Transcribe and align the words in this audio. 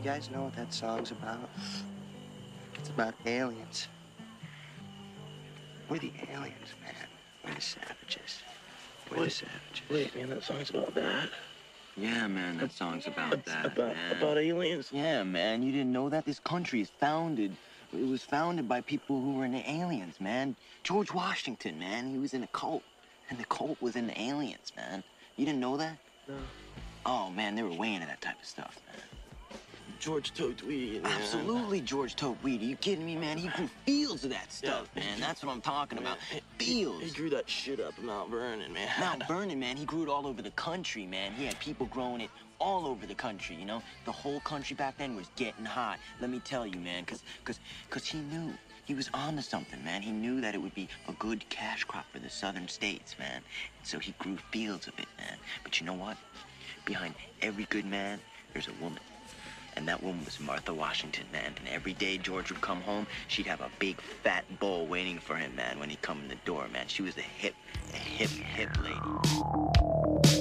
you 0.00 0.10
guys 0.10 0.30
know 0.30 0.44
what 0.44 0.56
that 0.56 0.72
song's 0.72 1.10
about? 1.10 1.50
It's 2.74 2.88
about 2.88 3.12
aliens. 3.26 3.86
We're 5.90 5.98
the 5.98 6.12
aliens, 6.32 6.72
man. 6.82 6.94
We're 7.44 7.54
the 7.54 7.60
savages. 7.60 8.42
We're 9.10 9.24
the 9.24 9.30
savages. 9.30 9.82
Wait, 9.90 10.16
man, 10.16 10.30
that 10.30 10.42
song's 10.42 10.70
about 10.70 10.94
that. 10.94 11.28
Yeah, 11.98 12.26
man, 12.28 12.56
that 12.56 12.72
song's 12.72 13.08
about 13.08 13.44
that, 13.44 13.66
about 13.66 13.94
man. 13.94 14.16
about 14.16 14.38
aliens. 14.38 14.88
Yeah, 14.90 15.22
man, 15.22 15.62
you 15.62 15.70
didn't 15.70 15.92
know 15.92 16.08
that? 16.08 16.24
This 16.24 16.38
country 16.38 16.80
is 16.80 16.88
founded. 16.98 17.54
It 17.92 18.08
was 18.08 18.22
founded 18.22 18.66
by 18.66 18.80
people 18.80 19.20
who 19.20 19.34
were 19.34 19.44
into 19.44 19.70
aliens, 19.70 20.18
man. 20.18 20.56
George 20.82 21.12
Washington, 21.12 21.78
man, 21.78 22.08
he 22.08 22.16
was 22.16 22.32
in 22.32 22.42
a 22.42 22.48
cult. 22.48 22.84
And 23.28 23.38
the 23.38 23.44
cult 23.44 23.76
was 23.82 23.96
into 23.96 24.18
aliens, 24.18 24.72
man. 24.74 25.04
You 25.36 25.44
didn't 25.44 25.60
know 25.60 25.76
that? 25.76 25.98
No. 26.26 26.36
Oh, 27.04 27.28
man, 27.28 27.54
they 27.54 27.62
were 27.62 27.74
way 27.74 27.92
into 27.92 28.06
that 28.06 28.22
type 28.22 28.40
of 28.40 28.46
stuff, 28.46 28.80
man. 28.86 29.09
George 30.00 30.32
Totweed. 30.32 31.02
man. 31.02 31.12
Absolutely, 31.12 31.80
George 31.82 32.16
Topeweed. 32.16 32.60
Are 32.62 32.64
you 32.64 32.76
kidding 32.76 33.04
me, 33.04 33.16
man? 33.16 33.36
He 33.36 33.48
grew 33.56 33.68
fields 33.84 34.24
of 34.24 34.30
that 34.30 34.50
stuff, 34.50 34.88
Yeah. 34.96 35.02
man. 35.04 35.20
That's 35.20 35.44
what 35.44 35.52
I'm 35.52 35.60
talking 35.60 35.98
about. 35.98 36.16
He- 36.58 36.84
He 36.84 37.10
grew 37.10 37.28
that 37.30 37.48
shit 37.48 37.80
up 37.80 37.98
in 37.98 38.06
Mount 38.06 38.30
Vernon, 38.30 38.72
man. 38.72 38.88
Mount 38.98 39.26
Vernon, 39.28 39.60
man, 39.60 39.76
he 39.76 39.84
grew 39.84 40.02
it 40.02 40.08
all 40.08 40.26
over 40.26 40.40
the 40.42 40.50
country, 40.52 41.06
man. 41.06 41.32
He 41.34 41.44
had 41.44 41.58
people 41.60 41.86
growing 41.86 42.22
it 42.22 42.30
all 42.58 42.86
over 42.86 43.06
the 43.06 43.14
country, 43.14 43.56
you 43.56 43.64
know? 43.66 43.82
The 44.06 44.12
whole 44.12 44.40
country 44.40 44.74
back 44.74 44.96
then 44.98 45.16
was 45.16 45.28
getting 45.36 45.64
hot. 45.66 45.98
Let 46.20 46.30
me 46.30 46.40
tell 46.40 46.66
you, 46.66 46.78
man, 46.80 47.04
cause, 47.04 47.22
cause, 47.44 47.60
cause 47.90 48.06
he 48.06 48.18
knew. 48.18 48.52
He 48.86 48.94
was 48.94 49.08
onto 49.14 49.42
something, 49.42 49.82
man. 49.84 50.02
He 50.02 50.10
knew 50.10 50.40
that 50.40 50.54
it 50.54 50.58
would 50.58 50.74
be 50.74 50.88
a 51.08 51.12
good 51.12 51.48
cash 51.48 51.84
crop 51.84 52.06
for 52.12 52.18
the 52.18 52.28
southern 52.30 52.66
states, 52.68 53.14
man. 53.18 53.36
And 53.36 53.86
So 53.86 53.98
he 53.98 54.12
grew 54.18 54.36
fields 54.50 54.88
of 54.88 54.98
it, 54.98 55.06
man. 55.18 55.36
But 55.62 55.78
you 55.78 55.86
know 55.86 55.92
what? 55.94 56.16
Behind 56.86 57.14
every 57.40 57.64
good 57.66 57.84
man, 57.84 58.18
there's 58.52 58.66
a 58.66 58.72
woman. 58.82 58.98
And 59.80 59.88
that 59.88 60.02
woman 60.02 60.22
was 60.26 60.38
Martha 60.38 60.74
Washington, 60.74 61.24
man. 61.32 61.54
And 61.58 61.66
every 61.66 61.94
day 61.94 62.18
George 62.18 62.52
would 62.52 62.60
come 62.60 62.82
home, 62.82 63.06
she'd 63.28 63.46
have 63.46 63.62
a 63.62 63.70
big 63.78 63.98
fat 64.22 64.44
bowl 64.60 64.86
waiting 64.86 65.18
for 65.18 65.36
him, 65.36 65.56
man, 65.56 65.78
when 65.78 65.88
he'd 65.88 66.02
come 66.02 66.20
in 66.20 66.28
the 66.28 66.34
door, 66.44 66.68
man. 66.70 66.84
She 66.86 67.00
was 67.00 67.16
a 67.16 67.22
hip, 67.22 67.54
a 67.94 67.96
hip, 67.96 68.28
hip 68.28 68.68
lady. 68.84 70.39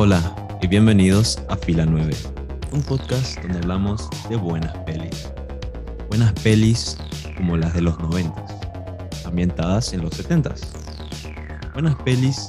Hola 0.00 0.22
y 0.62 0.68
bienvenidos 0.68 1.42
a 1.48 1.56
Fila 1.56 1.84
9, 1.84 2.14
un 2.70 2.82
podcast 2.82 3.36
donde 3.42 3.58
hablamos 3.58 4.08
de 4.28 4.36
buenas 4.36 4.72
pelis. 4.86 5.28
Buenas 6.06 6.32
pelis 6.34 6.96
como 7.36 7.56
las 7.56 7.74
de 7.74 7.80
los 7.80 7.98
90, 7.98 8.32
ambientadas 9.24 9.92
en 9.92 10.02
los 10.02 10.14
70. 10.14 10.54
Buenas 11.72 11.96
pelis 12.04 12.46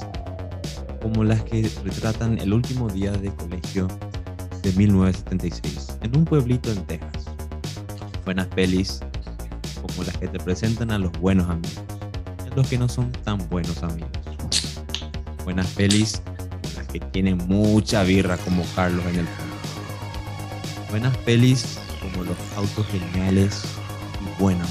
como 1.02 1.24
las 1.24 1.42
que 1.42 1.68
retratan 1.82 2.38
el 2.38 2.52
último 2.52 2.88
día 2.88 3.10
de 3.10 3.34
colegio 3.34 3.88
de 4.62 4.72
1976 4.74 5.98
en 6.02 6.16
un 6.16 6.24
pueblito 6.26 6.70
en 6.70 6.84
Texas. 6.84 7.24
Buenas 8.24 8.46
pelis 8.46 9.00
como 9.82 10.04
las 10.04 10.16
que 10.18 10.28
te 10.28 10.38
presentan 10.38 10.92
a 10.92 11.00
los 11.00 11.10
buenos 11.18 11.50
amigos 11.50 11.82
a 12.48 12.54
los 12.54 12.68
que 12.68 12.78
no 12.78 12.88
son 12.88 13.10
tan 13.24 13.38
buenos 13.48 13.82
amigos. 13.82 14.08
Buenas 15.44 15.66
pelis 15.72 16.22
que 16.92 17.00
tienen 17.00 17.38
mucha 17.46 18.02
birra 18.02 18.36
como 18.38 18.64
Carlos 18.74 19.04
en 19.06 19.20
el 19.20 19.26
fondo. 19.26 19.56
Buenas 20.90 21.16
pelis 21.18 21.78
como 22.00 22.24
los 22.24 22.36
autos 22.56 22.86
geniales 22.88 23.62
y 24.20 24.42
buena. 24.42 24.64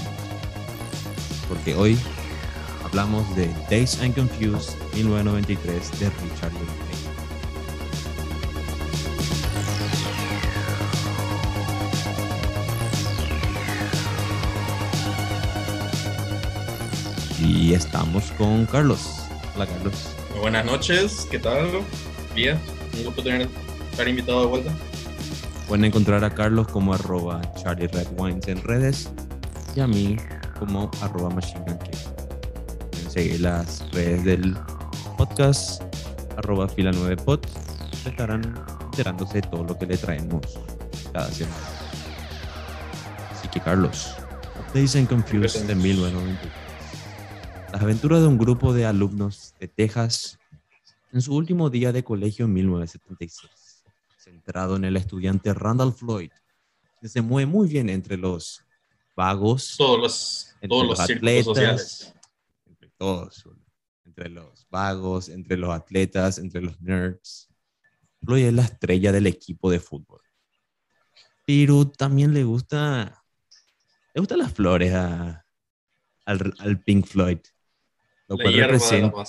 Porque 1.48 1.76
hoy 1.76 1.98
hablamos 2.86 3.36
de 3.36 3.50
Days 3.70 4.00
and 4.02 4.14
Confused 4.16 4.76
1993 4.94 6.00
de 6.00 6.10
Richard. 6.10 6.52
Y 17.42 17.74
estamos 17.74 18.32
con 18.38 18.66
Carlos. 18.66 19.24
Hola 19.56 19.66
Carlos. 19.66 20.10
Buenas 20.40 20.66
noches, 20.66 21.28
¿qué 21.30 21.40
tal? 21.40 21.84
Bien, 22.36 22.60
un 22.98 23.04
gusto 23.06 23.24
tener, 23.24 23.50
estar 23.92 24.08
invitado 24.08 24.42
de 24.42 24.48
vuelta. 24.48 24.72
Pueden 25.68 25.86
encontrar 25.86 26.24
a 26.24 26.30
Carlos 26.34 26.68
como 26.68 26.94
arroba 26.94 27.42
Charlie 27.56 27.88
Red 27.88 28.08
Wines 28.18 28.48
en 28.48 28.62
redes 28.64 29.12
y 29.76 29.82
a 29.82 29.88
mí 29.88 30.18
como 30.58 30.90
arroba 31.02 31.30
Machine. 31.30 31.62
Pueden 32.92 33.12
seguir 33.12 33.42
las 33.42 33.84
redes 33.92 34.24
del 34.24 34.56
podcast 35.18 35.84
arroba 36.38 36.68
fila 36.68 36.92
9 36.94 37.18
pod. 37.18 37.42
Estarán 38.06 38.56
enterándose 38.86 39.42
de 39.42 39.48
todo 39.48 39.64
lo 39.64 39.78
que 39.78 39.86
le 39.86 39.98
traemos 39.98 40.60
cada 41.14 41.30
semana. 41.30 41.56
Así 43.32 43.48
que 43.50 43.60
Carlos, 43.60 44.16
Days 44.74 44.96
and 44.96 45.08
Confused 45.08 45.66
de 45.66 45.76
1993. 45.76 46.54
Las 47.74 47.82
aventuras 47.82 48.22
de 48.22 48.28
un 48.28 48.38
grupo 48.38 48.74
de 48.74 48.86
alumnos 48.86 49.54
de 49.60 49.68
Texas 49.68 50.39
en 51.12 51.22
su 51.22 51.36
último 51.36 51.70
día 51.70 51.92
de 51.92 52.04
colegio 52.04 52.46
en 52.46 52.54
1976 52.54 53.84
centrado 54.18 54.76
en 54.76 54.84
el 54.86 54.96
estudiante 54.98 55.54
Randall 55.54 55.94
Floyd, 55.94 56.30
que 57.02 57.08
se 57.08 57.22
mueve 57.22 57.46
muy 57.50 57.68
bien 57.68 57.90
entre 57.90 58.18
los 58.18 58.62
vagos, 59.16 59.76
Todos 59.78 60.00
los, 60.00 60.50
entre 60.56 60.68
todos 60.68 60.84
los 60.88 61.00
los 61.00 61.00
atletas, 61.10 61.46
sociales. 61.46 62.14
entre 62.68 62.90
todos, 62.98 63.46
entre 64.06 64.30
los 64.30 64.68
vagos, 64.70 65.30
entre 65.30 65.58
los 65.58 65.70
atletas, 65.74 66.38
entre 66.38 66.62
los 66.62 66.80
nerds. 66.82 67.48
Floyd 68.22 68.46
es 68.48 68.54
la 68.54 68.64
estrella 68.64 69.12
del 69.14 69.26
equipo 69.28 69.72
de 69.72 69.80
fútbol. 69.80 70.22
Pero 71.48 71.88
también 71.90 72.34
le 72.34 72.44
gusta, 72.44 73.24
le 74.14 74.20
gustan 74.20 74.40
las 74.40 74.54
flores 74.54 74.94
a- 74.94 75.46
al, 76.26 76.54
al 76.60 76.80
Pink 76.84 77.06
Floyd, 77.08 77.40
lo 78.30 78.38
cual 78.38 78.54
representa 78.54 79.24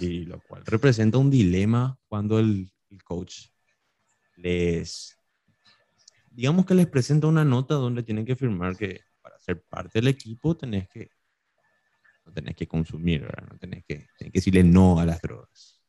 y 0.00 0.24
lo 0.24 0.40
cual 0.40 0.64
representa 0.64 1.18
un 1.18 1.30
dilema 1.30 1.98
cuando 2.06 2.38
el, 2.38 2.70
el 2.90 3.02
coach 3.02 3.46
les, 4.36 5.18
digamos 6.30 6.64
que 6.64 6.74
les 6.74 6.86
presenta 6.86 7.26
una 7.26 7.44
nota 7.44 7.74
donde 7.74 8.04
tienen 8.04 8.24
que 8.24 8.36
firmar 8.36 8.76
que 8.76 9.02
para 9.20 9.38
ser 9.40 9.62
parte 9.64 9.98
del 9.98 10.08
equipo 10.08 10.56
tenés 10.56 10.88
que, 10.88 11.10
no 12.24 12.32
tenés 12.32 12.54
que 12.54 12.68
consumir, 12.68 13.22
¿verdad? 13.22 13.48
no 13.50 13.58
tenés 13.58 13.84
que, 13.84 14.06
tenés 14.16 14.32
que 14.32 14.38
decirle 14.38 14.62
no 14.62 15.00
a 15.00 15.04
las 15.04 15.20
drogas. 15.20 15.80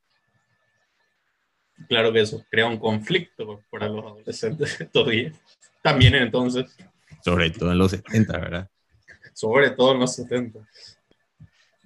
Claro 1.87 2.11
que 2.11 2.21
eso 2.21 2.43
crea 2.49 2.65
un 2.65 2.77
conflicto 2.77 3.63
para 3.69 3.87
los 3.87 4.03
adolescentes 4.03 4.81
estos 4.81 5.07
días. 5.07 5.39
También 5.81 6.15
entonces, 6.15 6.75
Sobre 7.23 7.51
todo 7.51 7.71
en 7.71 7.77
los 7.77 7.91
70, 7.91 8.37
¿verdad? 8.37 8.69
sobre 9.33 9.69
todo 9.71 9.93
en 9.93 9.99
los 9.99 10.15
70. 10.15 10.59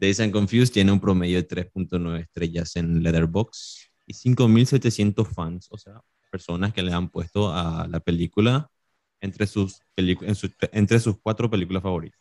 Days 0.03 0.19
and 0.19 0.33
Confused 0.33 0.73
tiene 0.73 0.91
un 0.91 0.99
promedio 0.99 1.37
de 1.37 1.47
3.9 1.47 2.19
estrellas 2.19 2.75
en 2.75 3.01
Letterboxd 3.01 3.87
y 4.05 4.13
5.700 4.13 5.25
fans, 5.29 5.67
o 5.71 5.77
sea, 5.77 6.01
personas 6.29 6.73
que 6.73 6.83
le 6.83 6.91
han 6.91 7.07
puesto 7.07 7.53
a 7.53 7.87
la 7.87 8.01
película 8.01 8.69
entre 9.21 9.47
sus, 9.47 9.79
en 9.95 10.35
sus- 10.35 10.51
entre 10.73 10.99
sus 10.99 11.17
cuatro 11.21 11.49
películas 11.49 11.81
favoritas. 11.81 12.19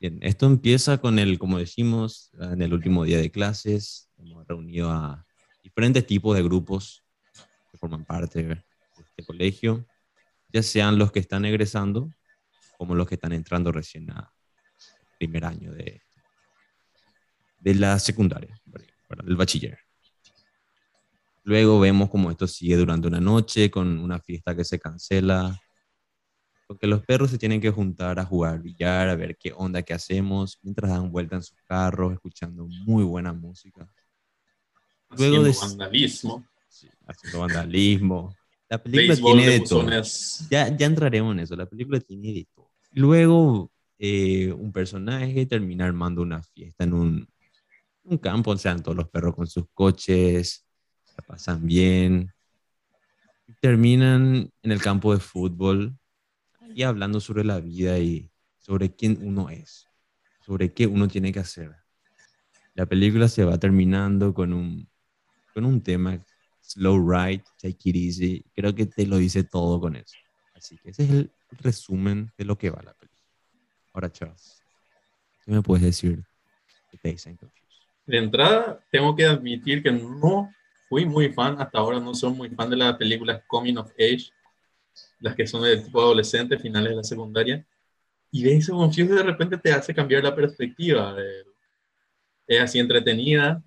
Bien, 0.00 0.18
esto 0.22 0.46
empieza 0.46 0.98
con 0.98 1.20
el, 1.20 1.38
como 1.38 1.58
decimos, 1.58 2.32
en 2.40 2.60
el 2.60 2.74
último 2.74 3.04
día 3.04 3.18
de 3.18 3.30
clases, 3.30 4.10
hemos 4.18 4.44
reunido 4.48 4.90
a 4.90 5.24
diferentes 5.62 6.04
tipos 6.04 6.34
de 6.36 6.42
grupos 6.42 7.04
que 7.70 7.78
forman 7.78 8.04
parte 8.04 8.42
de 8.42 8.64
este 8.98 9.24
colegio, 9.24 9.86
ya 10.52 10.64
sean 10.64 10.98
los 10.98 11.12
que 11.12 11.20
están 11.20 11.44
egresando 11.44 12.10
como 12.76 12.96
los 12.96 13.06
que 13.06 13.14
están 13.14 13.32
entrando 13.32 13.70
recién 13.70 14.10
a 14.10 14.34
primer 15.24 15.44
año 15.44 15.72
de, 15.72 16.02
de 17.58 17.74
la 17.74 17.98
secundaria, 17.98 18.54
del 19.24 19.36
bachiller. 19.36 19.78
Luego 21.44 21.78
vemos 21.80 22.08
cómo 22.10 22.30
esto 22.30 22.46
sigue 22.46 22.76
durante 22.76 23.08
una 23.08 23.20
noche 23.20 23.70
con 23.70 23.98
una 23.98 24.18
fiesta 24.18 24.54
que 24.56 24.64
se 24.64 24.78
cancela, 24.78 25.58
porque 26.66 26.86
los 26.86 27.02
perros 27.04 27.30
se 27.30 27.38
tienen 27.38 27.60
que 27.60 27.70
juntar 27.70 28.18
a 28.18 28.24
jugar 28.24 28.60
billar, 28.60 29.08
a 29.08 29.16
ver 29.16 29.36
qué 29.38 29.52
onda, 29.54 29.82
qué 29.82 29.92
hacemos, 29.94 30.58
mientras 30.62 30.90
dan 30.90 31.10
vuelta 31.10 31.36
en 31.36 31.42
sus 31.42 31.58
carros, 31.66 32.12
escuchando 32.14 32.66
muy 32.86 33.04
buena 33.04 33.32
música. 33.32 33.86
Luego 35.10 35.42
Haciendo 35.42 35.44
de- 35.44 35.52
vandalismo, 35.60 36.46
Sí, 36.68 36.88
haciendo 37.06 37.38
vandalismo. 37.40 38.34
La 38.68 38.82
película 38.82 39.14
béisbol 39.14 39.32
tiene 39.38 39.46
de 39.52 39.58
de 39.60 39.64
todo. 39.66 39.90
Ya, 40.50 40.76
ya 40.76 40.86
entraremos 40.86 41.32
en 41.34 41.40
eso. 41.40 41.54
La 41.54 41.66
película 41.66 42.00
tiene 42.00 42.32
de 42.32 42.48
todo. 42.54 42.70
Luego, 42.92 43.70
eh, 44.06 44.52
un 44.52 44.70
personaje 44.70 45.46
termina 45.46 45.86
armando 45.86 46.20
una 46.20 46.42
fiesta 46.42 46.84
en 46.84 46.92
un 46.92 48.18
campo, 48.20 48.50
o 48.50 48.58
sea, 48.58 48.76
todos 48.76 48.94
los 48.98 49.08
perros 49.08 49.34
con 49.34 49.46
sus 49.46 49.64
coches, 49.72 50.66
la 51.16 51.24
pasan 51.24 51.64
bien. 51.64 52.30
Terminan 53.62 54.50
en 54.62 54.72
el 54.72 54.82
campo 54.82 55.14
de 55.14 55.20
fútbol 55.20 55.98
y 56.74 56.82
hablando 56.82 57.18
sobre 57.18 57.44
la 57.44 57.60
vida 57.60 57.98
y 57.98 58.30
sobre 58.58 58.94
quién 58.94 59.18
uno 59.22 59.48
es, 59.48 59.88
sobre 60.44 60.74
qué 60.74 60.86
uno 60.86 61.08
tiene 61.08 61.32
que 61.32 61.40
hacer. 61.40 61.74
La 62.74 62.84
película 62.84 63.26
se 63.28 63.44
va 63.44 63.56
terminando 63.58 64.34
con 64.34 64.52
un, 64.52 64.86
con 65.54 65.64
un 65.64 65.80
tema, 65.82 66.22
slow 66.60 67.10
ride, 67.10 67.42
take 67.58 67.88
it 67.88 67.96
easy. 67.96 68.44
Creo 68.54 68.74
que 68.74 68.84
te 68.84 69.06
lo 69.06 69.16
dice 69.16 69.44
todo 69.44 69.80
con 69.80 69.96
eso. 69.96 70.16
Así 70.54 70.76
que 70.76 70.90
ese 70.90 71.04
es 71.04 71.10
el 71.10 71.32
resumen 71.52 72.30
de 72.36 72.44
lo 72.44 72.58
que 72.58 72.68
va 72.68 72.82
la 72.82 72.92
película. 72.92 73.13
Ahora, 73.94 74.10
Charles, 74.10 74.60
¿qué 75.44 75.52
me 75.52 75.62
puedes 75.62 75.84
decir 75.84 76.24
de 76.90 76.98
Days 77.00 77.28
and 77.28 77.38
Confused? 77.38 77.86
De 78.06 78.18
entrada, 78.18 78.84
tengo 78.90 79.14
que 79.14 79.24
admitir 79.24 79.84
que 79.84 79.92
no 79.92 80.52
fui 80.88 81.06
muy 81.06 81.32
fan, 81.32 81.60
hasta 81.60 81.78
ahora 81.78 82.00
no 82.00 82.12
soy 82.12 82.32
muy 82.32 82.50
fan 82.50 82.68
de 82.68 82.76
las 82.76 82.96
películas 82.96 83.42
Coming 83.46 83.78
of 83.78 83.92
Age, 83.92 84.30
las 85.20 85.36
que 85.36 85.46
son 85.46 85.62
de 85.62 85.76
tipo 85.76 86.00
adolescente, 86.00 86.58
finales 86.58 86.90
de 86.90 86.96
la 86.96 87.04
secundaria. 87.04 87.64
Y 88.32 88.42
de 88.42 88.56
ese 88.56 88.72
Confused 88.72 89.14
de 89.14 89.22
repente 89.22 89.58
te 89.58 89.72
hace 89.72 89.94
cambiar 89.94 90.24
la 90.24 90.34
perspectiva. 90.34 91.16
es 92.48 92.60
así 92.60 92.80
entretenida, 92.80 93.62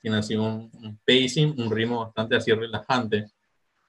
tiene 0.00 0.16
así 0.16 0.36
un, 0.36 0.70
un 0.74 0.96
pacing, 1.04 1.60
un 1.60 1.68
ritmo 1.72 2.04
bastante 2.04 2.36
así 2.36 2.52
relajante. 2.52 3.26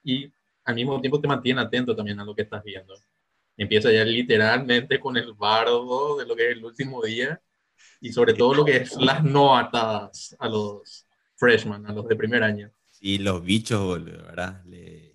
Y 0.03 0.33
al 0.65 0.73
mismo 0.73 0.99
tiempo 0.99 1.21
te 1.21 1.27
mantiene 1.27 1.61
atento 1.61 1.95
también 1.95 2.19
a 2.19 2.25
lo 2.25 2.33
que 2.33 2.41
estás 2.41 2.63
viendo. 2.63 2.95
Empieza 3.57 3.91
ya 3.91 4.03
literalmente 4.03 4.99
con 4.99 5.15
el 5.17 5.33
bardo 5.33 6.17
de 6.17 6.25
lo 6.25 6.35
que 6.35 6.49
es 6.49 6.57
el 6.57 6.65
último 6.65 7.03
día 7.03 7.39
y 8.01 8.11
sobre 8.11 8.33
todo 8.33 8.53
lo 8.53 8.65
que 8.65 8.77
es 8.77 8.95
las 8.95 9.23
no 9.23 9.57
atadas 9.57 10.35
a 10.39 10.49
los 10.49 11.05
freshmen, 11.35 11.85
a 11.85 11.93
los 11.93 12.07
de 12.07 12.15
primer 12.15 12.43
año. 12.43 12.71
Sí, 12.89 13.17
los 13.17 13.43
bichos, 13.43 13.81
boludo, 13.81 14.23
¿verdad? 14.23 14.63
Le... 14.65 15.13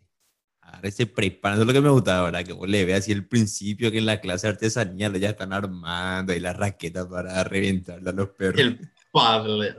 Ahora 0.60 0.90
se 0.90 1.06
preparan, 1.06 1.56
eso 1.56 1.62
es 1.62 1.66
lo 1.66 1.72
que 1.72 1.80
me 1.80 1.88
gustaba, 1.88 2.24
¿verdad? 2.24 2.44
Que 2.44 2.52
vos 2.52 2.68
le 2.68 2.84
veas 2.84 3.00
así 3.00 3.12
el 3.12 3.26
principio 3.26 3.90
que 3.90 3.98
en 3.98 4.06
la 4.06 4.20
clase 4.20 4.46
de 4.46 4.52
artesanía 4.52 5.10
ya 5.16 5.30
están 5.30 5.52
armando 5.52 6.32
ahí 6.32 6.40
las 6.40 6.56
raquetas 6.56 7.06
para 7.06 7.42
reventarle 7.44 8.10
a 8.10 8.12
los 8.12 8.28
perros. 8.30 8.60
El 8.60 8.90
padre. 9.10 9.74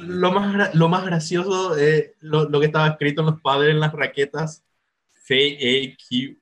Lo 0.00 0.30
más, 0.30 0.74
lo 0.74 0.88
más 0.88 1.04
gracioso 1.04 1.76
es 1.76 2.12
lo, 2.20 2.48
lo 2.48 2.60
que 2.60 2.66
estaba 2.66 2.88
escrito 2.88 3.22
en 3.22 3.26
los 3.26 3.40
padres 3.40 3.72
en 3.72 3.80
las 3.80 3.92
raquetas. 3.92 4.62
F-A-Q. 5.28 6.38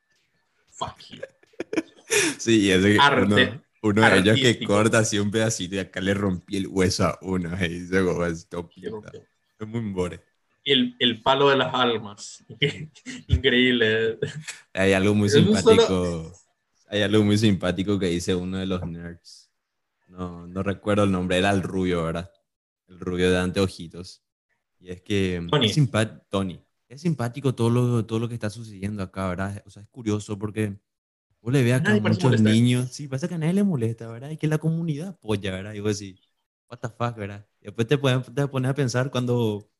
Fuck 0.77 0.99
you. 1.11 1.23
Sí, 2.39 2.71
y 2.71 2.81
que 2.81 2.99
Arte. 3.01 3.25
uno, 3.25 3.63
uno 3.83 4.11
de 4.11 4.19
ellos 4.19 4.37
que 4.37 4.65
corta 4.65 4.99
así 4.99 5.19
un 5.19 5.31
pedacito 5.31 5.75
y 5.75 5.79
acá 5.79 6.01
le 6.01 6.15
rompí 6.15 6.57
el 6.57 6.67
hueso 6.69 7.05
a 7.05 7.19
uno. 7.23 7.51
Y 7.65 7.87
pinta. 8.69 9.13
Es 9.59 9.67
muy 9.67 9.81
more. 9.81 10.21
El, 10.65 10.95
el 10.99 11.23
palo 11.23 11.49
de 11.49 11.57
las 11.57 11.75
almas. 11.75 12.45
Increíble. 13.29 14.19
Hay 14.75 14.93
algo 14.93 15.15
muy 15.15 15.29
simpático. 15.29 16.33
Hay 16.89 17.03
algo 17.03 17.25
muy 17.25 17.39
simpático 17.39 17.99
que 17.99 18.07
dice 18.07 18.35
uno 18.35 18.59
de 18.59 18.67
los 18.67 18.87
nerds. 18.87 19.51
No, 20.09 20.47
no 20.47 20.63
recuerdo 20.63 21.05
el 21.05 21.13
nombre, 21.13 21.39
era 21.39 21.51
el 21.51 21.63
rubio, 21.63 22.05
¿verdad? 22.05 22.31
El 22.89 23.01
rubio 23.01 23.31
de 23.31 23.39
anteojitos. 23.39 24.23
Y 24.79 24.91
es 24.91 25.03
que 25.03 25.45
Tony. 25.51 25.67
es 25.67 25.79
Tony. 26.29 26.66
Es 26.89 27.01
simpático 27.03 27.55
todo 27.55 27.71
lo, 27.71 28.07
todo 28.07 28.19
lo 28.21 28.29
que 28.29 28.35
está 28.35 28.49
sucediendo 28.51 29.03
acá, 29.03 29.29
¿verdad? 29.29 29.63
O 29.67 29.71
sea, 29.71 29.83
es 29.83 29.89
curioso 29.89 30.39
porque 30.39 30.79
vos 31.43 31.53
le 31.53 31.63
ves 31.65 31.75
A 31.77 31.81
acá 31.81 31.83
nadie 31.83 32.01
parece 32.01 32.21
muchos 32.21 32.23
molestar. 32.23 32.59
niños. 32.59 32.91
Sí, 32.93 33.09
pasa 33.09 33.29
que 33.29 33.35
a 33.37 33.39
nadie 33.39 33.55
le 33.55 33.65
molesta, 33.65 34.09
¿verdad? 34.11 34.31
Y 34.31 34.37
que 34.39 34.49
la 34.49 34.59
comunidad 34.59 35.09
apoya, 35.11 35.53
¿verdad? 35.53 35.75
Y 35.75 35.81
vos 35.81 35.99
decís, 35.99 36.21
what 36.71 36.79
the 36.81 36.89
fuck, 36.91 37.17
¿verdad? 37.17 37.47
Y 37.61 37.67
después 37.67 37.89
te 37.89 37.99
pones, 37.99 38.33
te 38.35 38.49
pones 38.49 38.71
a 38.71 38.75
pensar 38.75 39.11
cuando 39.11 39.71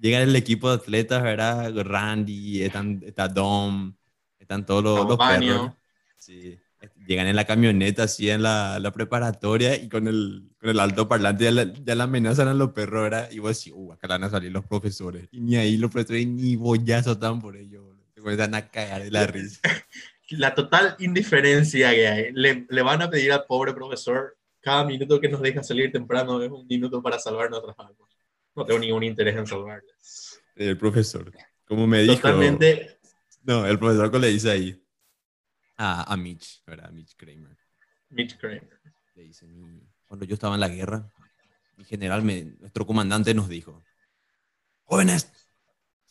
llega 0.00 0.22
el 0.22 0.36
equipo 0.36 0.68
de 0.70 0.76
atletas, 0.76 1.22
¿verdad? 1.22 1.74
Randy, 1.84 2.62
están, 2.64 3.02
está 3.04 3.28
Dom, 3.28 3.96
están 4.38 4.66
todos 4.66 4.84
los, 4.84 5.06
los 5.08 5.20
perros. 5.22 5.72
Sí. 6.16 6.63
Llegan 7.06 7.26
en 7.26 7.36
la 7.36 7.44
camioneta, 7.44 8.04
así 8.04 8.30
en 8.30 8.42
la, 8.42 8.78
la 8.78 8.92
preparatoria, 8.92 9.76
y 9.76 9.88
con 9.88 10.08
el, 10.08 10.50
con 10.58 10.70
el 10.70 10.80
alto 10.80 11.08
parlante 11.08 11.44
ya 11.44 11.50
la, 11.50 11.72
ya 11.72 11.94
la 11.94 12.04
amenazan 12.04 12.48
a 12.48 12.54
los 12.54 12.72
perros, 12.72 13.02
¿verdad? 13.02 13.30
Y 13.30 13.38
vos 13.38 13.56
decís, 13.56 13.72
uh, 13.74 13.92
acá 13.92 14.06
van 14.08 14.24
a 14.24 14.30
salir 14.30 14.52
los 14.52 14.64
profesores. 14.64 15.28
Y 15.30 15.40
ni 15.40 15.56
ahí 15.56 15.76
los 15.76 15.90
profesores 15.90 16.26
ni 16.26 16.56
bollazo 16.56 17.12
están 17.12 17.40
por 17.40 17.56
ellos. 17.56 17.82
boludo. 17.82 18.04
Se 18.14 18.20
comienzan 18.20 18.54
a 18.54 18.68
cagar 18.68 19.02
de 19.02 19.10
la 19.10 19.26
risa. 19.26 19.60
La 20.30 20.54
total 20.54 20.96
indiferencia 21.00 21.90
que 21.90 22.08
hay. 22.08 22.32
Le, 22.32 22.66
le 22.68 22.82
van 22.82 23.02
a 23.02 23.10
pedir 23.10 23.30
al 23.32 23.44
pobre 23.44 23.74
profesor 23.74 24.36
cada 24.60 24.82
minuto 24.82 25.20
que 25.20 25.28
nos 25.28 25.42
deja 25.42 25.62
salir 25.62 25.92
temprano 25.92 26.42
es 26.42 26.50
un 26.50 26.66
minuto 26.66 27.02
para 27.02 27.18
salvar 27.18 27.50
nuestras 27.50 27.78
almas. 27.78 28.08
No 28.56 28.64
tengo 28.64 28.80
ningún 28.80 29.02
interés 29.02 29.36
en 29.36 29.46
salvarles. 29.46 30.40
El 30.56 30.78
profesor, 30.78 31.30
como 31.66 31.86
me 31.86 32.02
dijo. 32.02 32.14
Totalmente. 32.14 32.98
No, 33.42 33.66
el 33.66 33.78
profesor 33.78 34.10
que 34.10 34.18
le 34.18 34.28
dice 34.28 34.50
ahí 34.50 34.83
a, 35.76 36.12
a 36.12 36.16
Mitch, 36.16 36.62
¿verdad? 36.66 36.90
Mitch 36.92 37.16
Kramer. 37.16 37.56
Mitch 38.10 38.36
Kramer. 38.38 38.80
Le 39.14 39.22
dice, 39.22 39.46
"Mi- 39.46 39.82
cuando 40.06 40.24
yo 40.26 40.34
estaba 40.34 40.54
en 40.54 40.60
la 40.60 40.68
guerra, 40.68 41.10
mi 41.76 41.84
general, 41.84 42.22
me- 42.22 42.44
nuestro 42.58 42.86
comandante 42.86 43.34
nos 43.34 43.48
dijo, 43.48 43.84
jóvenes, 44.84 45.32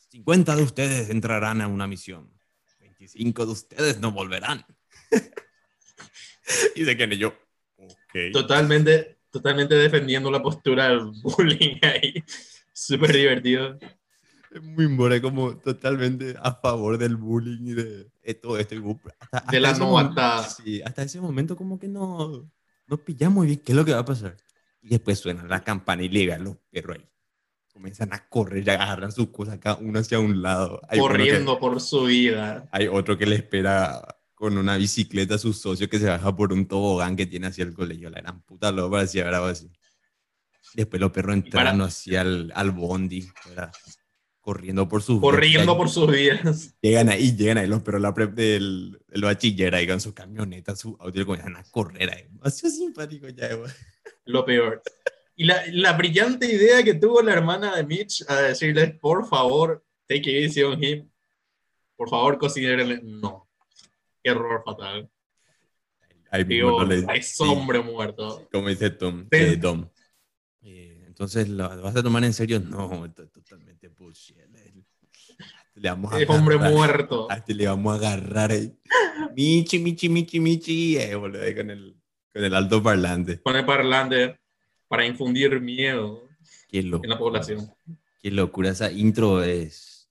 50 0.09 0.55
de 0.55 0.63
ustedes 0.63 1.09
entrarán 1.09 1.61
a 1.61 1.67
una 1.67 1.87
misión, 1.87 2.31
25 2.79 3.45
de 3.45 3.51
ustedes 3.51 3.99
no 3.99 4.11
volverán. 4.11 4.65
y 6.75 6.83
de 6.83 6.97
que 6.97 7.17
yo. 7.17 7.33
Totalmente, 8.31 9.19
totalmente 9.31 9.75
defendiendo 9.75 10.29
la 10.29 10.41
postura 10.41 10.89
del 10.89 10.99
bullying 11.21 11.77
ahí. 11.81 12.23
Súper 12.73 13.13
divertido. 13.13 13.77
Es 14.53 14.61
muy 14.61 14.87
more, 14.87 15.21
como 15.21 15.57
totalmente 15.57 16.35
a 16.41 16.53
favor 16.53 16.97
del 16.97 17.15
bullying 17.15 17.67
y 17.67 17.73
de, 17.73 18.11
de 18.23 18.33
todo 18.35 18.57
esto. 18.59 18.75
hasta- 18.75 19.37
hasta 19.37 19.51
De 19.51 19.59
la 19.59 19.73
no. 19.73 20.43
Sí, 20.49 20.81
hasta 20.83 21.03
ese 21.03 21.19
momento 21.19 21.55
como 21.55 21.79
que 21.79 21.87
no, 21.87 22.49
no 22.87 22.97
pillamos 22.97 23.35
muy 23.37 23.47
bien 23.47 23.59
qué 23.65 23.71
es 23.71 23.75
lo 23.75 23.83
que 23.85 23.93
va 23.93 23.99
a 23.99 24.05
pasar. 24.05 24.37
Y 24.81 24.89
después 24.89 25.17
suena 25.19 25.43
la 25.45 25.63
campana 25.63 26.03
y 26.03 26.09
llegan 26.09 26.43
los 26.43 26.57
perros 26.69 26.97
ahí. 26.97 27.09
Comienzan 27.73 28.13
a 28.13 28.27
correr 28.29 28.63
y 28.67 28.69
agarran 28.69 29.11
sus 29.11 29.29
cosas 29.29 29.57
cada 29.57 29.77
uno 29.77 29.97
hacia 29.99 30.19
un 30.19 30.41
lado. 30.43 30.79
Hay 30.89 30.99
uno 30.99 31.07
que- 31.07 31.13
corriendo 31.17 31.59
por 31.59 31.81
su 31.81 32.03
vida. 32.03 32.67
hay 32.71 32.87
otro 32.87 33.17
que 33.17 33.25
le 33.25 33.35
espera 33.37 34.05
con 34.35 34.57
una 34.57 34.77
bicicleta 34.77 35.35
a 35.35 35.37
su 35.39 35.53
socio 35.53 35.89
que 35.89 35.97
se 35.97 36.05
baja 36.09 36.35
por 36.35 36.53
un 36.53 36.67
tobogán 36.67 37.15
que 37.15 37.25
tiene 37.25 37.47
hacia 37.47 37.63
el 37.63 37.73
colegio. 37.73 38.09
La 38.11 38.21
gran 38.21 38.41
puta 38.43 38.71
lo 38.71 38.91
parecía 38.91 39.25
bravo 39.25 39.45
así. 39.47 39.71
Después 40.75 40.99
los 40.99 41.11
perros 41.11 41.35
para- 41.35 41.45
entrando 41.45 41.85
hacia 41.85 42.21
el, 42.21 42.51
al 42.53 42.71
bondi, 42.71 43.27
¿verdad? 43.47 43.71
Corriendo 44.43 44.87
por 44.89 45.01
sus 45.01 45.19
Corriendo 45.21 45.61
vidas. 45.73 45.75
por 45.77 45.89
sus 45.89 46.11
vidas. 46.11 46.75
Llegan 46.81 47.09
ahí, 47.09 47.35
llegan 47.35 47.57
ahí 47.57 47.67
los 47.67 47.81
perros 47.81 48.01
la 48.01 48.13
prep 48.13 48.33
del, 48.33 48.99
del 49.07 49.21
bachiller 49.21 49.73
ahí 49.73 49.87
con 49.87 49.99
su 50.01 50.13
camioneta, 50.13 50.75
su 50.75 50.95
auto 50.99 51.19
y 51.21 51.25
comienzan 51.25 51.55
a 51.55 51.63
correr 51.71 52.11
ahí. 52.13 52.27
Ha 52.41 52.49
sido 52.51 52.69
simpático 52.71 53.27
ya, 53.29 53.55
güey. 53.55 53.71
Lo 54.25 54.45
peor. 54.45 54.81
Y 55.35 55.45
la, 55.45 55.63
la 55.71 55.93
brillante 55.93 56.45
idea 56.45 56.83
que 56.83 56.93
tuvo 56.93 57.21
la 57.21 57.33
hermana 57.33 57.75
de 57.75 57.83
Mitch 57.85 58.23
a 58.27 58.35
decirle, 58.41 58.89
por 59.01 59.25
favor, 59.27 59.83
take 60.07 60.29
it 60.29 60.43
easy 60.45 60.61
on 60.61 60.83
him. 60.83 61.09
Por 61.95 62.09
favor, 62.09 62.37
considérenle. 62.37 62.99
No. 63.01 63.49
Error 64.23 64.61
fatal. 64.65 65.09
Ahí 66.29 66.45
mismo 66.45 66.67
Digo, 66.69 66.83
no 66.83 66.85
le- 66.85 67.17
es 67.17 67.27
sí, 67.35 67.43
hombre 67.47 67.79
muerto. 67.79 68.47
como 68.51 68.67
dice 68.67 68.89
Tom, 68.89 69.23
Sí. 69.31 69.37
eh, 69.37 69.55
Dom. 69.55 69.87
Eh, 70.61 70.92
entonces, 71.13 71.47
¿lo 71.47 71.69
vas 71.81 71.95
a 71.95 72.01
tomar 72.01 72.23
en 72.23 72.33
serio? 72.33 72.59
No, 72.59 73.11
to- 73.13 73.27
totalmente 73.29 73.87
bullshit. 73.89 74.35
Le- 74.51 74.73
Le 75.75 75.89
vamos 75.89 76.11
a 76.11 76.19
Es 76.21 76.27
hombre 76.29 76.57
muerto. 76.57 77.27
A 77.31 77.35
este 77.35 77.53
le 77.53 77.67
vamos 77.67 77.93
a 77.93 77.97
agarrar 77.97 78.51
ahí. 78.51 78.73
Michi, 79.35 79.77
Michi, 79.79 80.09
Michi, 80.09 80.39
Michi. 80.39 80.97
Eh, 80.97 81.13
boludo, 81.15 81.43
ahí 81.43 81.55
con 81.55 81.69
el, 81.69 81.95
con 82.33 82.43
el 82.43 82.53
alto 82.55 82.81
parlante. 82.81 83.37
Pone 83.37 83.63
parlante 83.63 84.39
para 84.87 85.05
infundir 85.05 85.61
miedo 85.61 86.27
Qué 86.67 86.79
en 86.79 86.85
la 86.91 86.97
locura. 86.97 87.17
población. 87.19 87.71
Qué 88.21 88.31
locura. 88.31 88.69
Esa 88.71 88.91
intro 88.91 89.43
es 89.43 90.09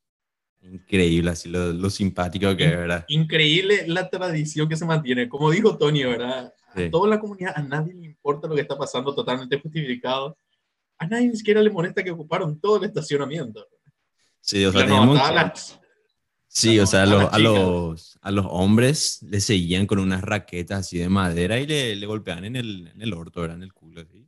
increíble, 0.62 1.30
así 1.30 1.49
lo, 1.49 1.73
lo 1.73 1.90
simpático 1.90 2.56
que 2.56 2.64
es, 2.66 2.71
¿verdad? 2.76 3.04
Increíble 3.09 3.85
la 3.88 4.09
tradición 4.09 4.68
que 4.68 4.76
se 4.76 4.85
mantiene. 4.85 5.28
Como 5.28 5.50
dijo 5.50 5.76
Tony, 5.76 6.04
¿verdad? 6.04 6.52
A 6.68 6.76
Sí. 6.78 6.88
toda 6.90 7.09
la 7.09 7.18
comunidad, 7.21 7.52
a 7.56 7.62
nadie 7.62 7.92
le 7.92 8.06
importa 8.06 8.47
lo 8.49 8.54
que 8.54 8.62
está 8.62 8.78
pasando, 8.78 9.14
totalmente 9.14 9.61
justificado. 9.61 10.38
A 11.02 11.06
nadie 11.09 11.28
ni 11.28 11.37
siquiera 11.37 11.61
le 11.61 11.68
molesta 11.71 12.04
que 12.04 12.12
ocuparon 12.12 12.61
todo 12.61 12.76
el 12.76 12.85
estacionamiento. 12.85 13.66
Sí, 14.40 14.64
o 14.64 14.71
sea, 14.71 14.82
las- 15.35 15.78
Sí, 16.47 16.78
o 16.78 16.87
a 17.02 17.06
los, 17.06 17.32
a, 17.32 17.38
los, 17.38 18.18
a 18.21 18.30
los 18.30 18.47
hombres 18.50 19.23
le 19.23 19.40
seguían 19.40 19.87
con 19.87 19.99
unas 19.99 20.23
raquetas 20.23 20.80
así 20.80 20.99
de 20.99 21.09
madera 21.09 21.59
y 21.59 21.66
le, 21.66 21.97
le 21.97 22.06
golpeaban 22.06 22.44
en 22.44 22.54
el, 22.56 22.88
en 22.94 23.02
el 23.02 23.14
orto, 23.14 23.40
¿verdad? 23.40 23.56
En 23.56 23.62
el 23.64 23.73
culo, 23.73 24.02
así. 24.02 24.26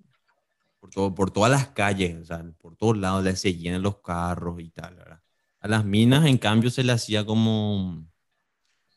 Por, 0.80 0.90
todo, 0.90 1.14
por 1.14 1.30
todas 1.30 1.50
las 1.52 1.68
calles, 1.68 2.16
o 2.20 2.24
sea, 2.24 2.42
por 2.58 2.76
todos 2.76 2.96
lados 2.96 3.22
le 3.22 3.36
seguían 3.36 3.82
los 3.82 3.98
carros 4.00 4.58
y 4.60 4.70
tal, 4.70 4.96
¿verdad? 4.96 5.20
A 5.60 5.68
las 5.68 5.84
minas, 5.84 6.26
en 6.26 6.38
cambio, 6.38 6.70
se 6.70 6.82
le 6.82 6.92
hacía 6.92 7.24
como... 7.24 8.04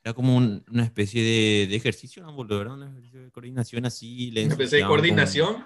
Era 0.03 0.13
como 0.13 0.35
un- 0.37 0.63
una 0.71 0.83
especie 0.85 1.21
de, 1.21 1.67
de 1.67 1.75
ejercicio, 1.75 2.23
¿no? 2.23 2.33
¿verdad? 2.45 2.73
Una 2.75 2.87
especie 2.89 3.19
de 3.19 3.29
coordinación 3.31 3.85
así. 3.85 4.31
Le 4.31 4.45
Una 4.45 4.53
especie 4.53 4.77
de 4.79 4.85
coordinación. 4.85 5.65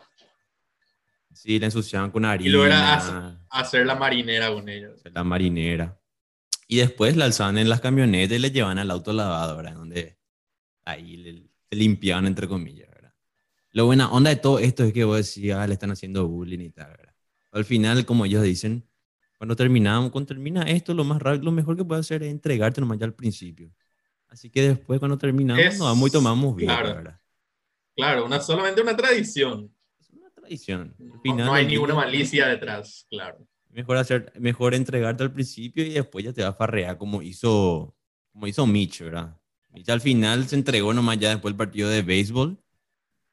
Sí, 1.42 1.58
la 1.58 1.66
ensuciaban 1.66 2.12
con 2.12 2.24
harina. 2.24 2.48
Y 2.48 2.52
luego 2.52 2.68
era 2.68 3.36
hacer 3.50 3.88
la 3.88 3.96
marinera 3.96 4.54
con 4.54 4.70
ellos. 4.70 5.02
La 5.12 5.24
marinera. 5.24 6.00
Y 6.68 6.78
después 6.78 7.18
la 7.18 7.26
alzaban 7.26 7.58
en 7.58 7.68
las 7.68 7.82
camionetas 7.82 8.38
y 8.38 8.40
le 8.40 8.52
llevaban 8.52 8.78
al 8.78 8.92
auto 8.92 9.12
lavado, 9.12 9.58
¿verdad? 9.58 9.74
Donde 9.74 10.20
ahí 10.86 11.18
le, 11.18 11.50
se 11.68 11.76
limpiaban, 11.76 12.28
entre 12.28 12.48
comillas, 12.48 12.88
¿verdad? 12.92 13.12
Lo 13.72 13.88
buena 13.88 14.12
onda 14.12 14.30
de 14.30 14.36
todo 14.36 14.60
esto 14.60 14.84
es 14.84 14.94
que 14.94 15.04
vos 15.04 15.18
decías, 15.18 15.58
ah, 15.58 15.66
le 15.66 15.74
están 15.74 15.90
haciendo 15.90 16.28
bullying 16.28 16.60
y 16.60 16.70
tal, 16.70 16.92
¿verdad? 16.92 17.16
Al 17.54 17.66
final, 17.66 18.06
como 18.06 18.26
ellos 18.26 18.44
dicen, 18.44 18.88
cuando 19.40 19.56
terminamos, 19.56 20.12
cuando 20.12 20.28
termina 20.28 20.62
esto, 20.62 20.94
lo 20.94 21.04
más 21.04 21.20
rápido, 21.20 21.46
lo 21.46 21.52
mejor 21.52 21.76
que 21.76 21.84
puedes 21.84 22.06
hacer 22.06 22.22
es 22.22 22.30
entregarte 22.30 22.82
nomás 22.82 23.00
ya 23.00 23.06
al 23.08 23.16
principio. 23.16 23.74
Así 24.28 24.52
que 24.52 24.62
después, 24.62 25.00
cuando 25.00 25.18
terminamos, 25.18 25.66
Es- 25.66 25.80
nos 25.80 25.88
vamos 25.88 26.10
y 26.10 26.12
tomamos 26.12 26.56
bien, 26.56 26.70
claro. 26.70 26.94
¿verdad? 26.94 27.20
Claro, 27.96 28.26
una, 28.26 28.40
solamente 28.40 28.80
una 28.80 28.96
tradición. 28.96 29.74
Al 30.54 30.94
No, 31.00 31.22
final 31.22 31.46
no 31.46 31.54
hay 31.54 31.66
ninguna 31.68 31.94
malicia 31.96 32.48
detrás, 32.48 33.06
claro. 33.10 33.48
Mejor, 33.70 33.98
hacer, 33.98 34.34
mejor 34.40 34.74
entregarte 34.74 35.24
al 35.24 35.32
principio 35.34 35.86
y 35.86 35.92
después 35.92 36.26
ya 36.26 36.34
te 36.34 36.42
va 36.44 36.50
a 36.50 36.54
farrear 36.54 36.98
como 36.98 37.22
hizo, 37.22 37.96
como 38.34 38.48
hizo 38.48 38.68
Mitch, 38.68 39.02
¿verdad? 39.02 39.38
Mitch 39.70 39.88
al 39.90 40.02
final 40.02 40.46
se 40.48 40.56
entregó 40.58 40.94
nomás 40.94 41.18
ya 41.20 41.30
después 41.30 41.52
del 41.54 41.58
partido 41.58 41.88
de 41.90 42.02
béisbol 42.02 42.62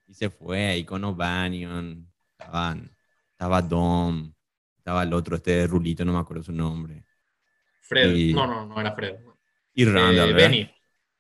y 0.06 0.14
se 0.14 0.30
fue 0.30 0.66
ahí 0.68 0.84
con 0.84 1.02
O'Banion, 1.04 2.08
estaban, 2.38 2.94
estaba 3.32 3.60
Dom, 3.62 4.32
estaba 4.76 5.02
el 5.02 5.12
otro, 5.12 5.36
este 5.36 5.66
Rulito, 5.66 6.04
no 6.04 6.12
me 6.12 6.20
acuerdo 6.20 6.44
su 6.44 6.52
nombre, 6.52 7.04
Fred, 7.82 8.14
Y- 8.14 8.32
no, 8.32 8.46
no, 8.46 8.64
no 8.66 8.80
era 8.80 8.94
Fred. 8.94 9.16
y 9.74 9.84
Randall, 9.86 10.30
Eh. 10.30 10.32
Benny. 10.34 10.70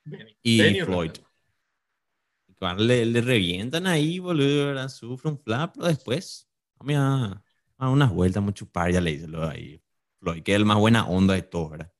Benny. 0.04 0.38
y 0.42 0.58
Benny 0.62 0.80
Floyd. 0.82 1.08
Randall. 1.10 1.27
Le, 2.78 3.06
le 3.06 3.20
revientan 3.20 3.86
ahí, 3.86 4.18
boludo, 4.18 4.66
¿verdad? 4.66 4.88
Sufre 4.88 5.30
un 5.30 5.38
flap, 5.38 5.74
pero 5.74 5.86
después, 5.86 6.48
a, 6.88 7.42
unas 7.78 8.12
vueltas, 8.12 8.42
mucho 8.42 8.68
par, 8.68 8.90
ya 8.90 9.00
le 9.00 9.12
dice 9.12 9.28
lo 9.28 9.46
de 9.46 9.52
ahí. 9.52 9.82
Floyd, 10.20 10.42
que 10.42 10.52
es 10.52 10.56
el 10.56 10.64
más 10.64 10.76
buena 10.78 11.06
onda 11.06 11.34
de 11.34 11.42
todos, 11.42 11.70
¿verdad? 11.70 11.92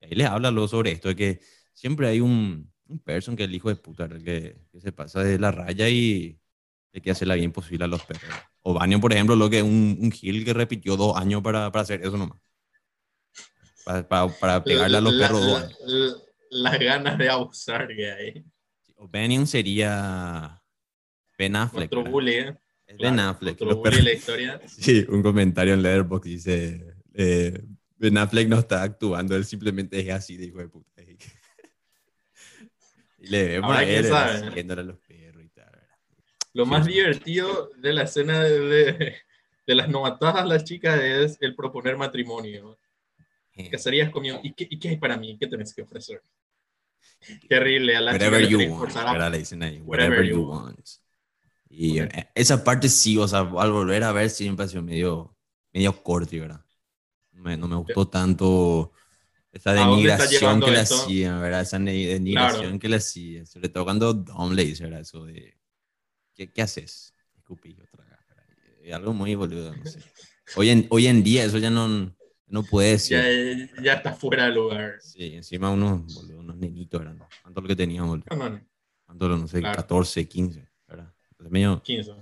Y 0.00 0.06
ahí 0.06 0.14
le 0.16 0.24
habla 0.26 0.50
luego 0.50 0.66
sobre 0.66 0.90
esto, 0.90 1.08
de 1.08 1.16
que 1.16 1.40
siempre 1.72 2.08
hay 2.08 2.20
un, 2.20 2.72
un 2.88 2.98
person 2.98 3.36
que 3.36 3.44
es 3.44 3.48
el 3.48 3.54
hijo 3.54 3.68
de 3.68 3.76
puta, 3.76 4.08
que, 4.08 4.56
que 4.72 4.80
se 4.80 4.90
pasa 4.90 5.22
de 5.22 5.38
la 5.38 5.52
raya 5.52 5.88
y 5.88 6.40
le 6.92 7.00
quiere 7.00 7.12
hacer 7.12 7.28
la 7.28 7.36
bien 7.36 7.52
posible 7.52 7.84
a 7.84 7.88
los 7.88 8.02
perros. 8.04 8.24
O 8.62 8.74
Banyan, 8.74 9.00
por 9.00 9.12
ejemplo, 9.12 9.36
lo 9.36 9.48
que 9.48 9.58
es 9.58 9.64
un, 9.64 9.96
un 10.00 10.10
Gil 10.10 10.44
que 10.44 10.52
repitió 10.52 10.96
dos 10.96 11.16
años 11.16 11.40
para, 11.42 11.70
para 11.70 11.82
hacer 11.82 12.02
eso 12.02 12.16
nomás. 12.16 12.40
Para, 13.84 14.08
para, 14.08 14.28
para 14.28 14.64
pegarle 14.64 14.96
a 14.96 15.00
los 15.00 15.12
La- 15.14 15.28
perros 15.28 15.40
dos 15.46 15.52
la- 15.60 15.66
años. 15.66 15.78
la- 15.86 16.16
las 16.50 16.78
ganas 16.80 17.16
de 17.18 17.28
abusar 17.28 17.86
que 17.86 18.10
hay. 18.10 18.44
O'Banion 19.00 19.46
sería 19.46 20.62
Ben 21.38 21.56
Affleck. 21.56 21.90
¿verdad? 21.90 22.10
bully, 22.10 22.32
¿eh? 22.34 22.58
Es 22.86 22.98
Ben 22.98 23.14
Claro, 23.14 23.30
Affleck. 23.30 23.60
Nuestro 23.60 23.66
los 23.66 23.76
bully 23.78 23.96
de 23.96 24.02
la 24.02 24.12
historia. 24.12 24.60
Sí, 24.68 25.06
un 25.08 25.22
comentario 25.22 25.72
en 25.74 25.82
Letterboxd 25.82 26.24
dice: 26.28 26.94
eh, 27.14 27.62
Ben 27.96 28.18
Affleck 28.18 28.46
no 28.48 28.58
está 28.58 28.82
actuando, 28.82 29.34
él 29.36 29.44
simplemente 29.46 29.98
es 30.00 30.10
así 30.10 30.36
de 30.36 30.46
hijo 30.46 30.58
de 30.58 30.68
puta. 30.68 31.02
Y 33.22 33.26
le 33.28 33.48
vemos 33.48 33.68
Ahora, 33.68 33.80
a 33.80 33.84
¿quién 33.84 34.04
él 34.06 34.44
siguiéndole 34.48 34.80
a 34.80 34.84
los 34.84 34.98
perros 34.98 35.44
y 35.44 35.48
tal. 35.50 35.66
¿verdad? 35.70 35.88
Lo 36.54 36.64
Sí, 36.64 36.70
más 36.70 36.86
sí. 36.86 36.92
divertido 36.92 37.70
de 37.76 37.92
la 37.92 38.02
escena 38.04 38.42
de, 38.42 38.60
de, 38.60 39.16
de 39.66 39.74
las 39.74 39.90
novatadas 39.90 40.36
a 40.36 40.46
las 40.46 40.64
chicas 40.64 40.98
es 41.02 41.36
el 41.40 41.54
proponer 41.54 41.96
matrimonio. 41.98 42.78
Casarías 43.70 44.08
conmigo. 44.08 44.40
¿Y 44.42 44.54
qué, 44.54 44.66
¿Y 44.70 44.78
qué 44.78 44.88
hay 44.90 44.96
para 44.96 45.18
mí? 45.18 45.36
¿Qué 45.38 45.46
tenés 45.46 45.74
que 45.74 45.82
ofrecer? 45.82 46.22
Terrible. 47.48 47.96
A 47.96 48.00
la 48.00 48.12
Whatever 48.12 48.48
you 48.48 48.58
want, 48.58 48.78
forzar 48.78 49.06
a- 49.06 49.12
¿verdad? 49.12 49.30
Le 49.32 49.38
dicen 49.38 49.62
ahí, 49.62 49.80
Whatever 49.80 50.18
whatever 50.18 50.30
you 50.30 50.42
want. 50.42 50.88
Y 51.68 52.00
eh, 52.00 52.30
esa 52.34 52.64
parte 52.64 52.88
sí, 52.88 53.16
o 53.16 53.28
sea, 53.28 53.40
al 53.40 53.72
volver 53.72 54.02
a 54.02 54.12
ver, 54.12 54.30
sí 54.30 54.48
me 54.50 54.56
pareció 54.56 54.82
medio, 54.82 55.36
medio 55.72 56.02
corto, 56.02 56.36
¿verdad? 56.36 56.64
Me- 57.32 57.56
no 57.56 57.68
me 57.68 57.76
gustó 57.76 58.08
tanto 58.08 58.92
esa 59.52 59.70
¿A 59.70 59.74
dónde 59.86 60.08
está 60.08 60.24
denigración 60.24 60.60
que 60.60 60.70
le 60.70 60.78
hacían, 60.78 61.40
¿verdad? 61.40 61.60
Esa 61.62 61.78
denigración 61.78 62.60
Claro. 62.62 62.78
que 62.78 62.88
le 62.88 62.96
hacían. 62.96 63.46
Sobre 63.46 63.68
todo 63.68 63.84
cuando 63.84 64.12
Dom 64.14 64.52
le 64.52 64.64
dice, 64.64 64.84
¿verdad? 64.84 65.00
Eso 65.00 65.24
de, 65.24 65.56
¿qué, 66.34 66.50
qué 66.52 66.62
haces? 66.62 67.14
Escupir 67.36 67.80
otra 67.82 68.10
algo 68.92 69.12
muy 69.12 69.34
boludo, 69.34 69.74
no 69.74 69.84
sé. 69.84 70.00
Hoy 70.56 70.70
en, 70.70 70.86
hoy 70.90 71.06
en 71.06 71.22
día 71.22 71.44
eso 71.44 71.58
ya 71.58 71.70
no, 71.70 72.12
no 72.50 72.62
puede 72.64 72.90
decir. 72.92 73.18
Ya, 73.76 73.82
ya 73.82 73.92
está 73.94 74.12
fuera 74.12 74.46
de 74.46 74.52
lugar. 74.52 75.00
Sí, 75.00 75.34
encima 75.34 75.70
unos, 75.70 76.14
boludo, 76.14 76.40
unos 76.40 76.56
nenitos 76.56 77.00
eran. 77.00 77.18
¿Cuánto 77.42 77.60
lo 77.60 77.68
que 77.68 77.76
teníamos, 77.76 78.10
boludo? 78.10 78.60
¿Cuánto 79.06 79.28
lo, 79.28 79.38
no 79.38 79.48
sé, 79.48 79.60
Claro. 79.60 79.76
14, 79.76 80.28
15, 80.28 80.68
¿verdad? 80.86 81.12
Entonces, 81.30 81.52
medio, 81.52 81.82
15. 81.82 82.12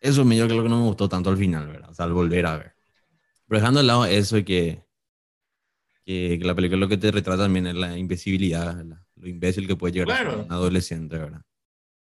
eso 0.00 0.20
es 0.22 0.26
medio 0.26 0.46
que 0.48 0.54
lo 0.54 0.62
que 0.62 0.68
no 0.68 0.78
me 0.80 0.86
gustó 0.86 1.08
tanto 1.08 1.30
al 1.30 1.36
final, 1.36 1.66
¿verdad? 1.68 1.90
O 1.90 1.94
sea, 1.94 2.04
al 2.06 2.12
volver 2.12 2.46
a 2.46 2.56
ver. 2.58 2.72
Pero 3.46 3.60
dejando 3.60 3.80
de 3.80 3.86
lado 3.86 4.04
eso 4.06 4.38
y 4.38 4.44
que, 4.44 4.84
que, 6.04 6.38
que 6.38 6.44
la 6.44 6.54
película 6.54 6.80
lo 6.80 6.88
que 6.88 6.96
te 6.96 7.10
retrata 7.10 7.44
también 7.44 7.66
es 7.66 7.74
la 7.74 7.96
invisibilidad, 7.96 8.74
la- 8.84 9.04
lo 9.16 9.28
imbécil 9.28 9.66
que 9.66 9.76
puede 9.76 9.92
llegar 9.94 10.10
a 10.10 10.16
ser 10.16 10.24
Claro. 10.24 10.44
un 10.44 10.52
adolescente, 10.52 11.16
¿verdad? 11.18 11.42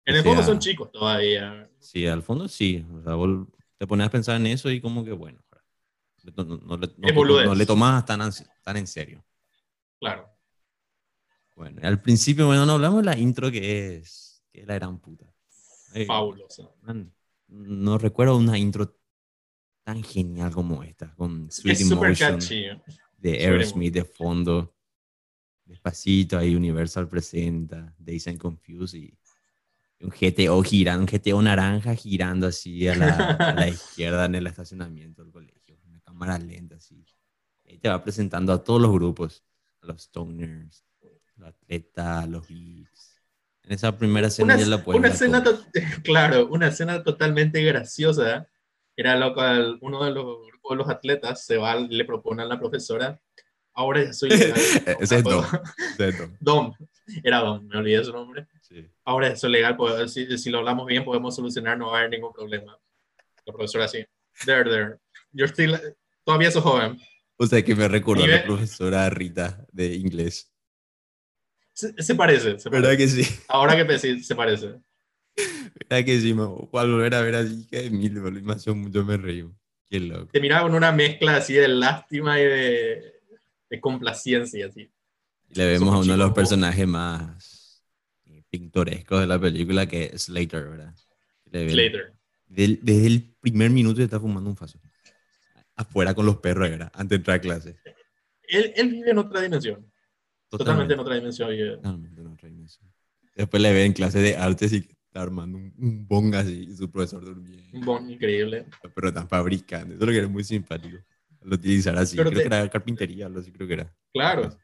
En 0.06 0.16
el 0.16 0.22
O 0.22 0.24
sea, 0.24 0.32
fondo 0.32 0.44
son 0.44 0.60
chicos 0.60 0.92
todavía. 0.92 1.70
Sí, 1.80 2.08
al 2.08 2.24
fondo 2.24 2.48
sí. 2.48 2.86
O 2.94 3.04
sea, 3.04 3.16
vos 3.16 3.48
te 3.78 3.88
pones 3.88 4.08
a 4.08 4.10
pensar 4.12 4.38
en 4.38 4.48
eso 4.48 4.70
y 4.72 4.82
como 4.82 5.04
que 5.06 5.12
bueno, 5.12 5.40
¿verdad? 5.51 5.51
No, 6.36 6.44
no- 6.44 6.58
no 6.58 6.78
le- 6.78 7.56
no- 7.56 7.66
tomas 7.66 8.06
tan, 8.06 8.20
tan 8.64 8.78
en 8.78 8.88
serio. 8.88 9.24
Claro. 10.00 10.28
Bueno, 11.56 11.80
al 11.84 12.02
principio, 12.02 12.48
bueno, 12.48 12.66
no 12.66 12.74
hablamos 12.74 13.00
de 13.02 13.06
la 13.06 13.18
intro 13.18 13.52
que 13.52 13.98
es, 13.98 14.44
que 14.52 14.62
es 14.62 14.68
la 14.68 14.76
gran 14.76 15.00
puta. 15.00 15.26
Eh, 15.94 16.06
Fabuloso. 16.06 16.76
man, 16.82 17.14
no 17.48 17.98
recuerdo 17.98 18.38
una 18.38 18.58
intro 18.58 18.98
tan 19.84 20.02
genial 20.04 20.52
como 20.52 20.84
esta, 20.84 21.14
con 21.16 21.52
Sweet 21.52 21.74
Es 21.82 21.92
Emotion 21.92 22.16
catchy. 22.40 22.66
de 23.18 23.32
Aerosmith 23.46 23.94
de 23.94 24.06
fondo. 24.06 24.76
Despacito 25.66 26.38
ahí 26.38 26.56
Universal 26.56 27.08
presenta, 27.08 27.94
Days 27.98 28.28
and 28.28 28.38
Confused 28.38 28.98
y 29.00 29.18
un 30.02 30.10
GTO 30.10 30.62
girando, 30.64 31.02
un 31.02 31.08
GTO 31.08 31.42
naranja 31.42 31.94
girando 31.96 32.48
así 32.48 32.88
a 32.88 32.96
la, 32.96 33.16
a 33.34 33.54
la 33.54 33.68
izquierda 33.70 34.26
en 34.26 34.36
el 34.36 34.48
estacionamiento 34.48 35.24
del 35.24 35.32
colegio. 35.32 35.78
Cámara 36.12 36.38
lenta 36.38 36.76
así. 36.76 37.06
Y 37.66 37.78
te 37.78 37.88
va 37.88 38.04
presentando 38.04 38.52
a 38.52 38.62
todos 38.64 38.82
los 38.82 38.92
grupos, 38.92 39.46
a 39.82 39.88
los 39.88 40.04
Stoners, 40.04 40.84
los 41.38 41.50
atletas, 41.50 42.28
los 42.28 42.46
geeks. 42.48 43.22
En 43.64 43.72
esa 43.72 43.98
primera 43.98 44.28
escena 44.28 44.56
Una, 44.56 44.64
ya 44.64 44.70
la 44.70 44.84
puedes 44.84 45.00
una 45.00 45.08
escena, 45.08 45.44
claro, 46.04 46.48
una 46.48 46.68
escena 46.68 47.02
totalmente 47.04 47.64
graciosa. 47.64 48.48
Era 48.98 49.16
lo 49.16 49.34
cual 49.34 49.78
uno 49.82 50.04
de 50.04 50.12
los 50.12 50.46
grupos 50.48 50.72
de 50.72 50.76
los 50.76 50.90
atletas 50.90 51.46
se 51.46 51.56
va, 51.58 51.76
le 51.76 52.04
propone 52.04 52.44
a 52.44 52.46
la 52.46 52.60
profesora, 52.60 53.22
ahora 53.74 54.04
ya 54.04 54.12
soy 54.14 54.32
legal. 54.32 54.60
Ese 55.00 55.16
es 55.18 55.24
Dom. 55.24 55.46
Dom. 56.42 56.74
Era 57.24 57.40
Dom, 57.40 57.66
me 57.68 57.78
olvidé 57.78 58.04
su 58.04 58.12
nombre. 58.12 58.48
Sí. 58.62 58.86
Ahora 59.06 59.28
eso 59.30 59.48
es 59.48 59.52
legal, 59.52 59.78
puedo- 59.78 60.06
si, 60.10 60.38
si 60.38 60.50
lo 60.50 60.58
hablamos 60.60 60.86
bien 60.88 61.06
podemos 61.06 61.34
solucionar, 61.36 61.78
no 61.78 61.88
va 61.88 61.96
a 61.96 62.00
haber 62.00 62.12
ningún 62.12 62.34
problema. 62.34 62.78
La 63.46 63.54
profesora 63.54 63.86
así, 63.86 64.06
there, 64.46 64.70
there, 64.70 64.98
you're 65.32 65.52
still, 65.52 65.80
todavía 66.32 66.52
sos 66.52 66.64
joven. 66.64 67.00
O 67.38 67.46
sea 67.48 67.64
que 67.64 67.76
me 67.76 67.88
recordó 67.88 68.24
a 68.24 68.28
la 68.28 68.44
profesora 68.44 69.10
Rita 69.10 69.66
de 69.72 69.96
inglés. 69.96 70.52
Se, 71.74 71.94
se 72.02 72.16
parece, 72.16 72.60
se 72.60 72.70
¿Verdad 72.70 72.90
parece. 72.90 73.16
que 73.18 73.24
sí? 73.24 73.40
Ahora 73.48 73.76
que 73.76 73.86
pensé, 73.86 74.20
se 74.24 74.36
parece. 74.36 74.68
¿Verdad 75.36 76.06
que 76.06 76.20
sí? 76.20 76.34
mo? 76.34 76.70
Al 76.74 76.92
volver 76.92 77.16
a 77.16 77.22
ver 77.22 77.36
así, 77.36 77.66
que 77.68 77.90
mil, 77.90 78.20
boludo, 78.20 78.76
mucho 78.76 79.04
me 79.06 79.18
reí. 79.18 79.46
Qué 79.90 80.00
loco. 80.00 80.28
Te 80.32 80.40
miraba 80.40 80.64
con 80.64 80.76
una 80.76 80.92
mezcla 80.92 81.38
así 81.38 81.54
de 81.54 81.68
lástima 81.68 82.40
y 82.40 82.44
de, 82.44 83.14
de 83.70 83.82
complacencia, 83.82 84.68
así. 84.68 84.90
Y 85.50 85.56
le 85.56 85.66
vemos 85.66 85.94
a 85.94 85.98
uno 86.00 86.12
de 86.14 86.18
los 86.18 86.32
personajes 86.34 86.88
más 86.88 87.84
pintorescos 88.50 89.22
de 89.22 89.28
la 89.28 89.40
película, 89.40 89.86
que 89.88 90.12
es 90.14 90.24
Slater, 90.24 90.64
¿verdad? 90.70 90.94
Le 91.52 91.66
ven- 91.66 91.76
Later. 91.78 92.14
del- 92.48 92.80
desde 92.82 93.08
el 93.08 93.34
primer 93.40 93.70
minuto 93.72 94.02
está 94.02 94.20
fumando 94.20 94.50
un 94.50 94.56
faso. 94.58 94.80
Afuera 95.82 96.14
con 96.14 96.26
los 96.26 96.38
perros, 96.38 96.70
¿verdad? 96.70 96.92
Antes 96.94 97.10
de 97.10 97.16
entrar 97.18 97.38
a 97.38 97.42
clase. 97.42 97.76
Él, 98.44 98.74
él 98.76 98.90
vive 98.90 99.12
en 99.12 99.18
otra 99.18 99.42
dimensión. 99.42 99.92
Totalmente 100.50 100.94
en 100.94 101.00
otra 101.00 101.16
dimensión. 101.16 101.50
vive. 101.50 101.76
Totalmente 101.78 102.22
en 102.22 102.28
otra 102.28 102.50
dimensión. 102.50 102.92
Después 103.36 103.62
le 103.64 103.74
ve 103.74 103.86
en 103.86 103.94
clase 103.94 104.20
de 104.20 104.36
artes 104.36 104.74
y 104.74 104.78
está 104.78 105.22
armando 105.22 105.58
un, 105.58 105.74
un 105.78 106.08
bonga 106.08 106.40
así 106.40 106.68
y 106.70 106.76
su 106.76 106.92
profesor 106.92 107.24
durmiendo. 107.24 107.78
Un 107.78 107.86
bon 107.86 108.10
increíble. 108.10 108.66
Pero 108.94 109.08
están 109.08 109.28
fabricando. 109.30 109.96
Eso 109.96 110.04
es 110.04 110.08
lo 110.08 110.12
que 110.12 110.18
era 110.20 110.28
muy 110.28 110.44
simpático. 110.44 110.98
Lo 111.44 111.56
utilizar 111.56 111.98
así. 111.98 112.18
Pero 112.18 112.30
creo 112.30 112.44
te- 112.44 112.50
que 112.50 112.56
era 112.56 112.70
carpintería, 112.70 113.26
algo 113.28 113.40
así 113.40 113.52
creo 113.52 113.68
que 113.68 113.74
era. 113.74 113.96
Claro. 114.14 114.56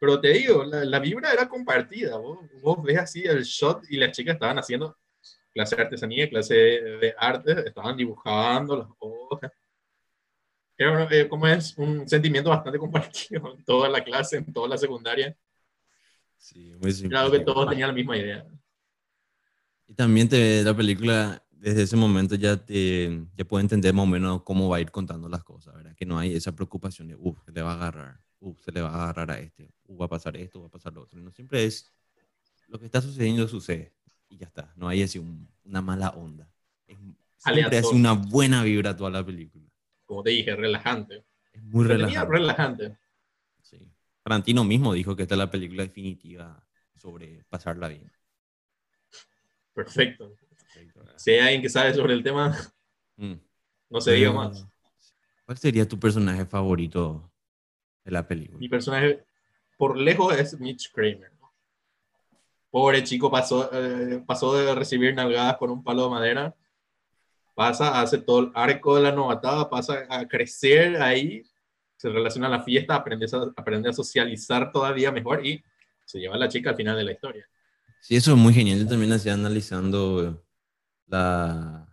Pero 0.00 0.20
te 0.20 0.28
digo, 0.28 0.64
la, 0.64 0.84
la 0.84 0.98
vibra 1.00 1.32
era 1.32 1.48
compartida. 1.48 2.16
Vos, 2.16 2.38
vos 2.62 2.82
ves 2.82 2.98
así 2.98 3.22
el 3.24 3.42
shot 3.42 3.82
y 3.90 3.96
las 3.96 4.12
chicas 4.12 4.34
estaban 4.34 4.58
haciendo 4.58 4.96
clase 5.52 5.76
de 5.76 5.82
artesanía, 5.82 6.28
clase 6.28 6.54
de, 6.54 6.80
de 6.98 7.14
arte, 7.18 7.68
estaban 7.68 7.96
dibujando 7.96 8.76
las 8.76 8.88
hojas. 8.98 9.50
Era 10.76 11.08
eh, 11.10 11.28
como 11.28 11.46
es 11.46 11.76
un 11.78 12.08
sentimiento 12.08 12.50
bastante 12.50 12.78
compartido 12.80 13.54
en 13.54 13.64
toda 13.64 13.88
la 13.88 14.02
clase, 14.02 14.38
en 14.38 14.52
toda 14.52 14.68
la 14.68 14.78
secundaria. 14.78 15.36
Sí, 16.36 16.74
muy 16.80 16.92
Era 17.04 17.20
algo 17.22 17.32
que 17.32 17.40
todos 17.40 17.68
tenían 17.70 17.88
la 17.88 17.94
misma 17.94 18.16
idea. 18.16 18.46
Y 19.86 19.94
también 19.94 20.28
te, 20.28 20.62
la 20.62 20.76
película 20.76 21.42
desde 21.50 21.82
ese 21.82 21.96
momento 21.96 22.34
ya 22.34 22.56
te 22.56 23.26
ya 23.34 23.44
puedes 23.44 23.64
entender 23.64 23.94
más 23.94 24.02
o 24.02 24.06
menos 24.06 24.42
cómo 24.42 24.68
va 24.68 24.76
a 24.76 24.80
ir 24.80 24.90
contando 24.90 25.28
las 25.28 25.42
cosas, 25.42 25.74
¿verdad? 25.74 25.94
Que 25.96 26.04
no 26.04 26.18
hay 26.18 26.34
esa 26.34 26.52
preocupación 26.52 27.08
de, 27.08 27.16
uff, 27.16 27.38
se 27.44 27.52
le 27.52 27.62
va 27.62 27.72
a 27.72 27.74
agarrar, 27.76 28.20
uff, 28.40 28.60
se 28.62 28.72
le 28.72 28.82
va 28.82 28.90
a 28.90 29.02
agarrar 29.04 29.30
a 29.30 29.38
este, 29.38 29.70
uff, 29.86 30.00
va 30.00 30.04
a 30.06 30.08
pasar 30.08 30.36
esto, 30.36 30.60
va 30.60 30.66
a 30.66 30.70
pasar 30.70 30.92
lo 30.92 31.02
otro. 31.02 31.18
No 31.20 31.30
siempre 31.30 31.64
es 31.64 31.90
lo 32.68 32.78
que 32.78 32.86
está 32.86 33.00
sucediendo 33.00 33.48
sucede 33.48 33.94
y 34.28 34.36
ya 34.36 34.46
está. 34.46 34.72
No 34.76 34.88
hay 34.88 35.02
así 35.02 35.18
un- 35.18 35.48
una 35.64 35.80
mala 35.80 36.10
onda. 36.10 36.50
Es, 36.86 36.98
siempre 37.38 37.78
Aleatorio. 37.78 37.98
una 37.98 38.12
buena 38.12 38.62
vibra 38.62 38.94
toda 38.96 39.10
la 39.10 39.24
película. 39.24 39.63
Como 40.06 40.22
te 40.22 40.30
dije, 40.30 40.54
relajante. 40.54 41.24
Es 41.52 41.62
muy 41.62 41.86
relajante. 41.86 42.32
relajante. 42.32 42.98
Sí. 43.62 43.78
Tarantino 44.22 44.64
mismo 44.64 44.92
dijo 44.92 45.14
que 45.16 45.22
esta 45.22 45.34
es 45.34 45.38
la 45.38 45.50
película 45.50 45.82
definitiva 45.82 46.64
sobre 46.96 47.44
pasarla 47.48 47.88
bien. 47.88 48.10
Perfecto. 49.72 50.36
Perfecto. 50.72 51.04
Si 51.16 51.30
hay 51.32 51.38
alguien 51.40 51.62
que 51.62 51.68
sabe 51.68 51.94
sobre 51.94 52.14
el 52.14 52.22
tema, 52.22 52.56
Mm. 53.16 53.34
no 53.90 54.00
se 54.00 54.12
diga 54.12 54.32
más. 54.32 54.66
¿Cuál 55.44 55.58
sería 55.58 55.86
tu 55.86 55.98
personaje 56.00 56.44
favorito 56.46 57.30
de 58.04 58.10
la 58.10 58.26
película? 58.26 58.58
Mi 58.58 58.68
personaje, 58.68 59.24
por 59.76 59.96
lejos, 59.96 60.36
es 60.36 60.58
Mitch 60.58 60.90
Kramer. 60.92 61.30
¿no? 61.40 61.52
Pobre 62.70 63.04
chico, 63.04 63.30
pasó, 63.30 63.70
eh, 63.72 64.22
pasó 64.26 64.56
de 64.56 64.74
recibir 64.74 65.14
nalgadas 65.14 65.56
con 65.58 65.70
un 65.70 65.84
palo 65.84 66.04
de 66.04 66.10
madera, 66.10 66.54
pasa, 67.54 68.00
hace 68.00 68.18
todo 68.18 68.40
el 68.40 68.50
arco 68.54 68.96
de 68.96 69.02
la 69.02 69.12
novatada, 69.12 69.68
pasa 69.70 70.06
a 70.08 70.26
crecer 70.28 71.00
ahí, 71.02 71.42
se 71.96 72.08
relaciona 72.10 72.48
a 72.48 72.50
la 72.50 72.62
fiesta, 72.62 72.94
aprende 72.96 73.26
a, 73.32 73.52
aprende 73.56 73.88
a 73.88 73.92
socializar 73.92 74.72
todavía 74.72 75.10
mejor 75.12 75.44
y 75.46 75.62
se 76.04 76.18
lleva 76.18 76.34
a 76.34 76.38
la 76.38 76.48
chica 76.48 76.70
al 76.70 76.76
final 76.76 76.96
de 76.96 77.04
la 77.04 77.12
historia. 77.12 77.46
Sí, 78.00 78.16
eso 78.16 78.32
es 78.32 78.36
muy 78.38 78.52
genial. 78.52 78.80
Yo 78.80 78.86
también 78.88 79.12
hacía 79.12 79.32
analizando 79.34 80.44
la, 81.06 81.88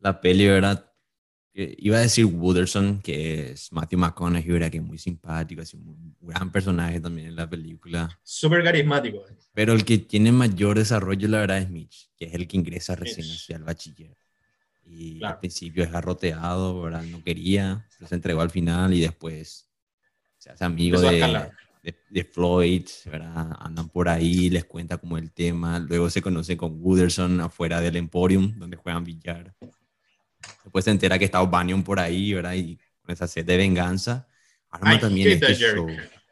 la 0.00 0.20
peli, 0.20 0.48
¿verdad? 0.48 0.86
Iba 1.52 1.98
a 1.98 2.00
decir 2.00 2.24
Wooderson, 2.26 3.00
que 3.02 3.50
es 3.52 3.72
Matthew 3.72 3.98
McConaughey, 3.98 4.50
¿verdad? 4.50 4.70
Que 4.70 4.78
es 4.78 4.82
muy 4.84 4.98
simpático, 4.98 5.62
así, 5.62 5.76
un 5.76 6.16
gran 6.20 6.50
personaje 6.50 7.00
también 7.00 7.28
en 7.28 7.36
la 7.36 7.48
película. 7.50 8.08
Súper 8.22 8.64
carismático. 8.64 9.18
eh. 9.28 9.36
Pero 9.52 9.72
el 9.72 9.84
que 9.84 9.98
tiene 9.98 10.32
mayor 10.32 10.78
desarrollo, 10.78 11.28
la 11.28 11.40
verdad, 11.40 11.58
es 11.58 11.68
Mitch, 11.70 12.08
que 12.16 12.26
es 12.26 12.34
el 12.34 12.46
que 12.48 12.56
ingresa 12.56 12.94
recién 12.96 13.26
Mitch. 13.26 13.42
hacia 13.42 13.56
el 13.56 13.64
bachiller. 13.64 14.16
Y 14.92 15.18
Claro. 15.18 15.34
al 15.34 15.40
principio 15.40 15.84
es 15.84 15.90
garroteado, 15.92 16.82
¿verdad? 16.82 17.02
No 17.04 17.22
quería, 17.22 17.86
pero 17.96 18.08
se 18.08 18.14
entregó 18.16 18.40
al 18.40 18.50
final 18.50 18.92
y 18.92 19.00
después 19.00 19.68
se 20.38 20.50
hace 20.50 20.64
amigo 20.64 21.00
de, 21.00 21.50
de, 21.82 21.94
de 22.10 22.24
Floyd, 22.24 22.86
¿verdad? 23.06 23.50
Andan 23.60 23.88
por 23.88 24.08
ahí, 24.08 24.50
les 24.50 24.64
cuenta 24.64 24.98
como 24.98 25.16
el 25.16 25.30
tema. 25.32 25.78
Luego 25.78 26.10
se 26.10 26.20
conoce 26.22 26.56
con 26.56 26.80
Wooderson 26.82 27.40
afuera 27.40 27.80
del 27.80 27.96
Emporium, 27.96 28.58
donde 28.58 28.76
juegan 28.76 29.04
billar. 29.04 29.54
Después 30.64 30.84
se 30.84 30.90
entera 30.90 31.18
que 31.18 31.24
está 31.26 31.40
O'Banion 31.42 31.82
por 31.84 32.00
ahí, 32.00 32.32
¿verdad? 32.34 32.54
Y 32.54 32.76
con 33.02 33.12
esa 33.12 33.26
sed 33.26 33.44
de 33.46 33.56
venganza, 33.56 34.26
arma 34.70 34.94
I 34.94 35.00
también 35.00 35.28
este 35.32 35.54
show. 35.54 35.86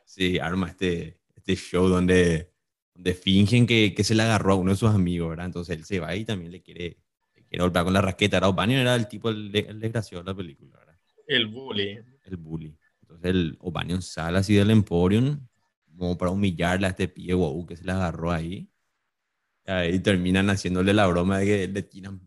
Sí, 0.04 0.38
arma 0.38 0.68
este, 0.70 1.18
este 1.36 1.54
show 1.54 1.86
donde, 1.88 2.50
donde 2.94 3.14
fingen 3.14 3.66
que, 3.66 3.94
que 3.94 4.04
se 4.04 4.14
le 4.14 4.22
agarró 4.22 4.54
a 4.54 4.56
uno 4.56 4.70
de 4.72 4.76
sus 4.76 4.90
amigos, 4.90 5.30
¿verdad? 5.30 5.46
Entonces 5.46 5.76
él 5.76 5.84
se 5.84 6.00
va 6.00 6.14
y 6.16 6.24
también 6.24 6.50
le 6.50 6.62
quiere, 6.62 6.98
le 7.48 7.50
quiere 7.50 7.62
golpear 7.62 7.84
con 7.84 7.94
la 7.94 8.00
raqueta. 8.02 8.36
¿verdad? 8.36 8.50
O'Banion 8.50 8.80
era 8.80 8.94
el 8.94 9.08
tipo, 9.08 9.30
el, 9.30 9.54
el 9.54 9.80
desgraciado 9.80 10.22
de 10.24 10.30
la 10.30 10.36
película, 10.36 10.76
¿verdad? 10.78 10.96
El 11.26 11.46
bully. 11.46 11.98
el 12.24 12.36
bully. 12.36 12.76
Entonces 13.02 13.30
el 13.30 13.56
O'Banion 13.60 14.02
sale 14.02 14.38
así 14.38 14.54
del 14.54 14.70
Emporium 14.70 15.40
como 15.96 16.16
para 16.16 16.30
humillarle 16.30 16.86
a 16.86 16.90
este 16.90 17.08
pie 17.08 17.34
guau 17.34 17.66
que 17.66 17.76
se 17.76 17.84
le 17.84 17.92
agarró 17.92 18.30
ahí. 18.30 18.68
Y 19.66 19.70
ahí 19.70 19.98
terminan 20.00 20.48
haciéndole 20.50 20.94
la 20.94 21.06
broma 21.06 21.38
de 21.38 21.46
que 21.46 21.68
le 21.68 21.82
tiran 21.82 22.20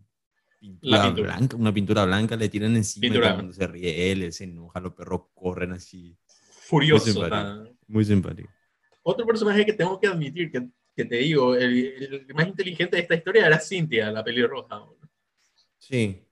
pintura, 0.60 0.98
La 0.98 1.04
pintura. 1.06 1.36
blanca, 1.38 1.56
una 1.58 1.74
pintura 1.74 2.06
blanca, 2.06 2.36
le 2.36 2.50
tiran 2.50 2.76
encima 2.76 3.02
Pintura. 3.02 3.34
y 3.34 3.38
mundo 3.38 3.54
se 3.54 3.68
ríe 3.68 4.12
él, 4.12 4.32
se 4.34 4.44
enoja, 4.44 4.80
los 4.80 4.94
perros 4.94 5.22
corren 5.34 5.72
así. 5.72 6.16
Furioso. 6.64 7.06
Muy 7.06 7.14
simpático. 7.14 7.30
tan- 7.36 7.78
Muy 7.88 8.06
simpático. 8.06 8.50
Otro 9.04 9.26
personaje 9.26 9.66
que 9.66 9.74
tengo 9.74 10.00
que 10.00 10.08
admitir, 10.08 10.52
que, 10.52 10.68
que 10.96 11.06
te 11.06 11.16
digo, 11.18 11.56
el, 11.56 11.74
el 12.28 12.34
más 12.36 12.48
inteligente 12.48 12.98
de 12.98 13.02
esta 13.04 13.16
historia 13.16 13.48
era 13.48 13.60
Cynthia, 13.60 14.12
la 14.12 14.24
pelirroja. 14.24 14.84
Sí. 15.82 16.24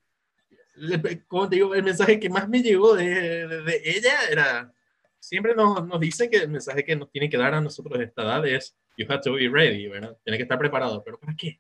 Le- 0.75 1.25
Como 1.27 1.49
te 1.49 1.55
digo, 1.55 1.73
el 1.73 1.83
mensaje 1.83 2.19
que 2.19 2.29
más 2.29 2.47
me 2.47 2.62
llegó 2.62 2.95
de, 2.95 3.47
de- 3.47 3.62
de 3.63 3.81
ella 3.83 4.13
era, 4.31 4.73
siempre 5.19 5.55
nos, 5.55 5.85
nos 5.85 5.99
dicen 5.99 6.29
que 6.29 6.38
el 6.38 6.49
mensaje 6.49 6.85
que 6.85 6.95
nos 6.95 7.12
tiene 7.12 7.29
que 7.29 7.38
dar 7.38 7.53
a 7.53 7.59
nosotros 7.62 7.97
de 7.97 8.05
esta 8.05 8.21
edad 8.21 8.47
es, 8.47 8.77
you 8.95 9.05
have 9.09 9.21
to 9.23 9.33
be 9.33 9.49
ready, 9.49 9.88
¿verdad? 9.88 10.15
Tiene 10.23 10.38
que 10.38 10.43
estar 10.43 10.59
preparado, 10.59 11.03
pero 11.03 11.19
¿para 11.19 11.35
qué? 11.35 11.59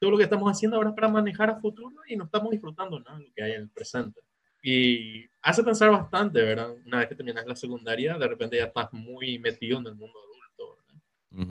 Todo 0.00 0.10
lo 0.10 0.18
que 0.18 0.24
estamos 0.24 0.50
haciendo 0.50 0.76
ahora 0.76 0.90
es 0.90 0.94
para 0.96 1.08
manejar 1.08 1.48
a 1.50 1.60
futuro 1.60 1.96
y 2.06 2.16
no 2.16 2.24
estamos 2.24 2.50
disfrutando 2.50 2.98
nada 3.00 3.18
de 3.18 3.24
lo 3.24 3.32
que 3.32 3.42
hay 3.42 3.52
en 3.52 3.62
el 3.62 3.70
presente. 3.70 4.20
Y 4.62 5.24
hace 5.42 5.62
pensar 5.62 5.90
bastante, 5.90 6.42
¿verdad? 6.42 6.74
Una 6.86 6.98
vez 6.98 7.08
que 7.08 7.14
terminas 7.14 7.46
la 7.46 7.54
secundaria, 7.56 8.18
de 8.18 8.26
repente 8.28 8.56
ya 8.56 8.64
estás 8.64 8.92
muy 8.92 9.38
metido 9.38 9.78
en 9.78 9.86
el 9.86 9.94
mundo 9.94 10.18
adulto, 10.18 10.76
¿verdad? 10.76 11.02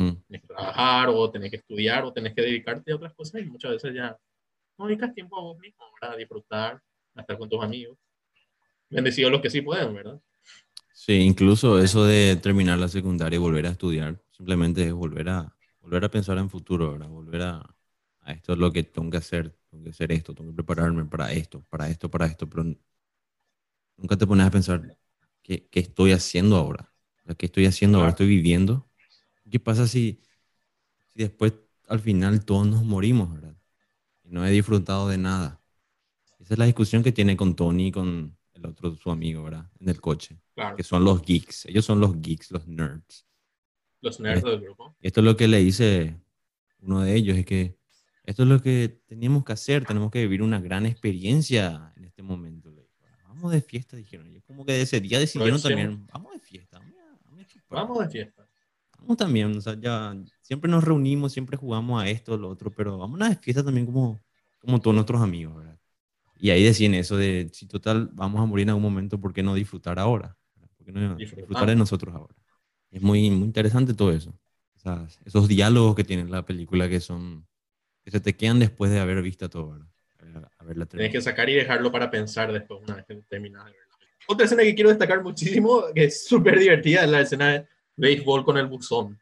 Ujú. 0.10 0.24
Tienes 0.28 0.42
que 0.42 0.48
trabajar 0.48 1.10
o 1.10 1.32
tenés 1.32 1.50
que 1.50 1.58
estudiar 1.58 2.04
o 2.04 2.12
tenés 2.14 2.34
que 2.36 2.42
dedicarte 2.42 2.92
a 2.92 2.96
otras 2.96 3.14
cosas 3.14 3.42
y 3.42 3.46
muchas 3.46 3.72
veces 3.72 3.94
ya 3.96 4.18
no 4.84 4.90
dedicas 4.90 5.14
tiempo 5.14 5.38
a 5.40 5.44
vos 5.44 5.58
mismo, 5.60 5.86
¿verdad? 6.02 6.16
A 6.16 6.18
disfrutar, 6.18 6.82
a 7.16 7.22
estar 7.22 7.38
con 7.38 7.50
tus 7.50 7.64
amigos. 7.64 7.98
Bendecidos 8.90 9.32
los 9.32 9.42
que 9.42 9.50
sí 9.50 9.62
pueden, 9.62 9.94
¿verdad? 9.96 10.22
Sí, 10.94 11.14
incluso 11.14 11.80
eso 11.80 12.06
de 12.06 12.36
terminar 12.38 12.78
la 12.80 12.88
secundaria 12.88 13.36
y 13.38 13.40
volver 13.40 13.66
a 13.66 13.72
estudiar, 13.72 14.22
simplemente 14.32 14.86
es 14.88 14.94
volver 14.94 15.30
a, 15.30 15.56
volver 15.82 16.06
a 16.06 16.10
pensar 16.12 16.38
en 16.38 16.50
futuro, 16.50 16.92
¿verdad? 16.94 17.08
Volver 17.10 17.42
a, 17.42 17.76
a 18.22 18.32
esto 18.32 18.54
es 18.54 18.60
lo 18.60 18.72
que 18.72 18.84
tengo 18.84 19.10
que 19.10 19.18
hacer, 19.18 19.56
tengo 19.70 19.84
que 19.84 19.90
hacer 19.90 20.12
esto, 20.12 20.34
tengo 20.36 20.52
que 20.52 20.56
prepararme 20.58 21.06
para 21.06 21.32
esto, 21.34 21.66
para 21.70 21.90
esto, 21.90 22.10
para 22.10 22.28
esto, 22.28 22.48
pero 22.50 22.64
nunca 23.98 24.18
te 24.18 24.28
pones 24.28 24.46
a 24.48 24.52
pensar 24.52 24.98
qué, 25.42 25.68
qué 25.70 25.80
estoy 25.80 26.12
haciendo 26.12 26.58
ahora, 26.58 26.92
qué 27.38 27.46
estoy 27.48 27.66
haciendo 27.66 27.98
ahora, 28.00 28.12
estoy 28.12 28.28
viviendo. 28.28 28.90
¿Qué 29.52 29.60
pasa 29.60 29.88
si, 29.88 30.22
si 31.14 31.22
después 31.24 31.54
al 31.90 32.00
final 32.02 32.46
todos 32.46 32.68
nos 32.68 32.84
morimos, 32.84 33.34
¿verdad? 33.34 33.56
No 34.34 34.44
he 34.44 34.50
disfrutado 34.50 35.08
de 35.10 35.20
nada. 35.20 35.62
Esa 36.40 36.56
es 36.56 36.58
la 36.58 36.66
discusión 36.66 37.04
que 37.04 37.12
tiene 37.12 37.38
con 37.38 37.56
Tony 37.56 37.90
y 37.90 37.92
con 37.92 38.36
el 38.56 38.66
otro, 38.66 38.96
su 38.96 39.12
amigo, 39.12 39.44
¿verdad? 39.44 39.70
En 39.80 39.88
el 39.90 40.02
coche 40.02 40.40
Claro, 40.56 40.76
que 40.76 40.82
son 40.82 41.06
los 41.06 41.22
geeks. 41.22 41.68
Ellos 41.68 41.86
son 41.86 42.00
los 42.00 42.20
geeks, 42.20 42.50
los 42.50 42.68
nerds. 42.68 43.28
los 44.02 44.20
nerds 44.20 44.44
del 44.44 44.62
grupo. 44.62 44.96
Esto 45.02 45.22
es 45.22 45.26
lo 45.26 45.38
que 45.38 45.48
le 45.48 45.60
dice 45.60 46.20
uno 46.80 47.02
de 47.02 47.16
ellos, 47.16 47.38
es 47.38 47.46
que 47.46 47.78
esto 48.24 48.42
es 48.42 48.50
lo 48.50 48.60
que 48.60 49.04
teníamos 49.06 49.46
que 49.46 49.54
hacer, 49.54 49.86
tenemos 49.86 50.10
que 50.10 50.22
vivir 50.22 50.42
una 50.42 50.60
gran 50.60 50.88
experiencia 50.88 51.94
en 51.96 52.06
este 52.06 52.24
momento. 52.24 52.74
Vamos 53.28 53.52
de 53.52 53.62
fiesta, 53.62 53.96
dijeron. 53.96 54.36
Es 54.36 54.44
como 54.46 54.66
que 54.66 54.82
ese 54.82 55.00
día 55.00 55.20
decidieron 55.20 55.62
también, 55.62 56.08
vamos 56.12 56.34
de 56.34 56.40
fiesta, 56.40 56.80
vamos 56.80 56.96
a, 56.98 57.20
vamos 57.24 57.44
a. 57.44 57.76
Vamos 57.76 58.00
de 58.00 58.10
fiesta. 58.10 58.43
También, 59.18 59.58
o 59.58 59.62
sea, 59.62 59.80
ya 59.80 60.16
siempre 60.42 60.70
nos 60.70 60.84
reunimos, 60.84 61.34
siempre 61.34 61.58
jugamos 61.58 62.02
a 62.02 62.10
esto, 62.10 62.38
lo 62.38 62.50
otro, 62.50 62.72
pero 62.72 62.98
vamos 62.98 63.22
a 63.22 63.30
de 63.30 63.36
fiesta 63.36 63.64
también 63.64 63.86
como, 63.86 64.22
como 64.60 64.80
todos 64.80 64.96
nuestros 64.96 65.22
amigos, 65.22 65.58
¿verdad? 65.58 65.78
Y 66.40 66.50
ahí 66.50 66.64
decían 66.64 66.94
eso 66.94 67.16
de, 67.16 67.50
si 67.54 67.68
total 67.68 68.10
vamos 68.14 68.42
a 68.42 68.46
morir 68.46 68.64
en 68.64 68.70
algún 68.70 68.84
momento, 68.84 69.20
¿por 69.20 69.34
qué 69.34 69.44
no 69.44 69.54
disfrutar 69.54 70.00
ahora? 70.00 70.36
¿Por 70.78 70.86
qué 70.86 70.92
no 70.92 71.16
Disfrutar. 71.16 71.68
de 71.68 71.76
nosotros 71.76 72.14
ahora? 72.14 72.36
Es 72.92 73.02
muy, 73.02 73.30
muy 73.30 73.46
interesante 73.46 73.94
todo 73.94 74.12
eso. 74.12 74.32
O 74.76 74.80
sea, 74.80 75.08
esos 75.26 75.48
diálogos 75.48 75.96
que 75.96 76.04
tiene 76.04 76.26
la 76.26 76.46
película 76.46 76.90
que 76.90 77.00
son, 77.00 77.48
que 78.04 78.12
se 78.12 78.20
te 78.20 78.36
quedan 78.36 78.60
después 78.60 78.92
de 78.92 79.00
haber 79.00 79.22
visto 79.22 79.50
todo, 79.50 79.72
¿verdad? 79.72 79.88
Tenés 80.90 81.12
que 81.12 81.22
sacar 81.22 81.50
y 81.50 81.54
dejarlo 81.54 81.92
para 81.92 82.10
pensar 82.10 82.52
después, 82.52 82.82
una 82.82 82.96
vez 82.96 83.06
que 83.06 83.16
terminas 83.30 83.66
de 83.66 83.72
verla. 83.72 83.96
Otra 84.28 84.46
escena 84.46 84.64
que 84.64 84.74
quiero 84.74 84.90
destacar 84.90 85.22
muchísimo, 85.22 85.84
que 85.94 86.06
es 86.06 86.26
súper 86.26 86.60
divertida, 86.60 87.04
es 87.04 87.10
la 87.10 87.22
escena 87.22 87.68
béisbol 87.96 88.44
con 88.46 88.58
el 88.58 88.68
buzón. 88.68 89.20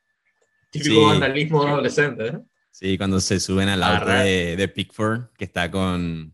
Típico 0.69 0.95
Sí. 0.95 1.05
vandalismo 1.05 1.63
de 1.63 1.71
adolescente, 1.71 2.27
¿eh? 2.27 2.39
Sí, 2.71 2.97
cuando 2.97 3.19
se 3.19 3.39
suben 3.39 3.67
al 3.67 3.83
auto 3.83 4.09
de, 4.11 4.55
de 4.55 4.67
Pickford, 4.69 5.29
que 5.37 5.45
está 5.45 5.69
con... 5.69 6.33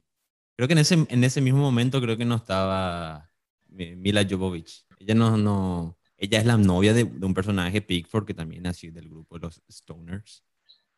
Creo 0.55 0.67
que 0.67 0.73
en 0.73 0.79
ese, 0.79 1.05
en 1.09 1.23
ese 1.23 1.41
mismo 1.41 1.59
momento 1.59 1.99
creo 2.01 2.15
que 2.17 2.25
no 2.25 2.35
estaba 2.35 3.29
Mi- 3.69 3.95
Mila 3.95 4.25
Jovovich. 4.29 4.85
Ella 4.99 5.15
no, 5.15 5.35
no... 5.37 5.97
Ella 6.15 6.39
es 6.39 6.45
la 6.45 6.57
novia 6.57 6.93
de, 6.93 7.05
de 7.05 7.25
un 7.25 7.33
personaje, 7.33 7.81
Pickford, 7.81 8.25
que 8.25 8.33
también 8.33 8.65
así 8.67 8.89
del 8.89 9.09
grupo 9.09 9.35
de 9.39 9.47
los 9.47 9.61
Stoners. 9.71 10.43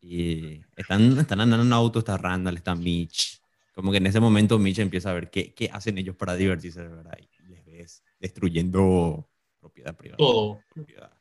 Y 0.02 0.62
están, 0.78 1.18
están 1.20 1.42
andando 1.42 1.66
en 1.66 1.74
auto, 1.74 2.00
está 2.00 2.18
Randall, 2.18 2.56
está 2.58 2.74
Mitch. 2.76 3.42
Como 3.74 3.92
que 3.92 3.98
en 3.98 4.08
ese 4.08 4.20
momento 4.20 4.60
Mitch 4.60 4.80
empieza 4.80 5.10
a 5.10 5.14
ver 5.14 5.30
qué, 5.30 5.54
qué 5.54 5.70
hacen 5.72 5.98
ellos 5.98 6.16
para 6.16 6.36
divertirse, 6.36 6.82
¿verdad? 6.82 7.18
Y 7.18 7.48
les 7.50 7.66
ves 7.66 8.04
destruyendo 8.20 9.30
propiedad 9.60 9.96
privada 9.96 10.18
Todo. 10.18 10.62
propiedad, 10.74 11.12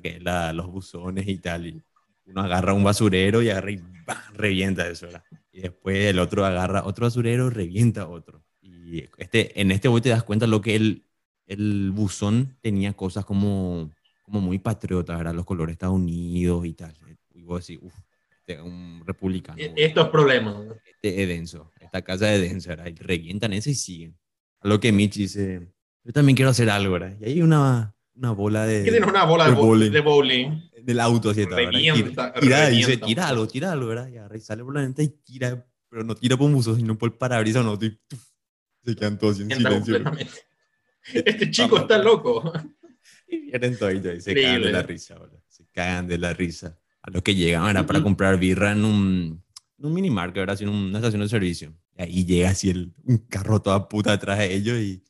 Que 0.00 0.20
la, 0.20 0.52
los 0.52 0.66
buzones 0.66 1.26
y 1.28 1.38
tal. 1.38 1.66
Y 1.66 1.82
uno 2.26 2.42
agarra 2.42 2.74
un 2.74 2.84
basurero 2.84 3.42
y 3.42 3.50
agarra 3.50 3.70
y 3.70 3.76
¡bam! 4.06 4.18
revienta 4.34 4.88
eso, 4.88 5.06
¿verdad? 5.06 5.24
Y 5.52 5.60
después 5.60 5.96
el 6.06 6.18
otro 6.18 6.44
agarra 6.44 6.84
otro 6.84 7.06
basurero, 7.06 7.50
revienta 7.50 8.08
otro. 8.08 8.44
Y 8.60 9.04
este, 9.16 9.60
en 9.60 9.70
este 9.70 9.88
hoy 9.88 10.00
te 10.00 10.10
das 10.10 10.22
cuenta 10.24 10.46
lo 10.46 10.60
que 10.60 10.76
el, 10.76 11.04
el 11.46 11.90
buzón 11.92 12.56
tenía 12.60 12.92
cosas 12.92 13.24
como, 13.24 13.90
como 14.22 14.40
muy 14.40 14.58
patriotas, 14.58 15.16
¿verdad? 15.16 15.34
Los 15.34 15.46
colores 15.46 15.72
Estados 15.72 15.96
Unidos 15.96 16.64
y 16.66 16.74
tal. 16.74 16.94
Y 17.34 17.42
vos 17.42 17.66
decís, 17.66 17.82
uff, 17.82 17.94
este 18.30 18.54
es 18.54 18.60
un 18.60 19.02
republicano. 19.06 19.58
E- 19.58 19.72
Estos 19.76 20.08
problemas. 20.08 20.56
Este 20.84 21.22
es 21.22 21.28
denso. 21.28 21.70
Esta 21.80 22.02
casa 22.02 22.32
es 22.34 22.40
densa, 22.40 22.70
¿verdad? 22.70 22.86
Y 22.86 22.94
revientan 22.94 23.52
eso 23.52 23.70
y 23.70 23.74
siguen. 23.74 24.18
A 24.60 24.68
lo 24.68 24.80
que 24.80 24.92
Mitch 24.92 25.16
dice, 25.16 25.72
yo 26.04 26.12
también 26.12 26.36
quiero 26.36 26.50
hacer 26.50 26.68
algo, 26.70 26.92
¿verdad? 26.94 27.16
Y 27.20 27.24
hay 27.26 27.42
una, 27.42 27.94
una 28.18 28.32
bola 28.32 28.66
de, 28.66 28.82
tienes 28.82 29.02
una 29.02 29.24
bola 29.24 29.44
de, 29.44 29.50
de 29.50 29.56
bo- 29.56 29.66
bowling. 29.66 29.90
de 29.90 30.00
bowling. 30.00 30.60
del 30.82 31.00
auto, 31.00 31.30
así 31.30 31.44
¿verdad? 31.44 31.56
Revienta, 31.56 32.32
Tira, 32.34 32.40
tira, 32.40 32.68
dice, 32.68 32.96
tira 32.96 33.28
algo, 33.28 33.86
¿verdad? 33.86 34.08
Y 34.32 34.36
y 34.36 34.40
sale 34.40 34.64
por 34.64 34.74
la 34.74 34.80
ventana 34.82 35.04
y 35.04 35.08
tira, 35.24 35.66
pero 35.88 36.04
no 36.04 36.14
tira 36.14 36.36
por 36.36 36.46
un 36.46 36.54
buzo, 36.54 36.74
sino 36.76 36.96
por 36.98 37.10
el 37.10 37.16
parabrisas 37.16 37.64
no. 37.64 37.74
y 37.80 37.90
¡tuf! 38.08 38.22
se 38.84 38.96
quedan 38.96 39.18
todos 39.18 39.40
en 39.40 39.50
silencio. 39.50 39.98
Este 41.14 41.50
chico 41.50 41.78
está 41.78 41.98
loco. 41.98 42.52
Y 43.26 43.38
vienen 43.50 43.78
toditos 43.78 44.14
y 44.16 44.20
se 44.20 44.34
cagan 44.34 44.62
de 44.62 44.72
la 44.72 44.82
risa, 44.82 45.14
boludo. 45.18 45.42
Se 45.48 45.64
cagan 45.72 46.06
de 46.06 46.18
la 46.18 46.32
risa. 46.34 46.78
A 47.02 47.10
los 47.10 47.22
que 47.22 47.34
llegan 47.34 47.68
era 47.68 47.86
para 47.86 48.02
comprar 48.02 48.38
birra 48.38 48.72
en 48.72 48.84
un, 48.84 49.42
en 49.78 49.86
un 49.86 49.94
mini 49.94 50.10
market, 50.10 50.40
¿verdad? 50.40 50.60
En 50.62 50.68
una 50.68 50.98
estación 50.98 51.22
de 51.22 51.28
servicio. 51.28 51.74
Y 51.96 52.02
ahí 52.02 52.24
llega 52.26 52.50
así 52.50 52.68
el, 52.70 52.92
un 53.04 53.18
carro 53.18 53.60
toda 53.62 53.88
puta 53.88 54.12
atrás 54.12 54.38
de 54.38 54.54
ellos 54.54 54.76
y 54.78 55.02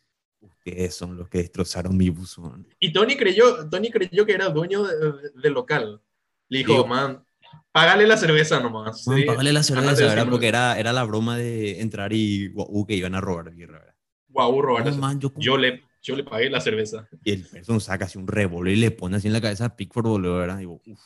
ustedes 0.68 0.94
son 0.94 1.16
los 1.16 1.28
que 1.28 1.38
destrozaron 1.38 1.96
mi 1.96 2.08
buzón. 2.10 2.66
Y 2.78 2.92
Tony 2.92 3.16
creyó, 3.16 3.68
Tony 3.68 3.90
creyó 3.90 4.24
que 4.26 4.32
era 4.32 4.48
dueño 4.48 4.84
de- 4.84 4.96
de- 4.96 5.30
del 5.42 5.52
local. 5.52 6.00
Le 6.48 6.58
dijo, 6.58 6.72
Digo- 6.72 6.86
man, 6.86 7.24
págale 7.72 8.06
la 8.06 8.16
cerveza 8.16 8.60
nomás. 8.60 9.06
Man, 9.06 9.18
Sí. 9.18 9.24
págale 9.24 9.52
la 9.52 9.62
cerveza, 9.62 10.06
¿verdad? 10.06 10.28
Porque 10.30 10.48
era, 10.48 10.78
era 10.78 10.92
la 10.92 11.04
broma 11.04 11.36
de 11.36 11.80
entrar 11.80 12.12
y 12.12 12.48
guau, 12.48 12.86
que 12.86 12.94
iban 12.94 13.14
a 13.14 13.20
robar 13.20 13.50
birra, 13.54 13.78
¿verdad? 13.80 13.94
Guau, 14.28 14.60
robar 14.62 14.84
No, 14.84 14.90
eso. 14.90 14.98
man, 14.98 15.18
yo, 15.20 15.30
como- 15.30 15.42
yo, 15.42 15.56
le, 15.56 15.82
yo 16.02 16.16
le 16.16 16.24
pagué 16.24 16.48
la 16.50 16.60
cerveza. 16.60 17.08
Y 17.24 17.32
el 17.32 17.44
person 17.44 17.80
saca 17.80 18.04
así 18.06 18.18
un 18.18 18.26
revólver 18.26 18.72
y 18.74 18.76
le 18.76 18.90
pone 18.90 19.16
así 19.16 19.26
en 19.26 19.32
la 19.32 19.40
cabeza 19.40 19.66
a 19.66 19.76
Pickford, 19.76 20.06
boludo, 20.06 20.36
¿verdad? 20.36 20.56
Y 20.56 20.60
digo, 20.60 20.80
uff, 20.86 21.00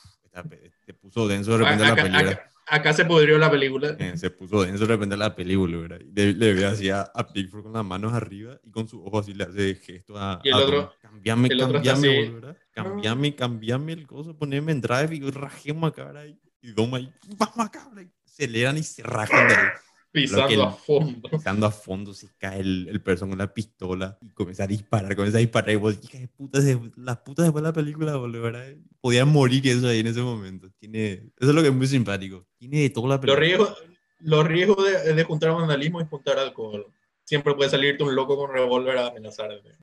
te 0.86 0.94
puso 0.94 1.28
denso 1.28 1.52
de 1.52 1.58
repente 1.58 1.84
la 1.84 1.92
acá- 1.92 2.50
acá 2.66 2.92
se 2.92 3.04
pudrió 3.04 3.38
la 3.38 3.50
película. 3.50 3.96
Eh, 3.98 4.16
se 4.16 4.30
puso 4.30 4.62
denso 4.62 4.86
de 4.86 4.92
repente 4.94 5.16
la 5.16 5.34
película, 5.34 5.78
¿verdad? 5.78 6.00
Le, 6.14 6.32
le 6.32 6.54
ve 6.54 6.66
así 6.66 6.90
a, 6.90 7.02
a 7.02 7.26
Pickford 7.32 7.64
con 7.64 7.72
las 7.72 7.84
manos 7.84 8.12
arriba 8.12 8.58
y 8.64 8.70
con 8.70 8.88
su 8.88 9.04
ojo 9.04 9.18
así 9.18 9.34
le 9.34 9.44
hace 9.44 9.74
gesto 9.74 10.18
a. 10.18 10.40
Y 10.42 10.48
el 10.48 10.54
a 10.54 10.58
otro-. 10.58 10.92
Cambiame, 11.00 11.48
el 11.48 11.60
otro 11.60 11.74
cambiame, 11.74 12.08
así, 12.08 12.16
boludo, 12.16 12.34
¿verdad? 12.34 12.56
Cambiame, 12.72 13.34
cambiame 13.34 13.92
el 13.92 14.06
coso, 14.06 14.36
poneme 14.36 14.72
en 14.72 14.80
drive 14.80 15.14
y 15.14 15.30
rajemos 15.30 15.90
acá, 15.90 16.04
¿verdad? 16.04 16.24
Y, 16.24 16.40
y 16.62 16.72
Doma 16.72 16.98
ahí, 16.98 17.12
vamos 17.36 17.58
acá, 17.58 17.88
¿verdad? 17.92 18.10
Aceleran 18.24 18.78
y 18.78 18.82
se 18.82 19.02
rajan 19.02 19.48
de 19.48 19.54
ahí. 19.54 19.68
Pisando 20.12 20.48
que 20.48 20.62
a 20.62 20.70
fondo. 20.70 21.28
Pisando 21.30 21.66
a 21.66 21.70
fondo, 21.70 22.12
se 22.14 22.28
cae 22.36 22.60
el, 22.60 22.86
el 22.88 23.00
person 23.02 23.30
con 23.30 23.38
la 23.38 23.52
pistola 23.54 24.18
y 24.20 24.28
comienza 24.30 24.64
a 24.64 24.66
disparar, 24.66 25.16
comienza 25.16 25.38
a 25.38 25.40
disparar. 25.40 25.70
Y 25.70 25.76
vos, 25.76 25.98
hija 26.02 26.18
de 26.18 26.28
puta, 26.28 26.60
se- 26.60 26.78
las 26.96 27.16
putas 27.18 27.46
después 27.46 27.62
de 27.62 27.68
la 27.68 27.72
película, 27.72 28.16
boludo, 28.16 28.42
¿verdad? 28.42 28.66
Podían 29.00 29.28
morir 29.30 29.66
eso 29.66 29.88
ahí 29.88 30.00
en 30.00 30.08
ese 30.08 30.20
momento. 30.20 30.68
Tiene, 30.78 31.12
eso 31.12 31.48
es 31.50 31.54
lo 31.54 31.62
que 31.62 31.68
es 31.68 31.74
muy 31.74 31.86
simpático. 31.86 32.46
Tiene 32.58 32.80
de 32.82 32.90
todo 32.90 33.08
la 33.08 33.14
Los 33.16 33.20
película. 33.24 33.40
riesgos, 33.40 33.78
los 34.20 34.46
riesgos 34.46 34.76
de, 34.84 35.14
de 35.14 35.24
juntar 35.24 35.52
vandalismo 35.52 36.00
y 36.00 36.04
juntar 36.04 36.38
alcohol. 36.38 36.86
Siempre 37.24 37.54
puede 37.54 37.70
salirte 37.70 38.04
un 38.04 38.14
loco 38.14 38.36
con 38.36 38.52
revólver 38.52 38.98
a 38.98 39.06
amenazarte. 39.06 39.76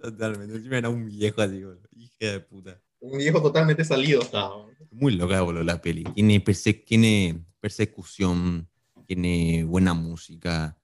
Totalmente. 0.00 0.54
Encima 0.56 0.78
era 0.78 0.88
un 0.88 1.06
viejo 1.06 1.42
así, 1.42 1.62
boludo. 1.62 1.88
Hija 1.94 2.32
de 2.32 2.40
puta. 2.40 2.80
Un 3.00 3.18
viejo 3.18 3.42
totalmente 3.42 3.84
salido 3.84 4.22
estaba. 4.22 4.64
Muy 4.90 5.14
loca, 5.16 5.42
boludo, 5.42 5.62
la 5.64 5.82
peli. 5.82 6.04
Tiene, 6.14 6.42
perse- 6.42 6.84
tiene 6.86 7.44
persecución, 7.60 8.68
tiene 9.06 9.64
buena 9.64 9.94
música, 9.94 10.76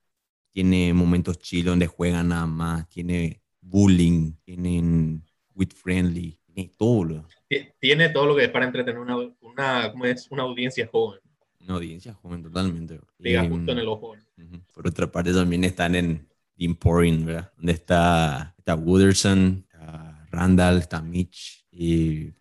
tiene 0.53 0.93
momentos 0.95 1.39
chill 1.39 1.65
donde 1.65 1.87
juegan 1.87 2.29
nada 2.29 2.47
más, 2.47 2.89
tiene 2.89 3.43
bullying, 3.61 4.33
tienen 4.45 5.25
with 5.55 5.71
friendly, 5.75 6.39
tiene 6.47 6.73
todo. 6.77 7.27
Ti- 7.49 7.69
Tiene 7.81 8.09
todo 8.11 8.27
lo 8.27 8.37
que 8.37 8.45
es 8.45 8.51
para 8.51 8.65
entretener 8.67 8.99
una, 9.01 9.17
una, 9.41 9.91
¿cómo 9.93 10.05
es? 10.07 10.31
una 10.31 10.43
audiencia 10.45 10.89
joven. 10.91 11.21
Una 11.61 11.75
audiencia 11.75 12.15
joven 12.15 12.43
totalmente. 12.43 13.01
Pega 13.19 13.45
Em, 13.45 13.51
justo 13.51 13.73
en 13.73 13.79
el 13.79 13.89
ojo. 13.89 14.13
Ujú. 14.39 14.61
Por 14.73 14.87
otra 14.89 15.11
parte, 15.11 15.33
también 15.33 15.65
están 15.65 15.95
en 15.95 16.29
The 16.57 16.65
Emporium, 16.65 17.25
¿verdad? 17.27 17.53
Donde 17.57 17.73
está, 17.73 18.55
está 18.57 18.75
Wooderson, 18.75 19.67
está 19.69 20.27
Randall, 20.31 20.79
está 20.79 21.03
Mitch. 21.03 21.67
Y 21.71 22.33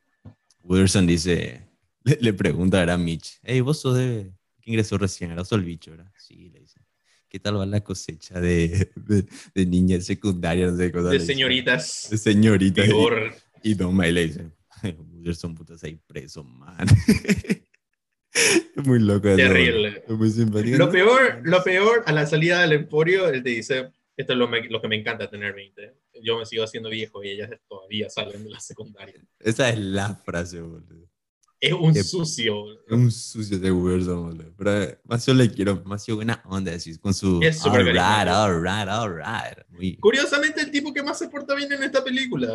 Wooderson 0.64 1.06
dice, 1.08 1.68
le, 2.04 2.18
le 2.22 2.34
pregunta 2.34 2.82
a 2.92 2.98
Mitch, 2.98 3.40
hey, 3.44 3.62
vos 3.62 3.82
sos 3.82 3.98
de, 3.98 4.32
ingresó 4.70 4.98
recién, 4.98 5.32
el 5.56 5.64
bicho, 5.64 5.92
¿verdad? 5.92 6.12
Sí, 6.18 6.50
le 6.52 6.60
dice. 6.60 6.80
¿Qué 7.28 7.40
tal 7.40 7.58
va 7.60 7.66
la 7.66 7.82
cosecha 7.84 8.40
de, 8.40 8.92
de, 8.96 9.26
de 9.54 9.66
niñas 9.66 10.06
secundarias? 10.06 10.72
No 10.72 10.78
sé 10.78 10.90
De 10.92 11.20
señoritas. 11.20 12.08
De 12.10 12.18
señoritas. 12.18 12.86
Y, 12.86 12.88
Vigor. 12.88 13.34
y 13.64 13.74
Don 13.76 13.96
May 13.96 14.12
le 14.12 14.28
dice, 14.28 14.50
Wooderson, 14.98 15.54
putas, 15.54 15.84
ahí 15.84 16.00
preso, 16.08 16.44
man. 16.44 16.88
Muy 18.86 19.00
loco. 19.00 19.36
Terrible. 19.36 20.04
Muy 20.08 20.30
simpático. 20.32 20.78
Lo 20.78 20.90
peor, 20.92 21.42
lo 21.44 21.64
peor, 21.64 22.04
a 22.06 22.12
la 22.14 22.26
salida 22.26 22.62
del 22.62 22.74
emporio, 22.74 23.28
él 23.30 23.44
te 23.44 23.50
dice, 23.50 23.92
esto 24.16 24.34
es 24.34 24.40
lo, 24.40 24.48
me- 24.48 24.70
lo 24.70 24.82
que 24.82 24.88
me 24.88 24.96
encanta 24.96 25.30
tener 25.30 25.54
20. 25.54 25.94
Yo 26.24 26.38
me 26.40 26.46
sigo 26.46 26.64
haciendo 26.64 26.90
viejo 26.90 27.24
y 27.24 27.30
ellas 27.32 27.50
todavía 27.68 28.10
salen 28.10 28.44
de 28.44 28.50
la 28.52 28.60
secundaria. 28.60 29.16
Esa 29.40 29.70
es 29.70 29.80
la 29.80 30.16
frase, 30.16 30.62
boludo. 30.62 31.09
Es 31.62 31.74
un 31.74 31.94
Qué- 31.94 32.04
sucio. 32.04 32.72
Es 32.88 32.92
un 32.92 33.12
sucio 33.12 33.60
de 33.60 33.72
Wilson, 33.72 34.24
boludo. 34.30 34.54
Pero 34.58 34.82
eh, 34.84 35.00
más 35.04 35.26
yo 35.26 35.34
le 35.34 35.50
quiero, 35.52 35.82
más 35.86 36.06
yo 36.06 36.16
buena 36.16 36.42
onda, 36.46 36.74
así, 36.74 36.98
con 36.98 37.14
su. 37.14 37.42
Es 37.44 37.60
súper 37.60 37.82
carismático. 37.86 38.36
alright, 38.36 38.88
alright. 38.88 39.58
Muy. 39.70 39.98
Curiosamente, 39.98 40.62
el 40.62 40.72
tipo 40.72 40.94
que 40.94 41.04
más 41.04 41.18
se 41.20 41.28
porta 41.28 41.54
bien 41.56 41.72
en 41.74 41.84
esta 41.84 42.04
película. 42.04 42.48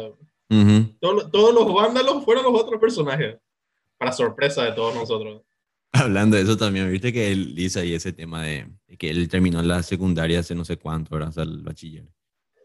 Todo- 1.01 1.31
todos 1.31 1.55
los 1.55 1.73
vándalos 1.75 2.25
fueron 2.25 2.45
los 2.45 2.55
otros 2.61 2.81
personajes. 2.81 3.37
Para 3.99 4.13
sorpresa 4.13 4.65
de 4.65 4.73
todos 4.73 4.95
nosotros. 4.95 5.43
Hablando 5.93 6.37
de 6.37 6.43
eso 6.43 6.57
también, 6.57 6.91
viste 6.91 7.13
que 7.13 7.31
él 7.31 7.55
dice 7.55 7.81
ahí 7.81 7.95
ese 7.95 8.13
tema 8.13 8.43
de, 8.43 8.67
de 8.89 8.97
que 8.97 9.11
él 9.11 9.29
terminó 9.29 9.63
la 9.63 9.83
secundaria 9.83 10.41
hace 10.41 10.55
no 10.55 10.65
sé 10.65 10.77
cuánto, 10.77 11.15
ahora 11.15 11.29
hasta 11.29 11.43
el 11.43 11.63
bachiller. 11.63 12.09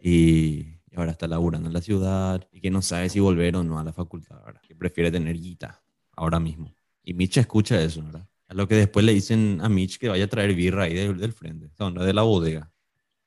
Y, 0.01 0.79
y 0.89 0.95
ahora 0.95 1.11
está 1.11 1.27
laburando 1.27 1.67
en 1.67 1.73
la 1.73 1.81
ciudad 1.81 2.47
y 2.51 2.59
que 2.61 2.71
no 2.71 2.81
sabe 2.81 3.09
si 3.09 3.19
volver 3.19 3.55
o 3.55 3.63
no 3.63 3.77
a 3.77 3.83
la 3.83 3.93
facultad, 3.93 4.43
¿verdad? 4.43 4.61
Que 4.67 4.75
prefiere 4.75 5.11
tener 5.11 5.37
guita 5.37 5.79
ahora 6.19 6.39
mismo. 6.39 6.75
Y 7.03 7.13
Mitch 7.13 7.37
escucha 7.37 7.81
eso, 7.81 8.03
¿verdad? 8.03 8.27
A 8.47 8.53
lo 8.53 8.67
que 8.67 8.75
después 8.75 9.05
le 9.05 9.13
dicen 9.13 9.59
a 9.61 9.69
Mitch 9.69 9.97
que 9.99 10.09
vaya 10.09 10.25
a 10.25 10.27
traer 10.27 10.53
birra 10.55 10.83
ahí 10.83 10.93
del, 10.95 11.17
del 11.17 11.33
frente, 11.33 11.67
o 11.67 11.75
sea, 11.75 11.89
no 11.89 12.03
de 12.03 12.13
la 12.13 12.23
bodega. 12.23 12.71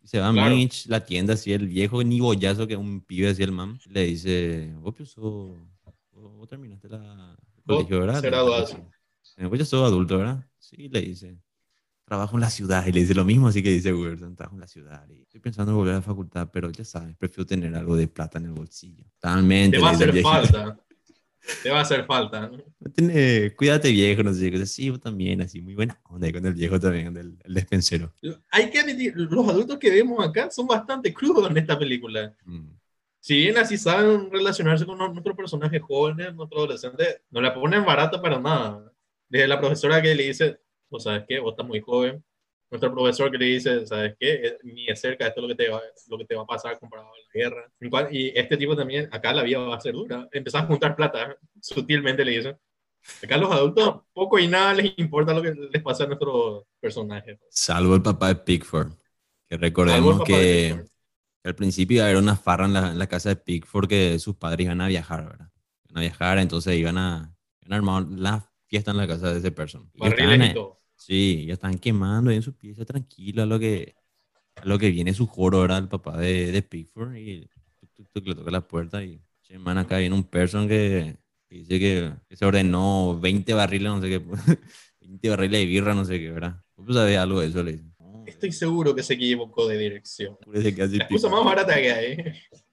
Y 0.02 0.09
se 0.09 0.18
va 0.20 0.28
a 0.28 0.33
Claro. 0.33 0.55
Mitch, 0.57 0.87
la 0.87 1.05
tienda 1.05 1.35
así, 1.35 1.52
el 1.52 1.68
viejo 1.68 2.02
ni 2.05 2.20
bollazo 2.20 2.66
que 2.66 2.76
un 2.76 3.00
pibe 3.02 3.28
así 3.31 3.42
el 3.42 3.52
mam, 3.52 3.78
le 3.88 4.05
dice, 4.05 4.72
vos, 4.81 4.94
pues, 4.96 5.11
sos- 5.11 5.57
vos, 6.12 6.33
vos 6.37 6.48
terminaste 6.48 6.88
la, 6.88 7.37
el 7.57 7.62
Vos 7.64 7.78
colegio, 7.78 8.00
¿verdad? 8.00 8.20
ser 8.20 8.33
Le- 8.33 8.38
adulto. 8.38 8.90
eh, 9.38 9.48
Pues 9.48 9.59
yo 9.61 9.64
soy 9.64 9.85
adulto, 9.87 10.18
¿verdad? 10.18 10.44
Sí, 10.59 10.88
le 10.88 11.00
dice. 11.02 11.37
Trabajo 12.05 12.37
en 12.37 12.40
la 12.42 12.50
ciudad 12.50 12.87
y 12.87 12.92
le 12.92 13.00
dice 13.00 13.14
lo 13.14 13.24
mismo, 13.24 13.48
así 13.48 13.62
que 13.62 13.70
dice 13.70 13.92
Wilson, 13.94 14.37
trabajo 14.37 14.57
en 14.57 14.61
la 14.61 14.66
ciudad 14.66 15.09
y 15.09 15.22
estoy 15.22 15.40
pensando 15.40 15.72
en 15.72 15.78
volver 15.78 15.94
a 15.94 15.96
la 15.98 16.02
facultad, 16.02 16.50
pero 16.52 16.70
ya 16.70 16.85
sabes, 16.85 17.16
prefiero 17.16 17.46
tener 17.46 17.74
algo 17.74 17.96
de 17.96 18.09
plata 18.09 18.38
en 18.38 18.46
el 18.46 18.52
bolsillo. 18.52 19.05
Totalmente. 19.20 19.78
Te 19.78 19.83
va 19.83 19.90
a 19.90 19.92
hacer 19.92 20.22
falta. 20.22 20.78
Te 21.62 21.70
va 21.70 21.78
a 21.78 21.83
hacer 21.83 22.05
falta. 22.05 22.50
Tiene- 22.94 23.55
cuídate 23.57 23.90
viejo, 23.90 24.22
no 24.22 24.33
sé 24.33 24.50
qué. 24.50 24.64
Sí, 24.66 24.90
vos 24.90 25.00
también, 25.00 25.40
así, 25.42 25.61
muy 25.61 25.74
buena 25.74 26.00
onda 26.05 26.31
con 26.33 26.46
el 26.46 26.55
viejo 26.55 26.78
también, 26.78 27.16
el, 27.16 27.37
el 27.42 27.55
despensero. 27.55 28.12
Hay 28.50 28.70
que 28.70 28.78
admitir, 28.81 29.14
los 29.16 29.48
adultos 29.48 29.78
que 29.78 29.90
vemos 29.90 30.24
acá 30.24 30.50
son 30.50 30.66
bastante 30.66 31.12
crudos 31.12 31.50
en 31.50 31.57
esta 31.57 31.78
película. 31.78 32.35
Mm. 32.44 32.70
Si 33.20 33.37
bien 33.37 33.57
así 33.59 33.76
saben 33.76 34.31
relacionarse 34.31 34.85
con 34.85 34.98
nuestros 34.98 35.37
personajes 35.37 35.81
jóvenes, 35.83 36.35
nuestros 36.35 36.59
adolescentes, 36.61 37.20
no 37.31 37.40
la 37.40 37.55
ponen 37.55 37.85
barata 37.85 38.20
para 38.20 38.38
nada. 38.40 38.92
Desde 39.28 39.48
la 39.48 39.61
profesora 39.61 40.02
que 40.02 40.14
le 40.14 40.24
dice, 40.24 40.59
vos 40.90 41.05
sabes 41.05 41.24
qué, 41.28 41.38
vos 41.38 41.52
estás 41.52 41.66
muy 41.66 41.81
joven. 41.81 42.22
Nuestro 42.72 42.90
profesor 42.90 43.30
que 43.30 43.37
le 43.37 43.44
dice, 43.44 43.87
¿sabes 43.87 44.16
qué? 44.18 44.32
Eh, 44.32 44.58
Ni 44.62 44.87
de 44.87 44.96
cerca 44.96 45.26
esto 45.26 45.40
es 45.40 45.42
lo 45.42 45.48
que 45.48 45.62
te 45.62 45.68
va, 45.68 45.82
lo 46.08 46.16
que 46.16 46.24
te 46.24 46.35
va 46.35 46.42
a 46.42 46.46
pasar 46.46 46.78
comparado 46.78 47.11
a 47.11 47.18
la 47.18 47.30
guerra. 47.35 47.70
Y 48.11 48.28
este 48.28 48.56
tipo 48.56 48.74
también, 48.74 49.11
acá 49.12 49.35
la 49.35 49.42
vida 49.42 49.58
va 49.58 49.76
a 49.76 49.80
ser 49.80 49.92
dura. 49.92 50.26
Empezás 50.32 50.62
a 50.62 50.66
juntar 50.66 50.96
plata, 50.96 51.37
sutilmente 51.61 52.24
le 52.24 52.30
dice. 52.30 52.56
Acá 53.22 53.37
los 53.37 53.52
adultos 53.52 54.04
poco 54.14 54.38
y 54.38 54.48
nada 54.48 54.72
les 54.72 54.94
importa 54.96 55.35
lo 55.35 55.42
que 55.42 55.52
les 55.52 55.82
pasa 55.82 56.04
a 56.04 56.06
nuestros 56.06 56.64
personajes. 56.80 57.38
Salvo 57.50 57.94
el 57.94 58.00
papá 58.00 58.28
de 58.28 58.37
Pickford, 58.37 58.92
que 59.50 59.58
recordemos 59.58 60.22
que 60.24 60.82
al 61.44 61.54
principio 61.54 61.96
iba 61.96 62.04
a 62.04 62.08
haber 62.08 62.22
una 62.22 62.37
farra 62.37 62.64
en 62.64 62.72
la, 62.72 62.92
en 62.92 62.98
la 62.98 63.06
casa 63.06 63.28
de 63.28 63.37
Pickford 63.37 63.87
que 63.87 64.18
sus 64.18 64.37
padres 64.37 64.64
iban 64.64 64.80
a 64.80 64.88
viajar, 64.88 65.26
¿verdad? 65.26 65.50
Iban 65.90 65.98
a 65.98 66.00
viajar, 66.00 66.38
entonces 66.38 66.74
iban 66.74 66.96
a, 66.96 67.37
iban 67.61 67.72
a 67.74 67.76
armar 67.76 68.06
la 68.08 68.50
fiesta 68.66 68.92
en 68.92 68.96
la 68.96 69.06
casa 69.06 69.30
de 69.30 69.40
ese 69.40 69.52
person. 69.52 69.90
Y 69.92 70.00
Barriles 70.00 70.32
estaban, 70.32 70.50
y 70.50 70.54
todo. 70.54 70.81
Sí, 71.04 71.46
ya 71.46 71.54
están 71.54 71.78
quemando 71.78 72.30
ahí 72.30 72.36
en 72.36 72.42
su 72.42 72.54
pieza 72.54 72.84
tranquilo 72.84 73.42
a 73.42 73.46
lo 73.46 73.58
que, 73.58 73.96
a 74.54 74.64
lo 74.64 74.78
que 74.78 74.90
viene 74.90 75.12
su 75.12 75.26
joro, 75.26 75.64
era 75.64 75.76
el 75.78 75.88
papá 75.88 76.16
de, 76.16 76.52
de 76.52 76.62
Pickford 76.62 77.16
y 77.16 77.48
tuc, 77.80 77.90
tuc, 77.92 78.08
tuc, 78.12 78.26
le 78.28 78.34
toca 78.36 78.50
la 78.52 78.60
puerta 78.60 79.02
y, 79.02 79.20
che, 79.42 79.58
man, 79.58 79.78
acá 79.78 79.98
viene 79.98 80.14
un 80.14 80.22
person 80.22 80.68
que, 80.68 81.16
que 81.48 81.56
dice 81.56 81.80
que, 81.80 82.12
que 82.28 82.36
se 82.36 82.44
ordenó 82.44 83.18
20 83.18 83.52
barriles, 83.52 83.90
no 83.90 84.00
sé 84.00 84.10
qué, 84.10 84.18
20 85.00 85.28
barriles 85.28 85.60
de 85.60 85.66
birra, 85.66 85.92
no 85.92 86.04
sé 86.04 86.20
qué, 86.20 86.30
¿verdad? 86.30 86.62
Vos 86.76 86.94
sabés 86.94 87.18
algo 87.18 87.40
de 87.40 87.48
eso, 87.48 87.64
le 87.64 87.72
dice. 87.72 87.84
Estoy 88.24 88.52
seguro 88.52 88.94
que 88.94 89.02
se 89.02 89.14
equivocó 89.14 89.66
de 89.66 89.78
dirección. 89.78 90.38
La 90.46 90.60
excusa 90.60 91.28
más 91.28 91.44
barata 91.44 91.74
que 91.74 91.92
hay. 91.92 92.16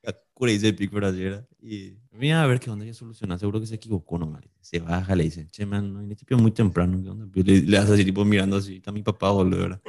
locura, 0.03 0.51
dice 0.51 0.73
Pickford 0.73 1.05
ayer. 1.05 1.47
Y 1.59 1.95
mira 2.19 2.43
a 2.43 2.47
ver 2.47 2.60
qué 2.60 2.69
onda 2.69 2.86
ya 2.86 2.93
soluciona. 2.93 3.38
Seguro 3.39 3.60
que 3.60 3.65
se 3.67 3.75
equivocó 3.75 4.17
nomás. 4.19 4.43
Se 4.62 4.79
baja, 4.79 5.15
le 5.15 5.23
dice, 5.23 5.47
che, 5.49 5.65
man, 5.65 5.91
no, 6.08 6.15
tipo 6.15 6.38
muy 6.38 6.51
temprano. 6.51 7.01
¿qué 7.01 7.10
onda? 7.10 7.25
Le, 7.34 7.62
le 7.62 7.77
hace 7.77 7.93
así, 7.93 8.05
tipo 8.05 8.23
mirando 8.25 8.58
así. 8.58 8.75
Está 8.77 8.91
mi 8.91 9.01
papá, 9.03 9.32
boludo. 9.32 9.60
¿verdad? 9.62 9.82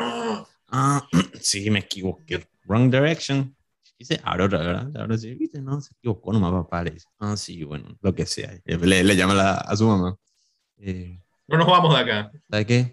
Ah, 0.68 1.06
sí, 1.40 1.70
me 1.70 1.80
equivoqué. 1.80 2.46
Wrong 2.66 2.90
direction. 2.90 3.54
Dice, 3.98 4.18
ahora 4.24 4.46
otra, 4.46 4.58
¿verdad? 4.60 4.96
Ahora 4.96 5.18
sí, 5.18 5.34
viste, 5.34 5.60
no, 5.60 5.78
se 5.80 5.92
equivocó 5.94 6.32
nomás, 6.32 6.52
papá. 6.52 6.84
Le 6.84 6.92
dice, 6.92 7.06
ah, 7.18 7.36
sí, 7.36 7.64
bueno, 7.64 7.98
lo 8.00 8.14
que 8.14 8.24
sea. 8.24 8.50
Le, 8.64 9.04
le 9.04 9.16
llama 9.16 9.32
a 9.34 9.36
la- 9.36 9.54
a 9.58 9.76
su 9.76 9.86
mamá. 9.86 10.16
Eh, 10.78 11.20
No 11.48 11.58
nos 11.58 11.66
vamos 11.66 11.94
de 11.94 12.00
acá. 12.00 12.30
¿Sabes 12.48 12.66
qué? 12.66 12.92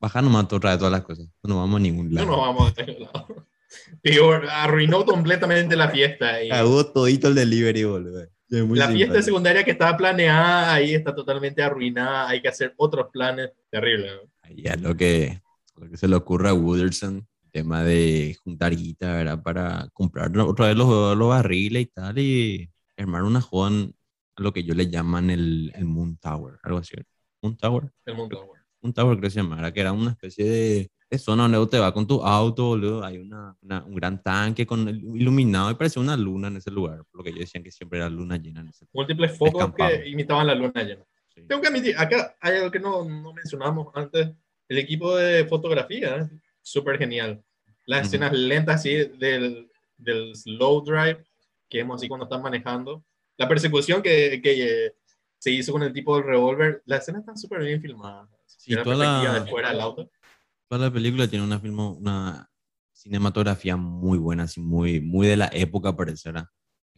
Baja 0.00 0.22
nomás 0.22 0.44
otra 0.52 0.70
de 0.72 0.78
todas 0.78 0.92
las 0.92 1.02
cosas. 1.02 1.26
No 1.42 1.48
nos 1.50 1.58
vamos 1.58 1.76
a 1.76 1.82
ningún 1.82 2.08
No 2.10 2.14
lado. 2.16 2.26
nos 2.28 2.36
vamos 2.38 2.74
de 2.74 2.82
aquel 2.82 3.00
lado. 3.02 3.46
Peor, 4.02 4.46
arruinó 4.48 5.04
completamente 5.04 5.76
la 5.76 5.90
fiesta. 5.90 6.42
Y 6.42 6.48
Cagó 6.50 6.86
todito 6.86 7.28
el 7.28 7.34
delivery, 7.34 7.84
boludo. 7.84 8.26
Es 8.58 8.78
la 8.78 8.88
fiesta 8.88 9.22
secundaria 9.22 9.64
que 9.64 9.72
estaba 9.72 9.96
planeada 9.96 10.74
ahí 10.74 10.94
está 10.94 11.14
totalmente 11.14 11.62
arruinada. 11.62 12.28
Hay 12.28 12.40
que 12.40 12.48
hacer 12.48 12.74
otros 12.76 13.08
planes. 13.12 13.50
Terrible. 13.70 14.06
¿no? 14.06 14.30
Ahí 14.42 14.62
ya 14.62 14.76
lo 14.76 14.96
que, 14.96 15.40
lo 15.76 15.90
que 15.90 15.96
se 15.96 16.08
le 16.08 16.16
ocurre 16.16 16.48
a 16.48 16.54
Wooderson, 16.54 17.26
tema 17.50 17.82
de 17.82 18.36
juntar 18.42 18.74
guita, 18.74 19.14
¿verdad? 19.14 19.42
Para 19.42 19.88
comprar 19.92 20.36
otra 20.38 20.68
vez 20.68 20.76
los, 20.76 21.16
los 21.16 21.28
barriles 21.28 21.82
y 21.82 21.86
tal, 21.86 22.18
y 22.18 22.70
armar 22.96 23.22
una 23.22 23.40
joda 23.40 23.70
en 23.70 23.94
lo 24.36 24.52
que 24.52 24.64
yo 24.64 24.74
le 24.74 24.90
llaman 24.90 25.30
el, 25.30 25.72
el 25.74 25.84
Moon 25.84 26.16
Tower, 26.16 26.58
algo 26.62 26.78
así. 26.78 26.96
Moon 27.42 27.56
Tower. 27.56 27.92
El 28.06 28.14
mundo. 28.14 28.46
bueno. 28.46 28.64
Moon 28.80 28.92
Tower 28.92 29.16
creo 29.16 29.28
que 29.28 29.30
se 29.30 29.40
llamara, 29.40 29.72
que 29.72 29.80
era 29.80 29.92
una 29.92 30.10
especie 30.10 30.44
de, 30.44 30.90
de 31.14 31.18
zona 31.18 31.48
donde 31.48 31.66
te 31.70 31.78
va 31.78 31.92
con 31.92 32.06
tu 32.06 32.22
auto, 32.22 32.66
boludo. 32.66 33.04
Hay 33.04 33.18
una, 33.18 33.56
una- 33.62 33.84
un 33.84 33.94
gran 33.94 34.22
tanque 34.22 34.66
con 34.66 34.88
iluminado 34.88 35.70
y 35.70 35.74
parecía 35.74 36.00
una 36.02 36.16
luna 36.16 36.48
en 36.48 36.56
ese 36.58 36.70
lugar, 36.70 37.04
por 37.10 37.18
lo 37.18 37.24
que 37.24 37.32
yo 37.32 37.38
decían 37.38 37.62
que 37.64 37.70
siempre 37.70 37.98
era 37.98 38.08
luna 38.08 38.36
llena 38.36 38.60
en 38.60 38.68
ese. 38.68 38.86
Múltiples 38.92 39.36
focos 39.36 39.54
Descampado. 39.54 39.90
que 39.90 40.08
imitaban 40.08 40.46
la 40.46 40.54
luna 40.54 40.82
llena. 40.82 41.04
Sí. 41.34 41.42
Tengo 41.48 41.60
que 41.60 41.68
admitir, 41.68 41.96
acá 41.98 42.36
hay 42.40 42.58
algo 42.58 42.70
que 42.70 42.78
no, 42.80 43.04
no 43.04 43.32
mencionamos 43.32 43.88
antes. 43.94 44.30
El 44.68 44.78
equipo 44.78 45.16
de 45.16 45.44
fotografía, 45.46 46.16
¿eh? 46.16 46.28
súper 46.62 46.96
genial. 46.98 47.42
Las 47.86 48.00
Ujú. 48.00 48.06
escenas 48.06 48.32
lentas 48.32 48.76
así 48.76 48.94
del, 48.94 49.68
del 49.98 50.34
slow 50.36 50.82
drive 50.84 51.24
que 51.68 51.78
vemos 51.78 51.96
así 51.96 52.08
cuando 52.08 52.24
están 52.24 52.40
manejando. 52.40 53.04
La 53.36 53.48
persecución 53.48 54.00
que, 54.00 54.40
que 54.42 54.86
eh, 54.86 54.94
se 55.38 55.50
hizo 55.50 55.72
con 55.72 55.82
el 55.82 55.92
tipo 55.92 56.16
del 56.16 56.24
revólver. 56.24 56.82
Las 56.86 57.02
escenas 57.02 57.20
están 57.20 57.36
súper 57.36 57.60
bien 57.62 57.82
filmadas. 57.82 58.28
Sí, 58.46 58.72
la 58.72 58.82
toda 58.82 58.96
la- 58.96 59.40
de 59.40 59.50
fuera 59.50 59.70
del 59.72 59.80
auto. 59.80 60.08
Toda 60.74 60.86
la 60.86 60.92
película 60.92 61.28
tiene 61.28 61.44
una, 61.44 61.60
filmo, 61.60 61.92
una 61.92 62.50
cinematografía 62.92 63.76
muy 63.76 64.18
buena, 64.18 64.42
así 64.42 64.60
muy, 64.60 65.00
muy 65.00 65.28
de 65.28 65.36
la 65.36 65.48
época, 65.52 65.94
parecerá. 65.96 66.50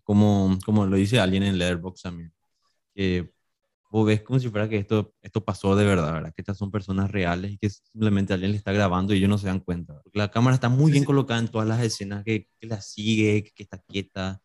Como, 0.03 0.59
como 0.65 0.87
lo 0.87 0.97
dice 0.97 1.21
alguien 1.21 1.43
en 1.43 1.59
Letterboxd 1.59 2.03
también, 2.05 2.33
que 2.95 3.31
vos 3.91 4.07
ves 4.07 4.23
como 4.23 4.39
si 4.39 4.49
fuera 4.49 4.67
que 4.67 4.79
esto, 4.79 5.13
esto 5.21 5.45
pasó 5.45 5.77
de 5.77 5.85
verdad, 5.85 6.11
¿verdad? 6.11 6.33
Que 6.35 6.41
estas 6.41 6.57
son 6.57 6.71
personas 6.71 7.11
reales 7.11 7.53
y 7.53 7.59
que 7.59 7.69
simplemente 7.69 8.33
alguien 8.33 8.53
le 8.53 8.57
está 8.57 8.73
grabando 8.73 9.13
y 9.13 9.19
ellos 9.19 9.29
no 9.29 9.37
se 9.37 9.49
dan 9.49 9.61
cuenta. 9.61 10.01
Porque 10.03 10.21
la 10.21 10.31
cámara 10.31 10.55
está 10.55 10.71
muy 10.71 10.91
bien 10.91 11.05
colocada 11.05 11.39
en 11.41 11.49
todas 11.49 11.69
las 11.69 11.83
escenas, 11.83 12.25
que, 12.25 12.49
que 12.59 12.67
la 12.67 12.81
sigue, 12.81 13.45
que, 13.45 13.51
que 13.51 13.63
está 13.63 13.77
quieta. 13.77 14.41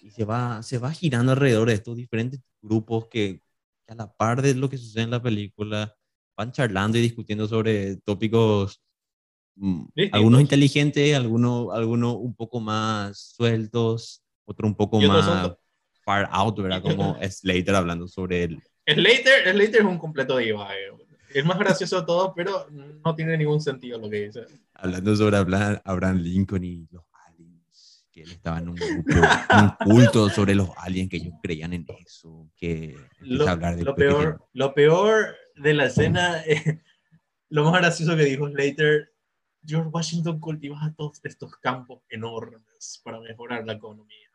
Y 0.00 0.10
se 0.10 0.24
va, 0.24 0.62
se 0.62 0.78
va 0.78 0.90
girando 0.90 1.32
alrededor 1.32 1.68
de 1.68 1.74
estos 1.74 1.96
diferentes 1.96 2.40
grupos 2.62 3.08
que, 3.10 3.42
que 3.86 3.92
a 3.92 3.94
la 3.94 4.10
par 4.10 4.40
de 4.40 4.54
lo 4.54 4.70
que 4.70 4.78
sucede 4.78 5.02
en 5.02 5.10
la 5.10 5.22
película, 5.22 5.94
van 6.36 6.52
charlando 6.52 6.98
y 6.98 7.02
discutiendo 7.02 7.46
sobre 7.46 7.96
tópicos, 7.98 8.80
mm, 9.56 9.84
algunos 10.12 10.40
inteligentes, 10.40 11.14
algunos, 11.16 11.72
algunos 11.74 12.16
un 12.16 12.34
poco 12.34 12.60
más 12.60 13.18
sueltos, 13.36 14.22
otro 14.44 14.66
un 14.66 14.74
poco 14.74 15.00
más 15.00 15.24
son- 15.24 15.56
far 16.04 16.28
out, 16.30 16.58
¿verdad? 16.60 16.82
Como 17.02 17.16
Slater 17.22 17.74
hablando 17.74 18.06
sobre 18.08 18.44
el... 18.44 18.62
Slater, 18.86 19.50
Slater 19.52 19.80
es 19.80 19.86
un 19.86 19.98
completo 19.98 20.36
divague. 20.36 20.90
Es 21.32 21.44
más 21.44 21.58
gracioso 21.58 22.00
de 22.00 22.06
todo, 22.06 22.32
pero 22.34 22.68
no 22.70 23.14
tiene 23.16 23.36
ningún 23.36 23.60
sentido 23.60 23.98
lo 23.98 24.08
que 24.08 24.26
dice. 24.26 24.44
Hablando 24.74 25.16
sobre 25.16 25.36
Abraham, 25.38 25.80
Abraham 25.84 26.18
Lincoln 26.18 26.62
y 26.62 26.86
los 26.92 27.02
aliens, 27.26 28.04
que 28.12 28.22
él 28.22 28.30
estaba 28.30 28.58
en 28.58 28.68
un 28.68 28.76
grupo, 28.76 29.10
un 29.10 29.70
culto 29.84 30.28
sobre 30.28 30.54
los 30.54 30.68
aliens, 30.76 31.08
que 31.10 31.16
ellos 31.16 31.34
creían 31.42 31.72
en 31.72 31.86
eso, 32.06 32.48
que 32.54 32.94
Lo, 33.20 33.48
a 33.48 33.52
hablar 33.52 33.74
de 33.74 33.82
lo 33.82 33.96
peor, 33.96 34.44
lo 34.52 34.74
peor 34.74 35.34
de 35.54 35.74
la 35.74 35.86
escena, 35.86 36.42
eh, 36.46 36.80
lo 37.48 37.64
más 37.70 37.80
gracioso 37.80 38.16
que 38.16 38.24
dijo 38.24 38.48
Slater, 38.48 39.12
George 39.66 39.88
Washington 39.92 40.40
cultivaba 40.40 40.92
todos 40.96 41.20
estos 41.24 41.56
campos 41.56 42.02
enormes 42.08 43.00
para 43.04 43.20
mejorar 43.20 43.64
la 43.66 43.74
economía. 43.74 44.28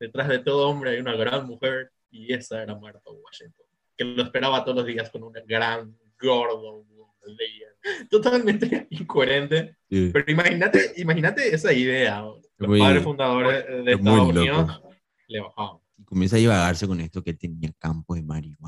Detrás 0.00 0.28
de 0.28 0.38
todo 0.40 0.68
hombre 0.68 0.90
hay 0.90 0.98
una 1.00 1.14
gran 1.14 1.46
mujer 1.46 1.92
y 2.10 2.32
esa 2.32 2.62
era 2.62 2.74
Martha 2.74 3.10
Washington, 3.10 3.66
que 3.96 4.04
lo 4.04 4.22
esperaba 4.22 4.64
todos 4.64 4.78
los 4.78 4.86
días 4.86 5.08
con 5.10 5.22
un 5.22 5.32
gran 5.46 5.96
gordo. 6.20 6.84
Totalmente 8.10 8.86
incoherente. 8.90 9.76
Sí, 9.88 10.10
Pero 10.12 10.30
imagínate, 10.30 10.92
imagínate 10.96 11.54
esa 11.54 11.72
idea. 11.72 12.22
Los 12.58 12.68
Muy- 12.68 12.80
padres 12.80 13.02
fundadores 13.02 13.66
de 13.84 13.92
Estados 13.92 14.18
loco. 14.18 14.30
Unidos 14.40 14.82
le 15.28 15.40
bajaban. 15.40 15.78
y 15.98 16.04
comienza 16.04 16.36
a 16.36 16.38
divagarse 16.38 16.86
con 16.86 17.00
esto 17.00 17.22
que 17.22 17.34
tenía 17.34 17.72
campos 17.78 18.16
de 18.16 18.22
marihuana, 18.22 18.65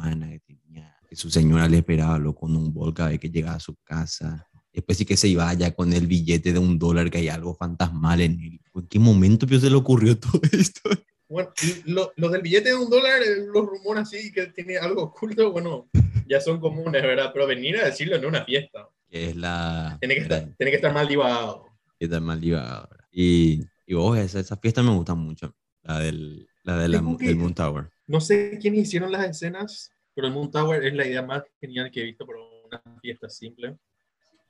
su 1.18 1.30
señora 1.30 1.68
le 1.68 1.78
esperaba 1.78 2.18
lo 2.18 2.34
con 2.34 2.54
un 2.56 2.72
bol 2.72 2.94
cada 2.94 3.10
vez 3.10 3.18
que 3.20 3.28
llegaba 3.30 3.56
a 3.56 3.60
su 3.60 3.74
casa. 3.84 4.48
Después 4.72 4.96
sí 4.98 5.04
que 5.04 5.16
se 5.16 5.28
iba 5.28 5.48
allá 5.48 5.74
con 5.74 5.92
el 5.92 6.06
billete 6.06 6.52
de 6.52 6.58
un 6.58 6.78
dólar, 6.78 7.10
que 7.10 7.18
hay 7.18 7.28
algo 7.28 7.54
fantasmal 7.54 8.20
en 8.20 8.40
él. 8.40 8.60
¿En 8.74 8.86
qué 8.86 8.98
momento 8.98 9.46
pues, 9.46 9.60
se 9.60 9.70
le 9.70 9.76
ocurrió 9.76 10.18
todo 10.20 10.40
esto? 10.52 10.88
Bueno, 11.28 11.50
y 11.62 11.90
lo, 11.90 12.12
del 12.30 12.40
billete 12.42 12.68
de 12.70 12.74
un 12.76 12.88
dólar, 12.88 13.20
eh, 13.22 13.44
los 13.52 13.66
rumores 13.66 14.02
así 14.04 14.32
que 14.32 14.46
tiene 14.46 14.78
algo 14.78 15.02
oculto, 15.02 15.50
bueno, 15.52 15.88
ya 16.28 16.40
son 16.40 16.60
comunes, 16.60 17.02
¿verdad? 17.02 17.30
Pero 17.34 17.46
venir 17.46 17.76
a 17.78 17.86
decirlo 17.86 18.16
en 18.16 18.24
una 18.24 18.44
fiesta, 18.44 18.88
Que 19.10 19.30
es 19.30 19.36
la... 19.36 19.96
tiene 20.00 20.14
que 20.14 20.20
estar, 20.22 20.54
tiene 20.56 20.70
que 20.70 20.76
estar 20.76 20.94
mal 20.94 21.08
divagado. 21.08 21.66
que 21.98 22.04
está 22.06 22.20
mal 22.20 22.40
divagado. 22.40 22.88
Y, 23.10 23.62
y 23.86 23.94
vos, 23.94 24.16
esa, 24.18 24.38
esa 24.40 24.56
fiesta 24.56 24.82
me 24.82 24.92
gusta 24.94 25.14
mucho, 25.14 25.54
la 25.82 25.98
del, 25.98 26.46
la 26.62 26.76
de 26.78 26.88
la- 26.88 27.02
del 27.18 27.36
Moon 27.36 27.54
Tower. 27.54 27.90
No 28.06 28.20
sé 28.22 28.58
quiénes 28.60 28.82
hicieron 28.86 29.10
las 29.12 29.28
escenas, 29.28 29.90
pero 30.18 30.26
el 30.26 30.34
Moon 30.34 30.50
Tower 30.50 30.84
es 30.84 30.94
la 30.94 31.06
idea 31.06 31.22
más 31.22 31.44
genial 31.60 31.92
que 31.92 32.00
he 32.00 32.02
visto 32.02 32.26
para 32.26 32.40
una 32.40 32.82
fiesta 33.00 33.30
simple. 33.30 33.78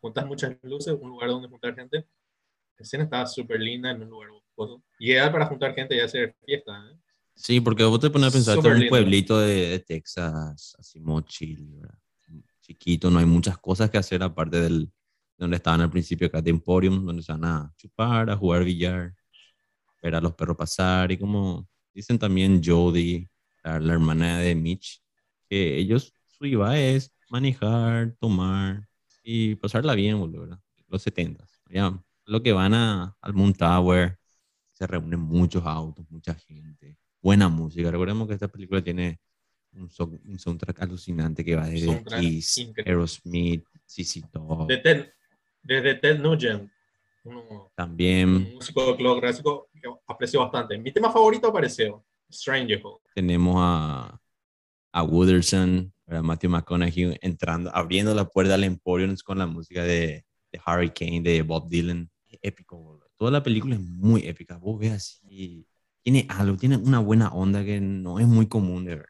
Juntas 0.01 0.25
muchas 0.25 0.57
luces, 0.63 0.97
un 0.99 1.11
lugar 1.11 1.29
donde 1.29 1.47
juntar 1.47 1.75
gente. 1.75 2.07
La 2.79 2.83
escena 2.83 3.05
estaba 3.05 3.27
súper 3.27 3.61
linda 3.61 3.91
en 3.91 4.03
un 4.03 4.09
lugar 4.09 4.31
boscoso. 4.31 4.83
Y 4.99 5.11
ideal 5.11 5.31
para 5.31 5.45
juntar 5.45 5.75
gente 5.75 5.95
y 5.95 6.01
hacer 6.01 6.35
fiesta, 6.43 6.73
¿eh? 6.91 6.97
Sí, 7.35 7.61
porque 7.61 7.85
vos 7.85 8.01
te 8.01 8.09
pones 8.09 8.31
a 8.31 8.33
pensar, 8.33 8.57
esto 8.57 8.73
es 8.73 8.81
un 8.81 8.89
pueblito 8.89 9.39
de, 9.41 9.69
de 9.69 9.79
Texas, 9.81 10.75
así 10.79 11.01
muy 11.01 11.23
chill, 11.25 11.83
chiquito, 12.63 13.11
no 13.11 13.19
hay 13.19 13.27
muchas 13.27 13.59
cosas 13.59 13.91
que 13.91 13.99
hacer 13.99 14.23
aparte 14.23 14.59
del 14.63 14.91
donde 15.37 15.57
estaban 15.57 15.83
al 15.83 15.91
principio 15.91 16.29
acá 16.29 16.41
de 16.41 16.49
Emporium, 16.49 17.05
donde 17.05 17.23
se 17.23 17.33
van 17.33 17.45
a 17.45 17.75
chupar, 17.77 18.31
a 18.31 18.37
jugar 18.39 18.65
billar, 18.65 19.15
ver 20.03 20.15
a 20.15 20.21
los 20.23 20.33
perros 20.33 20.57
pasar 20.57 21.13
y 21.13 21.19
como 21.19 21.69
dicen 21.93 22.19
también 22.19 22.63
Jodie, 22.65 23.29
la, 23.63 23.79
la 23.79 23.93
hermana 23.93 24.39
de 24.39 24.55
Mitch, 24.55 25.03
que 25.49 25.77
ellos 25.79 26.13
su 26.27 26.47
IVA 26.47 26.79
es 26.79 27.13
manejar, 27.31 28.15
tomar 28.21 28.87
y 29.23 29.55
pasarla 29.57 29.95
bien, 29.95 30.19
boludo, 30.19 30.43
¿verdad? 30.43 30.61
Los 30.89 31.03
70 31.03 31.45
ya 31.71 31.93
lo 32.25 32.43
que 32.43 32.53
van 32.53 32.75
a, 32.75 33.17
al 33.21 33.35
Moon 33.35 33.53
Tower, 33.55 34.19
se 34.73 34.87
reúnen 34.87 35.21
muchos 35.21 35.65
autos, 35.65 36.05
mucha 36.11 36.35
gente, 36.35 36.97
buena 37.21 37.49
música. 37.49 37.91
Recordemos 37.91 38.29
que 38.29 38.35
esta 38.35 38.49
película 38.49 38.83
tiene 38.83 39.19
un, 39.73 39.91
so- 39.91 40.19
un 40.25 40.39
soundtrack 40.39 40.81
alucinante 40.83 41.45
que 41.45 41.57
va 41.57 41.67
desde 41.67 41.87
Kiss. 42.21 42.73
Aerosmith, 42.87 43.65
CC 43.87 44.23
Top, 44.31 44.67
De 44.69 44.77
Ted, 44.79 45.11
desde 45.63 45.95
Ted 45.97 46.21
Nugent, 46.21 46.71
uno- 47.25 47.71
también 47.75 48.29
un 48.29 48.55
músico 48.55 48.97
clásico 48.97 49.69
que 49.75 49.89
aprecio 50.07 50.41
bastante. 50.41 50.79
Mi 50.79 50.93
tema 50.93 51.11
favorito 51.11 51.49
apareció, 51.49 52.05
Stranger 52.31 52.83
tenemos 53.15 53.57
a, 53.59 54.19
a 54.93 55.03
Wooderson, 55.03 55.93
a 56.07 56.23
Matthew 56.23 56.51
McConaughey 56.51 57.19
entrando, 57.21 57.75
abriendo 57.75 58.15
la 58.15 58.25
puerta 58.29 58.55
al 58.55 58.65
Emporium 58.65 59.15
con 59.25 59.39
la 59.39 59.47
música 59.47 59.83
de, 59.85 60.25
de 60.53 60.61
Hurricane, 60.67 61.21
de 61.23 61.43
Bob 61.43 61.69
Dylan. 61.69 62.11
Épico, 62.43 62.77
boludo. 62.77 63.09
Toda 63.17 63.31
la 63.31 63.43
película 63.43 63.75
es 63.75 63.81
muy 63.81 64.27
épica. 64.27 64.57
Vos 64.59 64.79
ves 64.79 64.93
así, 64.93 65.67
tiene 66.03 66.27
algo, 66.29 66.57
tiene 66.57 66.77
una 66.77 67.01
buena 67.01 67.31
onda 67.31 67.65
que 67.65 67.81
no 67.81 68.21
es 68.21 68.27
muy 68.27 68.47
común 68.47 68.85
de 68.85 68.97
ver. 68.97 69.09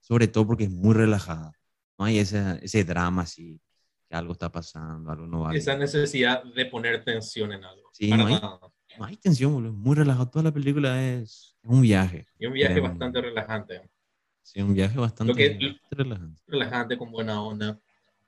Sobre 0.00 0.28
todo 0.28 0.46
porque 0.46 0.64
es 0.64 0.70
muy 0.70 0.94
relajada. 0.94 1.52
No 1.98 2.04
hay 2.04 2.18
ese, 2.18 2.58
ese 2.62 2.84
drama 2.84 3.22
así, 3.22 3.60
que 4.08 4.16
algo 4.16 4.32
está 4.32 4.50
pasando, 4.50 5.10
algo 5.10 5.26
no 5.26 5.40
va 5.40 5.54
Esa 5.54 5.72
bien. 5.72 5.80
necesidad 5.80 6.42
de 6.44 6.66
poner 6.66 7.04
tensión 7.04 7.52
en 7.52 7.64
algo. 7.64 7.88
Sí, 7.92 8.10
no 8.10 8.26
hay-. 8.26 8.40
No 8.98 9.04
hay 9.04 9.16
tensión, 9.16 9.52
boludo. 9.52 9.70
Es 9.72 9.78
muy 9.78 9.94
relajado. 9.94 10.28
Toda 10.28 10.44
la 10.44 10.52
película 10.52 11.02
es, 11.02 11.56
es 11.62 11.70
un 11.70 11.80
viaje. 11.80 12.26
Y 12.38 12.46
un 12.46 12.52
viaje 12.54 12.80
bastante 12.80 13.20
relajante. 13.20 13.88
Sí, 14.52 14.60
un 14.60 14.74
viaje 14.74 14.98
bastante, 14.98 15.32
que- 15.34 15.76
relajante. 15.90 16.42
Relajante, 16.48 16.98
con 16.98 17.12
buena 17.12 17.40
onda. 17.42 17.78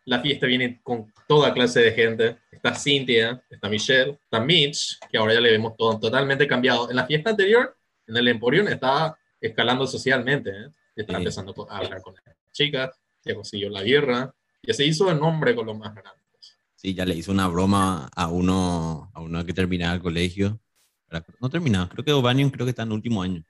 La 0.05 0.21
fiesta 0.21 0.47
viene 0.47 0.81
con 0.83 1.13
toda 1.27 1.53
clase 1.53 1.81
de 1.81 1.93
gente. 1.93 2.37
Está 2.51 2.75
Cynthia, 2.75 3.43
está 3.51 3.69
Michelle, 3.69 4.19
está 4.25 4.39
Mitch, 4.41 4.99
que 5.11 5.19
ahora 5.19 5.35
ya 5.35 5.41
le 5.41 5.51
vemos 5.51 5.77
todo 5.77 5.99
totalmente 5.99 6.47
cambiado. 6.47 6.89
En 6.91 6.97
la 6.97 7.07
fiesta 7.07 7.31
anterior 7.31 7.77
En 8.09 8.17
el 8.17 8.27
Emporium 8.29 8.67
está 8.67 9.17
escalando 9.41 9.87
socialmente, 9.87 10.51
¿eh? 10.51 10.67
Está 10.97 11.13
Sí. 11.15 11.19
empezando 11.19 11.55
a 11.71 11.77
hablar 11.79 12.03
con 12.03 12.15
las 12.15 12.25
chicas, 12.51 12.91
ya 13.25 13.35
consiguió 13.35 13.71
la 13.71 13.83
guerra, 13.85 14.35
ya 14.63 14.75
se 14.75 14.85
hizo 14.85 15.09
el 15.11 15.21
nombre 15.21 15.55
con 15.55 15.67
los 15.67 15.79
más 15.79 15.95
grandes. 15.95 16.59
Sí, 16.75 16.95
ya 16.95 17.05
le 17.07 17.15
hizo 17.15 17.31
una 17.31 17.47
broma 17.47 18.11
a 18.17 18.27
uno, 18.27 19.09
a 19.15 19.21
uno 19.21 19.47
que 19.47 19.53
terminaba 19.55 19.95
el 19.95 20.03
colegio. 20.03 20.61
No 21.41 21.49
terminaba, 21.49 21.89
creo 21.89 22.05
que 22.05 22.13
Obanion 22.13 22.51
creo 22.51 22.67
que 22.67 22.71
está 22.71 22.83
en 22.83 22.93
último 22.93 23.23
año. 23.23 23.45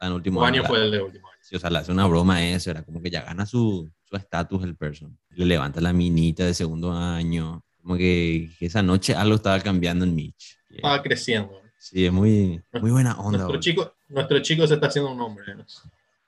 En 0.00 0.12
último 0.12 0.44
año. 0.44 0.64
fue 0.64 0.84
el 0.84 0.90
de 0.90 1.02
último 1.02 1.28
año. 1.28 1.36
Sí, 1.42 1.56
o 1.56 1.58
sea, 1.58 1.70
le 1.70 1.78
hace 1.78 1.92
una 1.92 2.06
broma 2.06 2.42
eso, 2.44 2.70
era 2.70 2.82
como 2.82 3.00
que 3.00 3.10
ya 3.10 3.22
gana 3.22 3.46
su 3.46 3.88
su 4.08 4.16
estatus 4.16 4.62
el 4.64 4.76
person. 4.76 5.18
Le 5.30 5.44
levanta 5.46 5.80
la 5.80 5.92
minita 5.92 6.44
de 6.44 6.54
segundo 6.54 6.92
año. 6.92 7.62
Como 7.82 7.96
que, 7.96 8.50
que 8.58 8.66
esa 8.66 8.82
noche 8.82 9.14
algo 9.14 9.34
estaba 9.36 9.58
cambiando 9.60 10.04
en 10.04 10.14
Mitch. 10.14 10.56
Estaba 10.70 11.02
creciendo. 11.02 11.60
Sí, 11.78 12.06
es 12.06 12.12
muy, 12.12 12.60
muy 12.80 12.90
buena 12.90 13.14
onda. 13.20 13.38
Nuestro 13.38 13.60
chico, 13.60 13.94
nuestro 14.08 14.38
chico 14.40 14.66
se 14.66 14.74
está 14.74 14.86
haciendo 14.88 15.12
un 15.12 15.20
hombre. 15.20 15.54
¿no? 15.54 15.64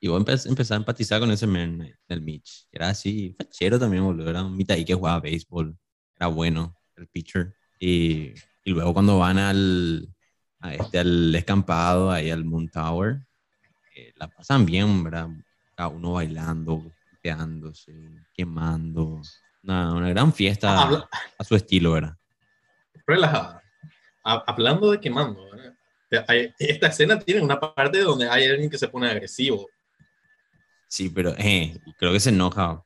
Y 0.00 0.08
vos 0.08 0.20
empe- 0.24 0.48
empezás 0.48 0.72
a 0.72 0.76
empatizar 0.76 1.18
con 1.20 1.30
ese 1.32 1.46
man 1.46 1.88
del 2.08 2.20
Mitch. 2.22 2.66
Era 2.70 2.90
así, 2.90 3.34
fachero 3.36 3.78
también, 3.78 4.04
boludo. 4.04 4.30
Era 4.30 4.44
un 4.44 4.56
mitad 4.56 4.76
que 4.84 4.94
jugaba 4.94 5.20
béisbol. 5.20 5.76
Era 6.16 6.26
bueno, 6.28 6.76
el 6.96 7.06
pitcher. 7.08 7.54
Y, 7.80 8.32
y 8.64 8.70
luego 8.70 8.92
cuando 8.92 9.18
van 9.18 9.38
al, 9.38 10.08
a 10.60 10.74
este, 10.74 10.98
al 11.00 11.34
escampado, 11.34 12.10
ahí 12.10 12.30
al 12.30 12.44
Moon 12.44 12.68
Tower, 12.68 13.16
eh, 13.16 13.20
la 14.18 14.28
pasan 14.28 14.66
bien, 14.66 15.04
¿verdad? 15.04 15.28
Cada 15.74 15.88
uno 15.88 16.14
bailando, 16.14 16.76
golpeándose, 17.12 17.92
quemando. 18.32 19.20
Una, 19.62 19.92
una 19.94 20.08
gran 20.10 20.32
fiesta 20.32 20.82
Habla- 20.82 21.08
a 21.38 21.44
su 21.44 21.54
estilo, 21.56 21.92
¿verdad? 21.92 22.16
relajada. 23.06 23.62
Ha- 24.24 24.44
hablando 24.46 24.90
de 24.90 25.00
quemando, 25.00 25.48
¿verdad? 25.50 25.74
Esta 26.58 26.86
escena 26.88 27.18
tiene 27.18 27.40
una 27.42 27.58
parte 27.60 28.00
donde 28.00 28.28
hay 28.28 28.46
alguien 28.46 28.70
que 28.70 28.78
se 28.78 28.88
pone 28.88 29.08
agresivo. 29.08 29.66
Sí, 30.86 31.10
pero 31.10 31.34
eh, 31.38 31.78
creo 31.98 32.12
que 32.12 32.20
se 32.20 32.30
enoja 32.30 32.82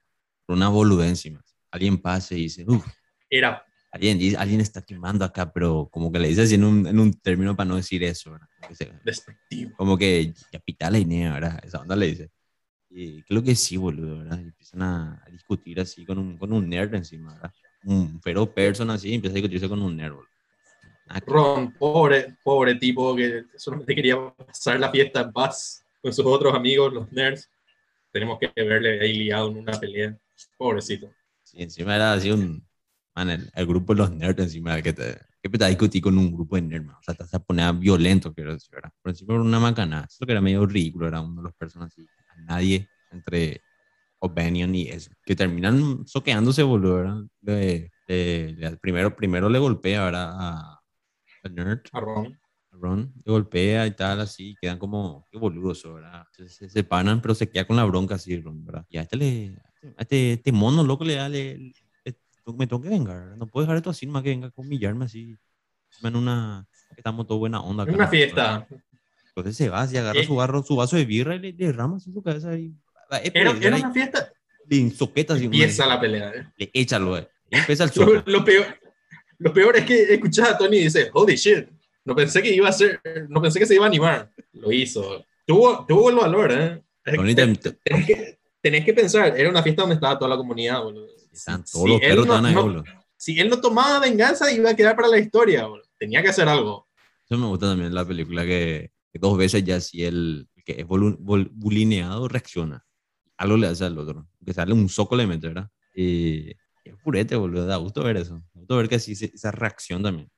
por 0.47 0.57
una 0.57 0.69
boludez 0.69 1.09
encima. 1.09 1.41
Alguien 1.71 1.99
pasa 1.99 2.35
y 2.35 2.43
dice, 2.43 2.65
uff, 2.67 2.85
Era 3.31 3.65
Alguien, 3.93 4.37
alguien 4.39 4.61
está 4.61 4.83
quemando 4.83 5.25
acá, 5.25 5.53
pero 5.53 5.89
como 5.93 6.11
que 6.11 6.19
le 6.19 6.29
dice 6.29 6.43
así 6.43 6.55
en 6.55 6.65
un, 6.65 6.87
en 6.87 6.99
un 6.99 7.13
término 7.13 7.55
para 7.55 7.69
no 7.69 7.77
decir 7.77 8.03
eso, 8.05 8.33
¿verdad? 8.33 8.49
Como 8.57 8.69
que, 8.69 8.75
se- 8.75 8.93
despectivo. 9.05 9.77
como 9.77 9.99
que 9.99 10.33
ya 10.51 10.59
pita 10.61 10.91
la 10.91 10.99
Inea, 10.99 11.35
¿verdad? 11.35 11.61
Esa 11.63 11.81
onda 11.81 11.95
le 11.97 12.07
dice. 12.07 12.31
Y 12.91 13.23
creo 13.25 13.43
que 13.43 13.55
sí, 13.55 13.77
boludo, 13.77 14.19
¿verdad? 14.19 14.39
Y 14.41 14.45
empiezan 14.49 14.83
a, 14.83 15.23
a 15.27 15.31
discutir 15.31 15.81
así 15.81 16.05
con 16.07 16.19
un, 16.19 16.39
con 16.39 16.53
un 16.53 16.69
nerd 16.69 16.95
encima, 16.95 17.35
¿verdad? 17.35 17.53
Un 17.85 18.21
fero 18.23 18.53
person 18.55 18.91
así, 18.91 19.15
empieza 19.15 19.35
a 19.35 19.37
discutirse 19.37 19.69
con 19.69 19.83
un 19.83 19.97
nerd, 19.97 20.15
boludo. 20.15 20.29
Ron, 21.27 21.73
pobre, 21.73 22.37
pobre 22.43 22.75
tipo 22.77 23.15
que 23.15 23.45
solamente 23.57 23.95
quería 23.95 24.17
pasar 24.35 24.81
la 24.81 24.91
fiesta 24.91 25.21
en 25.23 25.33
paz 25.33 25.85
con 26.01 26.13
sus 26.13 26.25
otros 26.27 26.55
amigos, 26.55 26.93
los 26.93 27.11
nerds. 27.13 27.49
Tenemos 28.13 28.39
que 28.39 28.51
verle 28.57 29.01
ahí 29.01 29.15
liado 29.15 29.51
en 29.51 29.59
una 29.59 29.79
pelea. 29.79 30.17
Pobrecito. 30.57 31.11
Sí, 31.45 31.63
encima 31.63 31.95
era 31.97 32.13
así 32.15 32.31
un... 32.31 32.67
Man, 33.15 33.31
el, 33.31 33.51
el 33.55 33.67
grupo 33.67 33.95
de 33.95 33.99
los 33.99 34.11
nerds 34.13 34.43
encima 34.43 34.81
que 34.83 34.93
te... 34.93 35.19
Que 35.43 35.49
te 35.49 35.67
discutir 35.69 36.01
con 36.01 36.17
un 36.17 36.33
grupo 36.33 36.55
de 36.57 36.63
nerds, 36.63 36.87
man. 36.87 36.97
O 36.97 37.03
sea, 37.03 37.15
te 37.15 37.25
vas 37.25 37.35
a 37.35 37.41
poner 37.41 37.75
violento, 37.75 38.33
quiero 38.33 38.53
decir, 38.53 38.71
¿verdad? 38.77 38.93
Por 39.03 39.11
encima 39.11 39.35
era 39.35 39.43
una 39.43 39.59
macana. 39.59 40.07
Eso 40.09 40.25
que 40.25 40.31
era 40.33 40.41
medio 40.41 40.65
ridículo, 40.67 41.09
era 41.09 41.21
uno 41.21 41.43
de 41.43 41.43
los 41.49 41.55
personajes 41.55 41.99
así. 41.99 42.09
A 42.29 42.37
nadie 42.43 42.89
entre 43.11 43.61
O'Banion 44.21 44.73
y 44.75 44.83
eso. 44.89 45.11
Que 45.25 45.35
terminan 45.35 46.07
soqueándose, 46.07 46.63
boludo, 46.63 46.97
¿verdad? 46.97 47.23
De- 47.41 47.91
de- 48.07 48.55
de- 48.57 48.77
primero, 48.77 49.17
primero 49.17 49.49
le 49.49 49.59
golpea, 49.59 50.05
¿verdad? 50.05 50.31
A, 50.39 50.81
nerd. 51.51 51.81
A 51.93 52.01
Ron. 52.01 52.39
a 52.71 52.77
Ron 52.77 53.13
le 53.25 53.33
golpea 53.33 53.87
y 53.89 53.91
tal, 53.97 54.21
así, 54.21 54.55
quedan 54.61 54.79
como, 54.79 55.27
qué 55.31 55.39
boludos, 55.39 55.83
¿verdad? 55.93 56.25
Se, 56.33 56.49
se 56.49 56.69
separan, 56.71 57.21
pero 57.21 57.35
se 57.35 57.51
queda 57.51 57.67
con 57.67 57.77
la 57.77 57.85
bronca 57.85 58.15
así, 58.15 58.41
Ron, 58.41 58.65
¿verdad? 58.65 58.87
Y 58.89 58.99
a 58.99 59.03
este, 59.03 59.17
le, 59.17 59.57
a 59.97 60.03
este, 60.03 60.35
este 60.35 60.53
mono 60.53 60.85
loco 60.85 61.05
le 61.05 61.17
da, 61.17 61.29
le- 61.29 61.73
me 62.47 62.67
tengo 62.67 62.83
que 62.83 62.89
vengar, 62.89 63.19
¿verdad? 63.19 63.37
no 63.37 63.47
puedo 63.47 63.65
dejar 63.65 63.77
esto 63.77 63.91
así, 63.91 64.07
más 64.07 64.23
que 64.23 64.31
venga 64.31 64.49
a 64.49 64.53
humillarme 64.57 65.05
así, 65.05 65.37
en 66.03 66.17
una, 66.17 66.67
estamos 66.97 67.27
todos 67.27 67.39
buena 67.39 67.61
onda. 67.61 67.85
En 67.85 67.95
una 67.95 68.05
¿no? 68.05 68.11
fiesta. 68.11 68.67
Entonces 69.29 69.57
se 69.57 69.69
va, 69.69 69.87
se 69.87 69.99
agarra 69.99 70.21
Eh. 70.21 70.27
su, 70.27 70.35
barro, 70.35 70.63
su 70.63 70.77
vaso 70.77 70.97
de 70.97 71.05
birra 71.05 71.37
y 71.37 71.39
le, 71.39 71.53
derrama 71.53 71.97
así 71.97 72.13
su 72.13 72.23
cabeza 72.23 72.57
y 72.59 72.75
Era, 73.35 73.51
era 73.61 73.77
una 73.77 73.93
fiesta. 73.93 74.33
le 74.69 74.91
soqueta 74.91 75.35
así, 75.35 75.45
Empieza 75.45 75.85
una- 75.87 75.95
la 75.95 76.01
pelea. 76.01 76.31
¿eh? 76.35 76.47
le 76.57 76.71
echa 76.75 76.99
lo, 76.99 77.17
empieza 77.51 77.85
el 77.85 77.91
Lo, 77.97 78.23
lo 78.27 78.45
peor, 78.45 78.67
lo 79.39 79.53
peor 79.53 79.77
es 79.77 79.85
que 79.85 80.15
escuchás 80.15 80.51
a 80.51 80.59
Tony 80.59 80.79
y 80.79 80.85
dice, 80.85 81.11
holy 81.13 81.37
shit, 81.37 81.69
no 82.05 82.15
pensé 82.17 82.43
que 82.43 82.53
iba 82.53 82.69
a 82.69 82.73
ser, 82.73 83.01
no 83.29 83.41
pensé 83.41 83.59
que 83.59 83.67
se 83.67 83.75
iba 83.75 83.85
a 83.85 83.89
animar. 83.89 84.31
Lo 84.53 84.73
hizo. 84.73 85.25
Tuvo, 85.47 85.85
tuvo 85.87 86.11
el 86.11 86.17
valor, 86.17 86.53
¿eh? 86.53 86.83
Tenés, 87.05 88.07
que, 88.07 88.39
tenés 88.61 88.85
que 88.85 88.93
pensar, 88.95 89.37
era 89.39 89.49
una 89.51 89.63
fiesta 89.63 89.83
donde 89.83 89.95
estaba 89.97 90.19
toda 90.19 90.31
la 90.31 90.37
comunidad, 90.37 90.83
boludo. 90.83 91.09
Están 91.33 91.65
todos 91.65 91.85
si 91.85 91.89
los 91.93 92.03
él 92.03 92.09
perros 92.09 92.27
no- 92.27 92.35
ahí, 92.47 92.55
no- 92.55 92.85
si 93.17 93.39
él 93.41 93.49
no 93.49 93.61
tomaba 93.61 93.99
venganza, 94.01 94.51
iba 94.53 94.71
a 94.71 94.77
quedar 94.77 94.97
para 94.97 95.09
la 95.09 95.19
historia. 95.19 95.67
Tenía 95.99 96.23
que 96.23 96.29
hacer 96.31 96.49
algo. 96.49 96.89
Eso 97.29 97.39
me 97.39 97.47
gusta 97.47 97.67
también 97.69 97.95
la 97.95 98.05
película 98.05 98.45
que, 98.45 98.91
que 99.13 99.19
dos 99.19 99.37
veces 99.39 99.63
ya 99.65 99.81
si 99.81 100.05
el 100.05 100.49
que 100.65 100.73
es 100.81 100.87
bolu- 100.87 101.17
bol- 101.19 101.51
bulineado 101.53 102.29
reacciona. 102.29 102.85
Algo 103.37 103.57
le 103.57 103.67
hace 103.69 103.85
al 103.85 103.99
otro. 103.99 104.29
Que 104.45 104.53
sale 104.53 104.73
un 104.73 104.89
soco 104.89 105.17
le 105.17 105.27
mete, 105.27 105.49
¿verdad? 105.49 105.71
Y 105.95 106.51
es 106.85 106.95
purete, 107.03 107.35
boludo. 107.37 107.67
Da 107.67 107.77
gusto 107.77 108.03
ver 108.05 108.17
eso. 108.17 108.35
Da 108.53 108.61
gusto 108.61 108.77
ver 108.77 108.89
que 108.89 108.97
así 108.97 109.13
esa 109.13 109.51
reacción 109.51 110.03
también. 110.03 110.31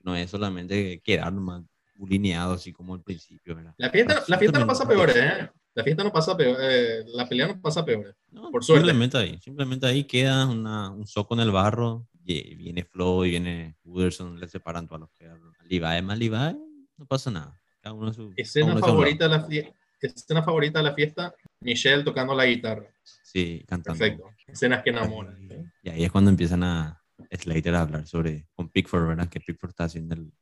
No 0.00 0.16
es 0.16 0.30
solamente 0.30 1.00
quedar 1.02 1.32
más 1.32 1.62
bulineado 1.94 2.54
así 2.54 2.72
como 2.72 2.94
al 2.94 3.02
principio, 3.02 3.54
¿verdad? 3.54 3.74
La 3.78 3.90
fiesta, 3.90 4.24
la 4.26 4.38
fiesta 4.38 4.58
no 4.58 4.66
pasa 4.66 4.88
peor, 4.88 5.10
¿eh? 5.10 5.50
La 5.74 5.82
fiesta 5.84 6.04
no 6.04 6.12
pasa 6.12 6.36
peor, 6.36 6.56
eh, 6.60 7.02
la 7.14 7.26
pelea 7.28 7.46
no 7.48 7.60
pasa 7.60 7.84
peor. 7.84 8.14
No, 8.30 8.50
Por 8.50 8.62
suerte. 8.62 8.80
Simplemente 8.86 9.16
ahí. 9.18 9.38
Simplemente 9.40 9.86
ahí 9.86 10.04
queda 10.04 10.46
una, 10.46 10.90
un 10.90 11.06
soco 11.06 11.34
en 11.34 11.40
el 11.40 11.50
barro. 11.50 12.06
Y 12.24 12.54
viene 12.54 12.84
Flo 12.84 13.24
y 13.24 13.30
viene 13.30 13.76
Wooderson. 13.84 14.38
Le 14.38 14.48
separan 14.48 14.86
todos 14.86 15.00
los 15.00 15.10
perros. 15.10 15.54
Levi 15.68 16.02
más 16.02 16.18
Levi. 16.18 16.56
No 16.96 17.06
pasa 17.06 17.30
nada. 17.30 17.60
Cada 17.80 17.94
uno 17.94 18.08
a 18.08 18.12
su. 18.12 18.28
cada 18.28 18.34
Escena 18.36 18.76
favorita, 18.78 19.24
de 19.24 19.30
la 19.30 19.46
fie- 19.48 19.74
escena 20.00 20.42
favorita 20.42 20.78
de 20.78 20.84
la 20.84 20.94
fiesta, 20.94 21.34
Michelle 21.60 22.04
tocando 22.04 22.34
la 22.34 22.46
guitarra. 22.46 22.86
Sí, 23.24 23.64
cantando. 23.66 23.98
Perfecto. 23.98 24.28
Escenas 24.46 24.82
que 24.82 24.90
enamoran. 24.90 25.50
¿eh? 25.50 25.64
Y 25.82 25.90
ahí 25.90 26.04
es 26.04 26.12
cuando 26.12 26.30
empiezan 26.30 26.62
a 26.62 27.02
Slater 27.30 27.74
a 27.74 27.80
hablar 27.82 28.06
sobre 28.06 28.46
con 28.54 28.68
Pickford, 28.68 29.08
¿verdad? 29.08 29.28
Que 29.28 29.40
Pickford 29.40 29.70
está 29.70 29.84
haciendo 29.84 30.14
el, 30.14 30.32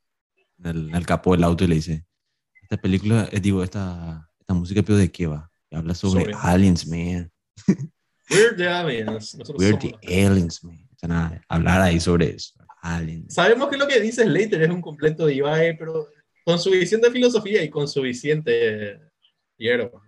en 0.58 0.66
el, 0.66 0.88
en 0.90 0.94
el 0.96 1.06
capó 1.06 1.32
del 1.32 1.44
auto 1.44 1.64
y 1.64 1.68
le 1.68 1.74
dice, 1.76 2.04
esta 2.62 2.76
película, 2.76 3.28
eh, 3.32 3.40
digo, 3.40 3.62
esta, 3.62 4.29
esta 4.50 4.58
música, 4.58 4.82
pero 4.82 4.98
¿de 4.98 5.10
qué 5.12 5.26
va? 5.28 5.48
Habla 5.70 5.94
sobre, 5.94 6.24
Sobre- 6.24 6.36
aliens, 6.42 6.86
man. 6.88 7.30
We're 8.28 8.56
the 8.56 8.66
aliens. 8.68 9.36
Nosotros 9.36 9.56
We're 9.58 9.78
somos 9.80 10.00
the 10.00 10.26
aliens, 10.26 10.64
man. 10.64 10.78
Empiezan 10.80 11.12
a 11.12 11.40
hablar 11.48 11.80
ahí 11.82 12.00
sobre 12.00 12.30
eso. 12.30 12.54
Aliens. 12.82 13.32
Sabemos 13.34 13.68
que 13.68 13.76
lo 13.76 13.86
que 13.86 14.00
dice 14.00 14.24
Slater 14.24 14.62
es 14.62 14.70
un 14.70 14.80
completo 14.80 15.26
de 15.26 15.34
Ibai, 15.34 15.76
pero 15.78 16.08
con 16.44 16.58
suficiente 16.58 17.10
filosofía 17.10 17.62
y 17.62 17.68
con 17.70 17.86
suficiente 17.86 18.98
hierba. 19.56 20.02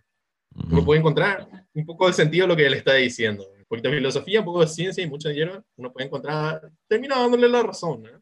Uno 0.54 0.76
Ujú. 0.78 0.84
puede 0.86 1.00
encontrar 1.00 1.48
un 1.74 1.86
poco 1.86 2.06
de 2.08 2.12
sentido 2.14 2.46
lo 2.46 2.56
que 2.56 2.66
él 2.66 2.74
está 2.74 2.94
diciendo. 2.94 3.46
Un 3.58 3.64
poquito 3.68 3.90
de 3.90 3.96
filosofía, 3.96 4.40
un 4.40 4.46
poco 4.46 4.60
de 4.62 4.68
ciencia 4.68 5.04
y 5.04 5.08
mucha 5.08 5.30
hierba. 5.30 5.62
Uno 5.76 5.92
puede 5.92 6.06
encontrar, 6.06 6.68
termina 6.88 7.18
dándole 7.18 7.48
la 7.48 7.62
razón. 7.62 8.06
¿eh? 8.06 8.18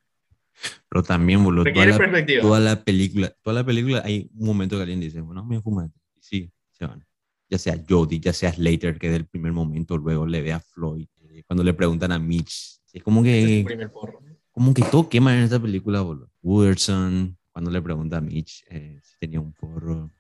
Pero 0.89 1.03
también, 1.03 1.43
boludo, 1.43 1.65
toda 1.73 1.87
la, 1.87 2.41
toda 2.43 2.61
la 2.61 2.85
película, 2.85 3.33
toda 3.43 3.55
la 3.55 3.65
película 3.65 4.03
hay 4.05 4.29
un 4.35 4.47
momento 4.47 4.77
que 4.77 4.83
alguien 4.83 5.01
dice, 5.01 5.21
bueno, 5.23 5.45
me 5.47 5.61
fuma. 5.63 5.89
Y 6.21 6.25
sí, 6.25 6.53
se 6.71 6.87
van. 6.87 7.05
Ya 7.49 7.59
sea 7.59 7.83
Jodie, 7.89 8.21
ya 8.21 8.33
sea 8.33 8.53
Slater, 8.53 8.99
que 8.99 9.11
del 9.11 9.27
primer 9.27 9.53
momento 9.53 9.97
luego 9.97 10.27
le 10.27 10.41
ve 10.43 10.53
a 10.53 10.61
Floyd. 10.61 11.09
eh, 11.31 11.43
Cuando 11.47 11.65
le 11.65 11.75
preguntan 11.75 12.13
a 12.13 12.19
Mitch, 12.19 12.81
es 12.93 13.03
como 13.03 13.23
que 13.23 13.65
porro. 13.93 14.21
como 14.53 14.73
que 14.75 14.83
todo 14.83 15.09
quema 15.09 15.35
en 15.37 15.43
esta 15.45 15.61
película, 15.61 16.01
boludo. 16.03 16.31
Wooderson, 16.43 17.37
cuando 17.53 17.71
le 17.71 17.83
pregunta 17.83 18.19
a 18.19 18.21
Mitch 18.21 18.65
eh, 18.69 19.01
si 19.03 19.17
tenía 19.19 19.41
un 19.41 19.53
porro, 19.53 20.11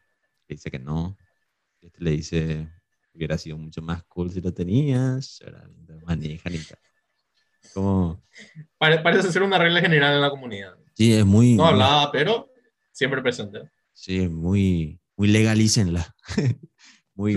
le 0.48 0.54
dice 0.56 0.70
que 0.70 0.78
no. 0.78 1.16
Este 1.80 2.02
le 2.02 2.10
dice, 2.12 2.68
hubiera 3.14 3.38
sido 3.38 3.56
mucho 3.56 3.80
más 3.80 4.02
cool 4.04 4.30
si 4.30 4.40
lo 4.40 4.52
tenías. 4.52 5.40
Ahora 5.44 5.68
manejan 6.05 6.55
y 6.55 6.59
tal. 6.59 6.78
Como, 7.74 8.22
Pare- 8.78 9.01
parece 9.01 9.30
ser 9.32 9.42
una 9.42 9.59
regla 9.59 9.80
general 9.80 10.14
en 10.14 10.20
la 10.20 10.30
comunidad. 10.30 10.74
sí, 10.94 11.12
es 11.12 11.24
muy, 11.24 11.55
No 11.55 11.66
hablada, 11.66 12.11
pero 12.11 12.51
siempre 12.92 13.22
presente. 13.22 13.70
sí, 13.92 14.20
es 14.22 14.30
muy, 14.30 14.99
muy 15.20 15.28
legalícenla. 15.28 16.14
muy, 17.14 17.36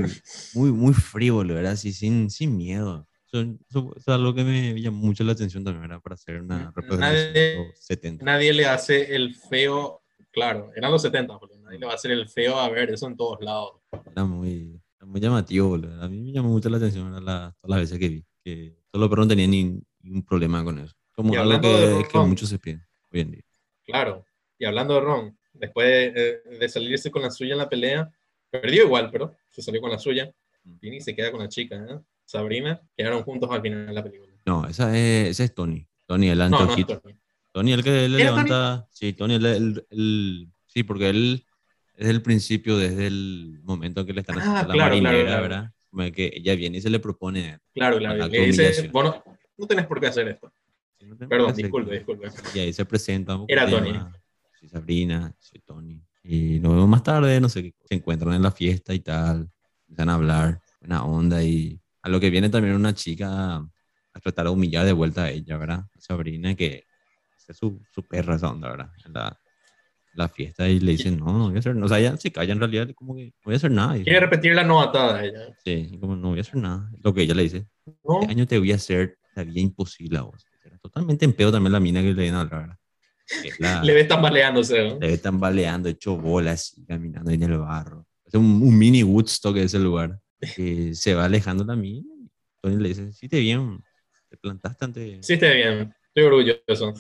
muy, 0.54 0.72
muy 0.72 0.94
frívolo, 0.94 1.54
¿verdad? 1.54 1.74
Así, 1.74 1.92
sin, 1.92 2.30
sin 2.30 2.56
miedo. 2.56 3.06
Eso, 3.28 3.42
eso- 3.70 3.94
es 3.98 4.08
algo 4.08 4.34
que 4.34 4.46
me 4.46 4.80
llamó 4.82 5.00
mucho 5.08 5.26
la 5.26 5.34
atención 5.34 5.66
también, 5.66 5.82
¿verdad? 5.82 6.02
Para 6.02 6.14
hacer 6.14 6.42
una 6.42 6.72
representación 6.74 7.34
Nadie- 7.34 7.34
de 7.34 7.56
los 7.68 7.80
70. 7.80 8.24
Nadie 8.24 8.54
le 8.54 8.66
hace 8.68 9.14
el 9.14 9.36
feo, 9.36 10.02
claro, 10.32 10.72
eran 10.78 10.92
los 10.94 11.02
70, 11.02 11.36
boludo. 11.36 11.60
nadie 11.60 11.78
le 11.78 11.86
va 11.86 11.92
a 11.92 11.96
hacer 11.96 12.12
el 12.12 12.30
feo 12.30 12.58
a 12.58 12.70
ver 12.70 12.90
eso 12.90 13.06
en 13.08 13.18
todos 13.18 13.40
lados. 13.42 13.82
Era 14.10 14.24
muy, 14.24 14.80
era 14.98 15.06
muy 15.06 15.20
llamativo, 15.20 15.68
boludo. 15.68 16.02
A 16.02 16.08
mí 16.08 16.22
me 16.22 16.32
llamó 16.32 16.50
mucho 16.52 16.70
la 16.70 16.78
atención 16.78 17.12
¿verdad? 17.12 17.22
la- 17.22 17.56
todas 17.60 17.70
las 17.70 17.80
veces 17.82 18.00
que 18.00 18.08
vi. 18.08 18.26
Que 18.46 18.78
todos 18.92 19.02
los 19.02 19.10
perros 19.10 19.26
no 19.26 19.30
tenían 19.30 19.52
ni, 19.52 19.64
ni 20.04 20.12
un 20.16 20.24
problema 20.24 20.64
con 20.64 20.80
eso. 20.80 20.94
Como 21.12 21.34
algo 21.38 21.60
que, 21.60 22.06
que 22.40 22.46
se 22.48 22.60
piden 22.60 22.82
hoy 23.12 23.20
en 23.20 23.32
día. 23.32 23.44
Claro. 23.86 24.26
Y 24.58 24.64
hablando 24.64 24.94
de 24.94 25.02
Ron, 25.02 25.38
después 25.64 25.88
de, 25.88 26.14
eh, 26.16 26.58
de 26.60 26.70
salirse 26.70 27.10
con 27.10 27.22
la 27.22 27.32
suya 27.32 27.54
en 27.54 27.58
la 27.60 27.70
pelea, 27.70 28.12
perdió 28.50 28.84
igual, 28.84 29.10
pero 29.12 29.34
se 29.50 29.62
salió 29.62 29.80
con 29.82 29.90
la 29.92 29.98
suya. 30.00 30.32
Y 30.82 31.02
se 31.02 31.16
queda 31.16 31.32
con 31.32 31.40
la 31.42 31.50
chica, 31.50 31.76
¿eh? 31.76 32.00
Sabrina, 32.26 32.82
quedaron 32.98 33.24
juntos 33.24 33.50
al 33.52 33.62
final 33.62 33.88
de 33.88 33.94
la 33.94 34.04
película. 34.04 34.32
No, 34.46 34.66
esa 34.68 34.98
es, 34.98 35.30
ese 35.30 35.44
es 35.46 35.54
Tony. 35.56 35.86
Tony, 36.06 36.30
el 36.30 36.38
No, 36.38 36.50
no, 36.50 36.60
antojito. 36.60 37.00
Tony. 37.00 37.16
Tony, 37.52 37.74
el 37.74 37.84
que 37.84 38.08
le 38.10 38.22
¿Era 38.22 38.32
levanta. 38.32 38.88
Sí, 38.92 39.14
Tony, 39.14 39.36
el, 39.36 39.46
el- 39.46 39.88
el- 39.90 40.48
Sí, 40.68 40.84
porque 40.84 41.10
él, 41.10 41.46
desde 41.96 42.12
el 42.12 42.22
principio, 42.22 42.78
desde 42.78 43.08
el 43.08 43.60
momento 43.64 44.02
en 44.02 44.08
que 44.08 44.14
le 44.14 44.22
están 44.22 44.40
Ah, 44.40 44.42
haciendo 44.42 44.68
la 44.70 44.74
claro, 44.74 44.90
claro, 45.00 45.02
marinera, 45.04 45.28
claro. 45.28 45.42
¿verdad? 45.44 45.72
Como 45.92 46.12
que 46.12 46.32
ella 46.36 46.56
viene 46.56 46.78
y 46.78 46.82
se 46.82 46.90
le 46.90 47.00
propone. 47.00 47.60
Claro, 47.74 47.98
claro. 48.00 48.28
Le 48.28 48.46
dice, 48.48 48.90
bueno, 48.92 49.24
no 49.58 49.68
tenés 49.68 49.86
por 49.86 50.00
qué 50.00 50.08
hacer 50.08 50.28
esto. 50.30 50.52
"Sí, 51.00 51.06
no 51.06 51.16
Perdón, 51.16 51.54
disculpe, 51.56 51.92
que-". 51.92 51.98
disculpe. 51.98 52.28
Y 52.56 52.60
ahí 52.60 52.74
se 52.74 52.86
presenta. 52.86 53.36
un 53.36 53.46
Era 53.48 53.70
Tony. 53.70 53.94
Soy 54.64 54.70
Sabrina, 54.70 55.36
soy 55.40 55.60
Tony. 55.60 56.02
Y 56.24 56.60
nos 56.62 56.74
vemos 56.74 56.88
más 56.88 57.04
tarde, 57.04 57.42
no 57.42 57.50
sé 57.50 57.64
qué. 57.64 57.74
Se 57.84 57.96
encuentran 57.96 58.34
en 58.34 58.42
la 58.42 58.52
fiesta 58.52 58.94
y 58.94 59.02
tal. 59.02 59.50
Empiezan 59.90 60.08
a 60.08 60.14
hablar, 60.14 60.62
buena 60.80 61.04
onda. 61.04 61.44
Y 61.44 61.82
a 62.02 62.08
lo 62.08 62.18
que 62.22 62.30
viene 62.30 62.48
también 62.48 62.74
una 62.74 62.94
chica 62.94 63.56
a 63.58 64.20
tratar 64.22 64.46
de 64.46 64.52
humillar 64.52 64.86
de 64.86 64.94
vuelta 64.94 65.24
a 65.24 65.32
ella, 65.32 65.58
¿verdad? 65.58 65.84
Sabrina, 65.98 66.56
que 66.56 66.86
es 67.46 67.58
su, 67.58 67.82
su 67.92 68.04
perra 68.04 68.36
esa 68.36 68.52
onda, 68.52 68.70
¿verdad? 68.70 68.90
En 69.06 69.12
la, 69.12 69.38
la 70.14 70.30
fiesta 70.30 70.70
y 70.70 70.80
le 70.80 70.94
dicen, 70.94 71.20
no, 71.20 71.38
no 71.38 71.48
voy 71.50 71.58
a 71.58 71.60
hacer 71.60 71.76
nada. 71.76 71.86
O 71.86 71.90
sea, 71.90 72.00
ella 72.00 72.16
se 72.16 72.32
calla 72.32 72.54
en 72.54 72.60
realidad, 72.60 72.88
como 72.96 73.18
que 73.18 73.26
no 73.26 73.42
voy 73.44 73.56
a 73.56 73.58
hacer 73.58 73.72
nada. 73.72 73.96
Quiere 73.96 74.22
repetir 74.22 74.56
la 74.56 74.64
novatada 74.64 75.26
ella. 75.26 75.54
Sí, 75.66 75.98
como 76.00 76.16
no 76.16 76.30
voy 76.30 76.38
a 76.38 76.42
hacer 76.42 76.56
nada. 76.56 76.90
Lo 77.04 77.14
que 77.14 77.24
ella 77.24 77.34
le 77.34 77.44
dice, 77.44 77.68
¿No? 77.86 78.22
este 78.22 78.32
año 78.32 78.48
te 78.48 78.58
voy 78.60 78.72
a 78.72 78.76
hacer 78.76 79.18
la 79.36 79.44
vida 79.44 79.60
imposible 79.60 80.20
a 80.20 80.22
vos. 80.22 80.46
Era 80.64 80.78
totalmente 80.78 81.26
en 81.26 81.34
pedo 81.34 81.52
también 81.52 81.74
la 81.74 81.82
mina 81.82 82.02
que 82.02 82.14
le 82.14 82.22
viene 82.22 82.38
a 82.38 82.42
hablar, 82.42 82.62
¿verdad? 82.62 82.78
La- 83.60 83.82
Le 83.84 83.94
ves 83.94 84.08
tambaleándose. 84.08 84.90
¿no? 84.90 85.00
le 85.00 85.08
ve 85.08 85.18
tambaleando, 85.18 85.90
hecho 85.90 86.16
bolas, 86.18 86.76
caminando 86.88 87.30
ahí 87.30 87.36
en 87.36 87.44
el 87.44 87.58
barro. 87.58 88.06
Es 88.26 88.34
un, 88.36 88.46
un 88.64 88.78
mini 88.78 89.04
Woodstock 89.04 89.58
ese 89.58 89.80
lugar. 89.80 90.20
Se 90.94 91.14
va 91.14 91.26
alejando 91.26 91.64
la 91.64 91.76
mina. 91.76 92.08
y 92.20 92.30
Tony 92.62 92.78
le 92.82 92.90
dice, 92.90 93.12
sí, 93.14 93.28
te 93.30 93.40
bien, 93.40 93.84
te 94.30 94.38
plantaste 94.38 94.86
ante 94.86 95.08
Hiciste 95.08 95.54
bien. 95.54 95.94
Estoy 96.08 96.24
orgulloso. 96.24 96.94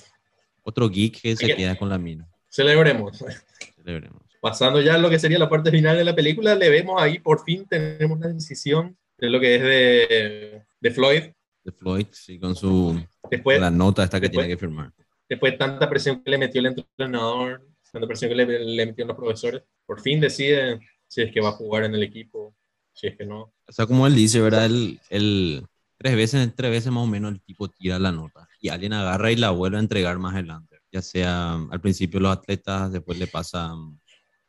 otro 0.63 0.89
geek 0.89 1.21
que 1.21 1.35
se 1.35 1.55
queda 1.55 1.75
con 1.75 1.89
la 1.89 1.97
mina. 1.97 2.27
Celebremos. 2.49 3.17
Celebremos. 3.75 4.21
Pasando 4.41 4.81
ya 4.81 4.95
a 4.95 4.97
lo 4.97 5.09
que 5.09 5.19
sería 5.19 5.39
la 5.39 5.49
parte 5.49 5.71
final 5.71 5.95
de 5.97 6.03
la 6.03 6.13
película, 6.15 6.55
le 6.55 6.69
vemos 6.69 7.01
ahí, 7.01 7.19
por 7.19 7.43
fin 7.43 7.65
tenemos 7.69 8.19
la 8.19 8.27
decisión 8.27 8.97
de 9.17 9.29
lo 9.29 9.39
que 9.39 9.55
es 9.55 9.61
de, 9.61 10.63
de 10.81 10.91
Floyd. 10.91 11.23
De 11.63 11.71
Floyd, 11.71 12.07
sí, 12.11 12.39
con 12.39 12.53
su 12.55 13.01
Después, 13.31 13.59
la 13.61 13.71
nota 13.71 14.03
esta 14.03 14.19
que 14.19 14.27
después- 14.27 14.45
tiene 14.45 14.55
que 14.55 14.59
firmar. 14.59 14.91
Después 15.29 15.53
de 15.53 15.57
tanta 15.57 15.89
presión 15.89 16.23
que 16.23 16.31
le 16.31 16.37
metió 16.37 16.59
el 16.61 16.67
entrenador, 16.67 17.67
tanta 17.91 18.07
presión 18.07 18.29
que 18.29 18.35
le, 18.35 18.45
le 18.65 18.85
metieron 18.85 19.09
los 19.09 19.17
profesores, 19.17 19.63
por 19.85 20.01
fin 20.01 20.19
decide 20.19 20.79
si 21.07 21.21
es 21.21 21.31
que 21.31 21.41
va 21.41 21.49
a 21.49 21.53
jugar 21.53 21.83
en 21.85 21.95
el 21.95 22.03
equipo, 22.03 22.55
si 22.93 23.07
es 23.07 23.17
que 23.17 23.25
no. 23.25 23.53
O 23.67 23.71
sea, 23.71 23.85
como 23.87 24.07
él 24.07 24.15
dice, 24.15 24.41
¿verdad? 24.41 24.65
El, 24.65 24.99
el- 25.09 25.65
tres, 25.97 26.15
veces, 26.15 26.53
tres 26.55 26.71
veces 26.71 26.91
más 26.91 27.03
o 27.03 27.07
menos 27.07 27.31
el 27.31 27.41
tipo 27.41 27.69
tira 27.69 27.97
la 27.99 28.11
nota 28.11 28.47
y 28.59 28.69
alguien 28.69 28.93
agarra 28.93 29.31
y 29.31 29.35
la 29.37 29.51
vuelve 29.51 29.77
a 29.77 29.79
entregar 29.79 30.19
más 30.19 30.33
adelante. 30.33 30.79
Ya 30.91 31.01
sea 31.01 31.53
al 31.55 31.81
principio 31.81 32.19
los 32.19 32.31
atletas, 32.37 32.91
después 32.91 33.17
le 33.17 33.27
pasa, 33.27 33.73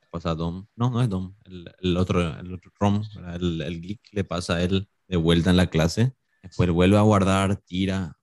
le 0.00 0.08
pasa 0.10 0.30
a 0.30 0.34
Dom. 0.34 0.66
No, 0.76 0.90
no 0.90 1.02
es 1.02 1.08
Dom, 1.08 1.34
el, 1.44 1.70
el 1.80 1.96
otro, 1.96 2.20
el 2.38 2.52
otro 2.54 2.72
Rom, 2.78 3.02
el, 3.34 3.60
el 3.62 3.80
geek 3.80 4.00
le 4.12 4.24
pasa 4.24 4.56
a 4.56 4.62
él 4.62 4.88
de 5.08 5.16
vuelta 5.16 5.50
en 5.50 5.56
la 5.56 5.68
clase. 5.68 6.14
Después 6.42 6.70
vuelve 6.70 6.98
a 6.98 7.02
guardar, 7.02 7.56
tira, 7.66 8.16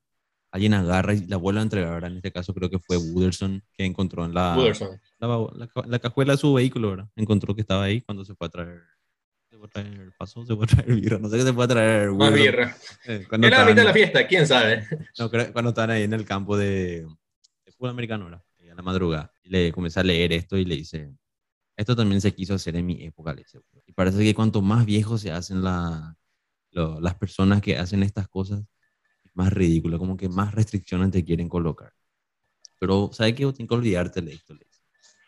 alguien 0.51 0.73
agarra 0.73 1.13
y 1.13 1.25
la 1.27 1.37
vuelve 1.37 1.59
a 1.59 1.63
entregar. 1.63 2.03
En 2.05 2.17
este 2.17 2.31
caso 2.31 2.53
creo 2.53 2.69
que 2.69 2.79
fue 2.79 2.97
Wooderson 2.97 3.63
que 3.73 3.85
encontró 3.85 4.25
en 4.25 4.33
la, 4.33 4.55
la, 5.19 5.27
la, 5.27 5.69
la 5.87 5.99
cajuela 5.99 6.33
de 6.33 6.37
su 6.37 6.53
vehículo, 6.53 6.91
¿verdad? 6.91 7.09
Encontró 7.15 7.55
que 7.55 7.61
estaba 7.61 7.83
ahí 7.83 8.01
cuando 8.01 8.25
se 8.25 8.35
fue 8.35 8.47
a 8.47 8.49
traer. 8.49 8.81
Se 9.49 9.57
fue 9.57 9.67
a 9.67 9.69
traer 9.69 10.13
paso, 10.17 10.45
se 10.45 10.55
fue 10.55 10.65
a 10.65 10.67
traer 10.67 10.93
birra. 10.95 11.19
No 11.19 11.29
sé 11.29 11.37
qué 11.37 11.43
se 11.43 11.53
fue 11.53 11.65
a 11.65 11.67
traer. 11.67 12.11
Más 12.11 12.33
birra. 12.33 12.75
Eh, 13.05 13.25
cuando, 13.27 13.47
Era 13.47 13.59
la 13.59 13.65
mitad 13.65 13.75
de 13.81 13.83
la 13.85 13.93
fiesta, 13.93 14.27
quién 14.27 14.47
sabe. 14.47 14.87
no, 15.19 15.29
creo- 15.29 15.51
cuando 15.53 15.69
estaban 15.69 15.91
ahí 15.91 16.03
en 16.03 16.13
el 16.13 16.25
campo 16.25 16.55
de, 16.57 17.05
de 17.65 17.71
fútbol 17.73 17.89
americano, 17.91 18.25
¿verdad? 18.25 18.43
Y 18.59 18.69
a 18.69 18.75
la 18.75 18.81
madrugada. 18.81 19.33
Y 19.43 19.49
le 19.49 19.71
comienza 19.71 19.99
a 20.01 20.03
leer 20.03 20.31
esto 20.33 20.57
y 20.57 20.63
le 20.65 20.75
dice: 20.75 21.13
Esto 21.75 21.95
también 21.95 22.21
se 22.21 22.33
quiso 22.33 22.53
hacer 22.53 22.75
en 22.77 22.85
mi 22.85 23.03
época, 23.03 23.33
le. 23.33 23.45
Y 23.85 23.91
parece 23.93 24.19
que 24.23 24.33
cuanto 24.33 24.61
más 24.61 24.85
viejos 24.85 25.19
se 25.21 25.31
hacen 25.31 25.63
la, 25.63 26.15
lo- 26.71 27.01
las 27.01 27.15
personas 27.15 27.61
que 27.61 27.77
hacen 27.77 28.03
estas 28.03 28.27
cosas, 28.29 28.63
más 29.33 29.51
ridículo, 29.53 29.97
como 29.99 30.17
que 30.17 30.29
más 30.29 30.53
restricciones 30.53 31.11
te 31.11 31.23
quieren 31.23 31.47
colocar. 31.49 31.91
Pero, 32.79 33.09
¿sabes 33.13 33.33
qué? 33.33 33.45
Tienes 33.53 33.67
que 33.67 33.73
olvidarte 33.75 34.21
de 34.21 34.33
esto, 34.33 34.53
le 34.53 34.65
dice. 34.65 34.81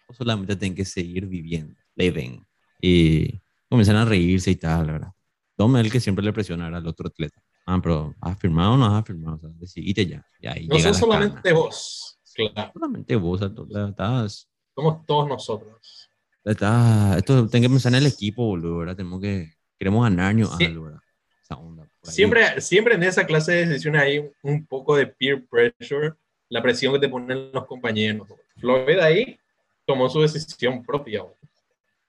Vos 0.07 0.17
solamente 0.17 0.55
tenés 0.55 0.75
que 0.75 0.85
seguir 0.85 1.27
viviendo, 1.27 1.75
living. 1.95 2.39
Y 2.81 3.41
comienzan 3.69 3.95
a 3.97 4.05
reírse 4.05 4.51
y 4.51 4.55
tal, 4.55 4.87
¿verdad? 4.87 5.11
Tom 5.55 5.75
es 5.77 5.85
el 5.85 5.91
que 5.91 5.99
siempre 5.99 6.25
le 6.25 6.33
presiona 6.33 6.67
al 6.67 6.87
otro 6.87 7.07
atleta. 7.07 7.41
Ah, 7.65 7.79
pero 7.81 8.13
¿has 8.19 8.37
firmado 8.39 8.73
o 8.73 8.77
no 8.77 8.85
has 8.95 9.05
firmado? 9.05 9.37
O 9.37 9.39
sea, 9.39 9.49
decidite 9.53 10.05
ya. 10.05 10.25
Y 10.39 10.47
ahí 10.47 10.67
No 10.67 10.75
llega 10.75 10.93
solamente 10.93 11.41
cana. 11.41 11.55
vos, 11.55 12.19
claro. 12.35 12.71
Solamente 12.73 13.15
vos, 13.15 13.41
o 13.41 13.87
estás, 13.87 14.49
Somos 14.75 15.05
todos 15.05 15.29
nosotros. 15.29 16.09
estás, 16.43 17.17
esto, 17.17 17.47
tengo 17.47 17.63
que 17.63 17.69
pensar 17.69 17.93
en 17.93 17.99
el 17.99 18.07
equipo, 18.07 18.45
boludo, 18.47 18.77
¿verdad? 18.79 18.95
Tenemos 18.97 19.21
que, 19.21 19.53
queremos 19.79 20.03
ganar, 20.03 20.35
¿no? 20.35 20.57
Sí. 20.57 20.67
¿verdad? 20.67 20.99
Esa 21.41 21.55
onda. 21.55 21.82
Siempre, 22.03 22.59
siempre 22.59 22.95
en 22.95 23.03
esa 23.03 23.25
clase 23.25 23.53
de 23.53 23.65
decisiones 23.65 24.01
hay 24.01 24.29
un 24.41 24.65
poco 24.65 24.95
de 24.95 25.07
peer 25.07 25.45
pressure, 25.45 26.13
la 26.49 26.61
presión 26.61 26.93
que 26.93 26.99
te 26.99 27.09
ponen 27.09 27.51
los 27.51 27.65
compañeros. 27.65 28.27
Floyd 28.57 28.99
ahí 28.99 29.39
tomó 29.85 30.09
su 30.09 30.21
decisión 30.21 30.83
propia. 30.83 31.23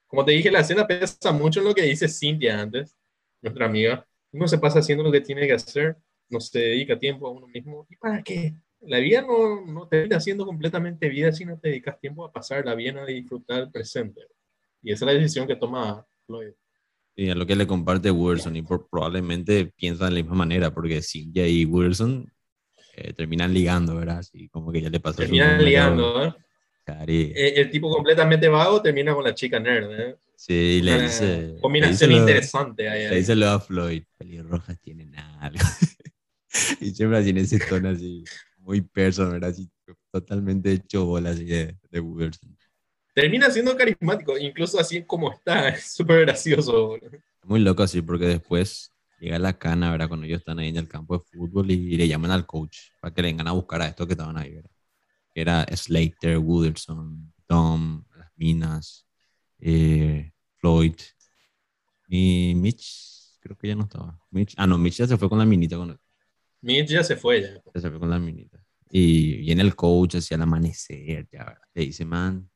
Como 0.08 0.24
te 0.24 0.32
dije, 0.32 0.50
la 0.50 0.60
escena 0.60 0.86
pesa 0.86 1.32
mucho 1.32 1.60
en 1.60 1.66
lo 1.66 1.74
que 1.74 1.82
dice 1.82 2.08
Cynthia 2.08 2.60
antes, 2.60 2.96
nuestra 3.40 3.66
amiga. 3.66 4.06
Uno 4.32 4.48
se 4.48 4.58
pasa 4.58 4.80
haciendo 4.80 5.04
lo 5.04 5.12
que 5.12 5.20
tiene 5.20 5.46
que 5.46 5.54
hacer, 5.54 5.96
no 6.28 6.40
se 6.40 6.58
dedica 6.58 6.98
tiempo 6.98 7.28
a 7.28 7.30
uno 7.30 7.46
mismo. 7.46 7.86
¿Y 7.88 7.96
para 7.96 8.22
qué? 8.22 8.52
La 8.80 8.98
vida 8.98 9.22
no, 9.22 9.64
no 9.64 9.88
te 9.88 9.98
termina 9.98 10.20
siendo 10.20 10.44
completamente 10.44 11.08
vida 11.08 11.32
si 11.32 11.44
no 11.44 11.58
te 11.58 11.68
dedicas 11.68 11.98
tiempo 12.00 12.24
a 12.24 12.32
pasarla 12.32 12.74
bien, 12.74 12.98
a 12.98 13.06
disfrutar 13.06 13.62
el 13.62 13.70
presente. 13.70 14.20
Y 14.82 14.92
esa 14.92 15.04
es 15.04 15.12
la 15.12 15.18
decisión 15.18 15.46
que 15.46 15.56
toma 15.56 16.04
Floyd. 16.26 16.52
Y 17.16 17.30
a 17.30 17.34
lo 17.34 17.46
que 17.46 17.54
le 17.56 17.66
comparte 17.66 18.10
Wilson 18.10 18.56
y 18.56 18.62
por- 18.62 18.88
probablemente 18.88 19.66
piensan 19.76 20.08
de 20.10 20.16
la 20.16 20.22
misma 20.22 20.36
manera, 20.36 20.74
porque 20.74 21.00
Cynthia 21.00 21.46
y 21.46 21.64
Wilson 21.64 22.30
eh, 22.96 23.12
terminan 23.12 23.52
ligando, 23.54 23.96
¿verdad? 23.96 24.18
Así 24.18 24.48
como 24.48 24.72
que 24.72 24.80
ya 24.82 24.90
le 24.90 25.00
pasó 25.00 25.18
Terminan 25.18 25.64
liando, 25.64 26.24
¿eh? 26.24 26.34
Cari. 26.84 27.32
Eh, 27.34 27.54
el 27.60 27.70
tipo 27.70 27.88
completamente 27.90 28.48
vago 28.48 28.82
termina 28.82 29.14
con 29.14 29.24
la 29.24 29.34
chica 29.34 29.58
nerd. 29.58 29.90
¿eh? 29.98 30.16
Sí, 30.36 30.80
le 30.82 31.02
dice. 31.02 31.54
combinación 31.60 32.10
le 32.10 32.16
dice 32.16 32.20
lo- 32.20 32.28
interesante 32.28 32.88
ahí. 32.88 33.08
Le 33.08 33.16
dice 33.16 33.34
lo 33.36 33.48
a 33.48 33.60
Floyd, 33.60 34.02
pelirrojas 34.18 34.78
tienen 34.80 35.14
algo. 35.16 35.58
y 36.80 36.90
siempre 36.90 37.18
así 37.18 37.30
en 37.30 37.38
ese 37.38 37.58
tono 37.58 37.88
así, 37.90 38.24
muy 38.58 38.80
personal, 38.80 39.32
¿verdad? 39.34 39.50
Así, 39.50 39.70
totalmente 40.10 40.72
hecho 40.72 41.04
bola 41.06 41.30
así 41.30 41.44
de, 41.44 41.76
de 41.90 42.00
Wilson. 42.00 42.56
Termina 43.14 43.48
siendo 43.48 43.76
carismático, 43.76 44.36
incluso 44.36 44.78
así 44.80 45.04
como 45.04 45.32
está, 45.32 45.68
es 45.70 45.92
súper 45.92 46.22
gracioso. 46.22 46.98
Muy 47.44 47.60
loco 47.60 47.84
así, 47.84 48.02
porque 48.02 48.26
después 48.26 48.90
llega 49.20 49.38
la 49.38 49.56
cana, 49.56 49.92
¿verdad? 49.92 50.08
Cuando 50.08 50.26
ellos 50.26 50.40
están 50.40 50.58
ahí 50.58 50.68
en 50.68 50.76
el 50.76 50.88
campo 50.88 51.16
de 51.16 51.24
fútbol 51.24 51.70
y, 51.70 51.96
le 51.96 52.08
llaman 52.08 52.32
al 52.32 52.44
coach 52.44 52.90
para 53.00 53.14
que 53.14 53.22
le 53.22 53.28
vengan 53.28 53.46
a 53.46 53.52
buscar 53.52 53.80
a 53.82 53.86
estos 53.86 54.06
que 54.06 54.14
estaban 54.14 54.36
ahí, 54.36 54.56
¿verdad? 54.56 54.70
Que 55.32 55.40
Era 55.40 55.66
Slater, 55.76 56.38
Wooderson, 56.38 57.32
Tom, 57.46 58.04
las 58.16 58.30
minas, 58.36 59.06
eh, 59.60 60.32
Floyd 60.56 60.96
y 62.08 62.52
Mitch, 62.56 63.38
creo 63.40 63.56
que 63.56 63.68
ya 63.68 63.76
no 63.76 63.84
estaba. 63.84 64.18
Mitch, 64.30 64.54
ah, 64.56 64.66
no, 64.66 64.76
Mitch 64.76 64.96
ya 64.96 65.06
se 65.06 65.16
fue 65.16 65.28
con 65.28 65.38
la 65.38 65.44
minita. 65.44 65.76
Con, 65.76 65.96
Mitch 66.62 66.88
ya 66.88 67.04
se 67.04 67.14
fue 67.14 67.42
ya. 67.42 67.62
ya 67.74 67.80
se 67.80 67.90
fue 67.90 68.00
con 68.00 68.10
la 68.10 68.18
minita. 68.18 68.58
Y 68.90 69.38
viene 69.38 69.62
el 69.62 69.76
coach 69.76 70.16
hacia 70.16 70.34
el 70.34 70.42
amanecer, 70.42 71.28
ya, 71.30 71.44
¿verdad? 71.44 71.62
Le 71.74 71.86
dice, 71.86 72.04
man, 72.04 72.48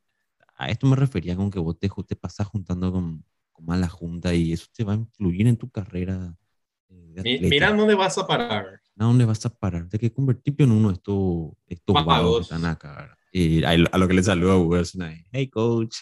a 0.59 0.69
esto 0.71 0.87
me 0.87 0.97
refería 0.97 1.37
con 1.37 1.51
que 1.51 1.59
vos 1.59 1.79
te, 1.79 1.89
te 2.07 2.17
pasas 2.17 2.47
juntando 2.49 2.93
con, 2.93 3.25
con 3.53 3.65
mala 3.65 3.89
junta 3.89 4.35
y 4.35 4.53
eso 4.53 4.67
te 4.75 4.85
va 4.85 4.93
a 4.93 4.97
influir 4.97 5.47
en 5.47 5.57
tu 5.57 5.71
carrera. 5.71 6.37
eh, 6.91 7.39
de 7.41 7.49
mira 7.49 7.73
dónde 7.73 7.95
vas 7.95 8.19
a 8.19 8.27
parar. 8.27 8.81
¿A 8.99 9.05
dónde 9.05 9.25
vas 9.25 9.47
a 9.47 9.51
parar? 9.51 9.89
De 9.89 9.99
que 9.99 10.13
convertirte 10.13 10.65
en 10.65 10.73
uno 10.73 10.89
de 10.89 10.95
estos, 10.95 11.53
estos 11.67 12.05
Vagos. 12.05 12.49
que 12.49 12.55
están 12.55 12.69
acá. 12.71 13.17
Y 13.33 13.63
a, 13.63 13.71
a 13.71 13.99
lo 13.99 14.09
que 14.09 14.15
le 14.15 14.23
saluda 14.23 14.55
a 14.55 14.59
Wilson 14.59 15.03
ahí, 15.03 15.23
hey 15.33 15.49
coach. 15.49 15.97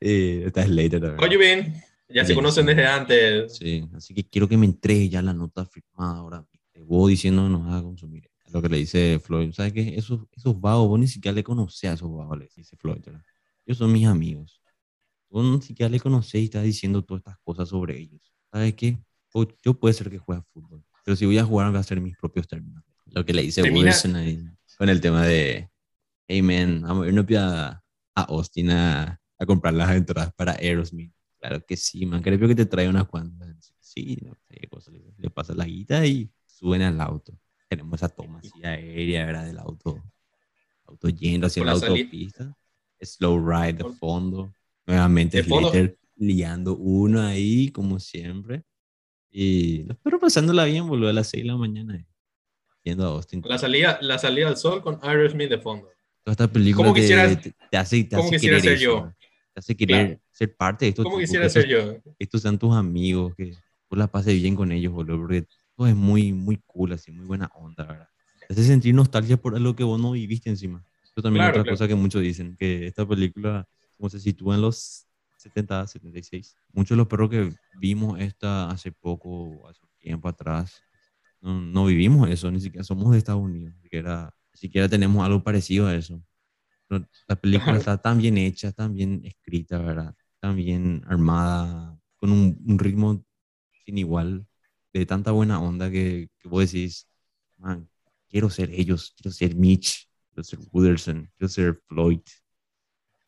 y 0.00 0.42
está 0.42 0.62
Slater, 0.64 1.00
la 1.02 1.08
verdad. 1.10 1.24
Oye, 1.26 1.36
bien, 1.36 1.82
ya 2.08 2.24
se 2.24 2.34
conocen 2.34 2.66
desde 2.66 2.86
antes. 2.86 3.56
Sí, 3.56 3.88
así 3.94 4.14
que 4.14 4.24
quiero 4.28 4.48
que 4.48 4.56
me 4.56 4.66
entregue 4.66 5.08
ya 5.08 5.22
la 5.22 5.32
nota 5.32 5.64
firmada 5.66 6.18
ahora. 6.18 6.46
Te 6.72 6.82
voy 6.82 7.12
diciendo 7.12 7.42
que 7.44 7.48
nos 7.50 7.66
haga 7.66 7.82
consumir. 7.82 8.30
Lo 8.56 8.62
que 8.62 8.68
le 8.70 8.78
dice 8.78 9.18
Floyd, 9.22 9.52
¿sabes 9.52 9.72
qué? 9.74 9.94
Esos, 9.96 10.20
esos 10.32 10.58
vagos, 10.58 10.88
vos 10.88 10.98
ni 10.98 11.06
siquiera 11.08 11.34
le 11.34 11.44
conocés 11.44 11.90
a 11.90 11.92
esos 11.94 12.10
vagos, 12.10 12.38
le 12.38 12.48
dice 12.56 12.74
Floyd. 12.76 13.02
¿verdad? 13.04 13.22
Ellos 13.66 13.76
son 13.78 13.92
mis 13.92 14.06
amigos. 14.06 14.62
Vos 15.28 15.44
ni 15.44 15.60
siquiera 15.60 15.90
le 15.90 16.00
conocés 16.00 16.40
y 16.40 16.44
estás 16.44 16.64
diciendo 16.64 17.02
todas 17.04 17.20
estas 17.20 17.36
cosas 17.44 17.68
sobre 17.68 17.98
ellos. 17.98 18.22
¿Sabes 18.50 18.74
qué? 18.74 18.98
Vos- 19.34 19.48
Yo 19.62 19.74
puede 19.74 19.92
ser 19.92 20.08
que 20.08 20.18
juegue 20.18 20.42
fútbol, 20.52 20.82
pero 21.04 21.16
si 21.16 21.26
voy 21.26 21.36
a 21.36 21.44
jugar 21.44 21.68
voy 21.68 21.76
a 21.76 21.80
hacer 21.80 22.00
mis 22.00 22.16
propios 22.16 22.48
términos. 22.48 22.82
Lo 23.06 23.24
que 23.24 23.34
le 23.34 23.42
dice 23.42 23.62
Termina- 23.62 23.90
Wilson 23.90 24.16
ahí 24.16 24.42
con 24.78 24.88
el 24.88 25.00
tema 25.00 25.24
de, 25.26 25.70
hey 26.28 26.40
man, 26.42 26.80
vamos 26.82 27.04
a 27.04 27.08
irnos 27.08 27.26
a 27.38 27.82
a 28.14 28.22
Austin 28.22 28.70
a, 28.70 29.20
a 29.38 29.46
comprar 29.46 29.74
las 29.74 29.94
entradas 29.94 30.32
para 30.34 30.52
Aerosmith. 30.52 31.12
Claro 31.38 31.62
que 31.66 31.76
sí, 31.76 32.06
man. 32.06 32.22
Creo 32.22 32.38
que 32.48 32.54
te 32.54 32.64
trae 32.64 32.88
unas 32.88 33.06
cuantas. 33.06 33.74
Sí, 33.78 34.16
no 34.22 34.32
sé 34.48 34.56
qué 34.60 34.68
cosa. 34.68 34.90
Le, 34.90 35.12
le 35.18 35.28
pasa 35.30 35.52
la 35.54 35.66
guita 35.66 36.06
y 36.06 36.30
suben 36.46 36.80
al 36.82 36.98
auto. 37.02 37.38
Tenemos 37.68 37.94
esa 37.94 38.08
toma 38.08 38.38
así 38.38 38.50
aérea, 38.64 39.26
¿verdad? 39.26 39.46
Del 39.46 39.58
auto. 39.58 40.02
Auto 40.86 41.08
yendo 41.08 41.46
hacia 41.48 41.64
la 41.64 41.74
la 41.74 41.86
autopista. 41.86 42.56
Slow 43.00 43.38
ride 43.48 43.72
de 43.74 43.84
fondo. 43.94 44.52
Nuevamente. 44.86 45.42
Slater 45.42 45.98
liando 46.16 46.76
uno 46.76 47.20
ahí, 47.22 47.70
como 47.70 47.98
siempre. 47.98 48.62
Y 49.30 49.82
los 49.84 49.96
perros 49.98 50.20
pasándola 50.20 50.64
bien, 50.64 50.86
boludo, 50.86 51.10
a 51.10 51.12
las 51.12 51.28
6 51.28 51.42
de 51.44 51.48
la 51.48 51.56
mañana. 51.56 51.96
eh, 51.96 52.06
Yendo 52.84 53.04
a 53.04 53.08
Austin. 53.08 53.42
La 53.44 53.58
salida, 53.58 53.98
la 54.00 54.16
salida 54.18 54.46
al 54.48 54.56
sol 54.56 54.80
con 54.80 54.98
Aerosmith 55.02 55.50
de 55.50 55.58
fondo. 55.58 55.88
Toda 56.22 56.32
esta 56.32 56.48
película 56.48 56.84
¿Cómo 56.86 56.94
te, 56.94 57.00
quisiera- 57.00 57.40
te, 57.40 57.52
te 57.70 57.76
hace, 57.76 58.04
te 58.04 58.14
cómo 58.16 58.28
hace 58.28 58.36
quisiera 58.36 58.60
ser 58.60 58.72
eso, 58.74 58.82
yo? 58.82 59.12
Te 59.52 59.58
hace 59.60 59.76
querer 59.76 60.06
Claro. 60.06 60.20
ser 60.30 60.56
parte 60.56 60.84
de 60.84 60.88
estos 60.90 61.04
¿Cómo 61.04 61.18
quisiera 61.18 61.48
ser 61.48 61.70
estos, 61.70 62.04
yo? 62.04 62.14
estos 62.18 62.42
sean 62.42 62.58
tus 62.58 62.74
amigos, 62.74 63.34
que 63.34 63.52
tú 63.88 63.96
la 63.96 64.06
pases 64.06 64.40
bien 64.40 64.54
con 64.54 64.70
ellos, 64.70 64.92
boludo, 64.92 65.18
porque 65.18 65.46
es 65.86 65.94
muy, 65.96 66.32
muy 66.32 66.58
cool, 66.66 66.92
así, 66.92 67.10
muy 67.12 67.26
buena 67.26 67.50
onda, 67.54 67.84
¿verdad? 67.86 68.08
Te 68.46 68.54
hace 68.54 68.64
sentir 68.64 68.94
nostalgia 68.94 69.36
por 69.36 69.56
algo 69.56 69.74
que 69.74 69.84
vos 69.84 70.00
no 70.00 70.12
viviste 70.12 70.48
encima. 70.50 70.84
Eso 71.14 71.22
también 71.22 71.44
es 71.44 71.48
Claro, 71.48 71.50
otra 71.50 71.64
claro. 71.64 71.66
cosa 71.66 71.88
que 71.88 71.94
muchos 71.94 72.22
dicen, 72.22 72.56
que 72.56 72.86
esta 72.86 73.06
película, 73.06 73.66
como 73.96 74.08
se 74.08 74.20
sitúa 74.20 74.54
en 74.54 74.62
los 74.62 75.06
70, 75.36 75.86
76, 75.86 76.56
muchos 76.72 76.90
de 76.90 76.98
los 76.98 77.08
perros 77.08 77.30
que 77.30 77.56
vimos 77.72 78.18
esta 78.20 78.70
hace 78.70 78.92
poco, 78.92 79.66
hace 79.68 79.80
tiempo 79.98 80.28
atrás, 80.28 80.84
no, 81.40 81.60
no 81.60 81.86
vivimos 81.86 82.28
eso, 82.30 82.50
ni 82.50 82.60
siquiera 82.60 82.84
somos 82.84 83.12
de 83.12 83.18
Estados 83.18 83.42
Unidos, 83.42 83.74
ni 83.76 83.82
siquiera, 83.82 84.30
ni 84.54 84.58
siquiera 84.60 84.88
tenemos 84.88 85.24
algo 85.24 85.42
parecido 85.42 85.86
a 85.88 85.94
eso. 85.94 86.22
No, 86.90 87.04
La 87.28 87.36
película 87.36 87.76
está 87.78 87.98
tan 87.98 88.18
bien 88.18 88.38
hecha, 88.38 88.72
tan 88.72 88.94
bien 88.94 89.22
escrita, 89.24 89.78
¿verdad? 89.78 90.14
Tan 90.40 90.56
bien 90.56 91.02
armada, 91.06 91.98
con 92.16 92.30
un, 92.32 92.58
un 92.66 92.78
ritmo 92.78 93.24
sin 93.84 93.98
igual, 93.98 94.46
de 94.98 95.06
tanta 95.06 95.30
buena 95.32 95.60
onda 95.60 95.90
que, 95.90 96.28
que 96.38 96.48
vos 96.48 96.70
decís, 96.72 97.08
man, 97.58 97.88
quiero 98.28 98.50
ser 98.50 98.70
ellos, 98.70 99.14
quiero 99.16 99.32
ser 99.32 99.54
Mitch, 99.54 100.08
quiero 100.30 100.44
ser 100.44 100.58
Wooderson, 100.72 101.30
quiero 101.36 101.48
ser 101.48 101.80
Floyd, 101.88 102.20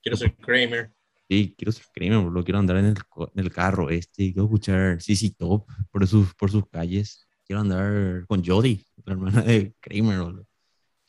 Quiero 0.03 0.17
ser 0.17 0.35
Kramer. 0.37 0.93
sí, 1.29 1.55
quiero 1.57 1.73
ser 1.73 1.85
Kramer, 1.93 2.19
boludo, 2.19 2.45
quiero 2.45 2.59
andar 2.59 2.77
en 2.79 2.87
el, 2.87 3.05
co- 3.07 3.31
en 3.35 3.45
el 3.45 3.51
carro 3.53 3.91
este, 3.91 4.33
quiero 4.33 4.45
escuchar 4.45 5.01
CC 5.03 5.31
Top 5.37 5.67
por 5.91 6.07
sus, 6.07 6.35
por 6.35 6.51
sus 6.51 6.67
calles, 6.69 7.27
quiero 7.45 7.61
andar 7.61 8.25
con 8.27 8.45
Jodie, 8.45 8.85
la 9.05 9.13
hermana 9.15 9.43
de 9.43 9.75
Kramer, 9.81 10.21
boludo. 10.21 10.47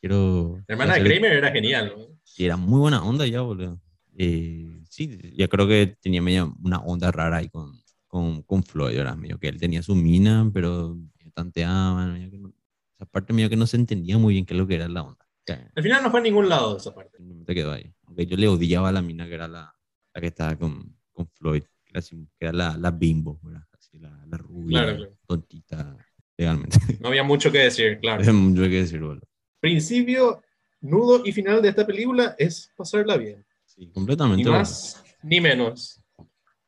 Quiero... 0.01 0.57
La 0.67 0.73
hermana 0.73 0.95
de 0.95 1.03
Kramer 1.03 1.33
era 1.33 1.51
genial. 1.51 1.93
¿no? 1.97 2.19
y 2.37 2.45
era 2.45 2.55
muy 2.57 2.79
buena 2.79 3.03
onda 3.03 3.25
ya, 3.27 3.41
boludo. 3.41 3.79
Eh, 4.17 4.81
sí, 4.89 5.17
ya 5.35 5.47
creo 5.47 5.67
que 5.67 5.95
tenía 6.01 6.21
una 6.61 6.79
onda 6.79 7.11
rara 7.11 7.37
ahí 7.37 7.49
con, 7.49 7.71
con, 8.09 8.41
con 8.43 8.63
Floyd, 8.63 8.97
¿verdad? 8.97 9.15
Medio 9.15 9.39
que 9.39 9.47
él 9.47 9.57
tenía 9.57 9.81
su 9.81 9.95
mina, 9.95 10.49
pero 10.53 10.97
tanteaban, 11.33 12.11
medio 12.13 12.29
que 12.31 12.37
no- 12.39 12.53
esa 12.97 13.05
parte 13.05 13.31
medio 13.31 13.49
que 13.49 13.55
no 13.55 13.65
se 13.65 13.77
entendía 13.77 14.17
muy 14.17 14.33
bien 14.33 14.45
qué 14.45 14.53
es 14.53 14.59
lo 14.59 14.67
que 14.67 14.75
era 14.75 14.89
la 14.89 15.03
onda. 15.03 15.25
Al 15.73 15.81
final 15.81 16.03
no 16.03 16.11
fue 16.11 16.19
a 16.19 16.23
ningún 16.23 16.47
lado 16.49 16.77
esa 16.77 16.93
parte. 16.93 17.17
simplemente 17.17 17.55
quedó 17.55 17.71
ahí. 17.71 17.91
Aunque 18.03 18.25
yo 18.27 18.35
le 18.37 18.47
odiaba 18.47 18.89
a 18.89 18.91
la 18.91 19.01
mina 19.01 19.25
que 19.27 19.33
era 19.35 19.47
la, 19.47 19.73
la 20.13 20.21
que 20.21 20.27
estaba 20.27 20.55
con, 20.57 20.95
con 21.11 21.27
Floyd, 21.29 21.63
que 21.85 21.91
era, 21.91 22.01
que 22.01 22.45
era 22.45 22.51
la, 22.53 22.77
la 22.77 22.91
bimbo, 22.91 23.39
¿verdad? 23.41 23.63
Así, 23.71 23.97
la, 23.99 24.25
la 24.27 24.37
rubia, 24.37 24.83
Claro, 24.83 24.97
claro. 24.97 25.17
tontita, 25.25 25.97
legalmente. 26.37 26.77
No 26.99 27.07
había 27.07 27.23
mucho 27.23 27.51
que 27.51 27.59
decir, 27.59 27.97
claro. 28.01 28.21
Hay 28.23 28.33
mucho 28.33 28.61
que 28.63 28.69
decir, 28.69 28.99
boludo. 28.99 29.25
Principio, 29.59 30.41
nudo 30.81 31.23
y 31.25 31.31
final 31.31 31.61
de 31.61 31.69
esta 31.69 31.85
película 31.87 32.35
es 32.37 32.71
pasarla 32.75 33.17
bien. 33.17 33.43
Sí, 33.65 33.89
completamente. 33.93 34.43
Ni 34.43 34.49
más 34.51 35.03
ni 35.23 35.41
menos. 35.41 35.98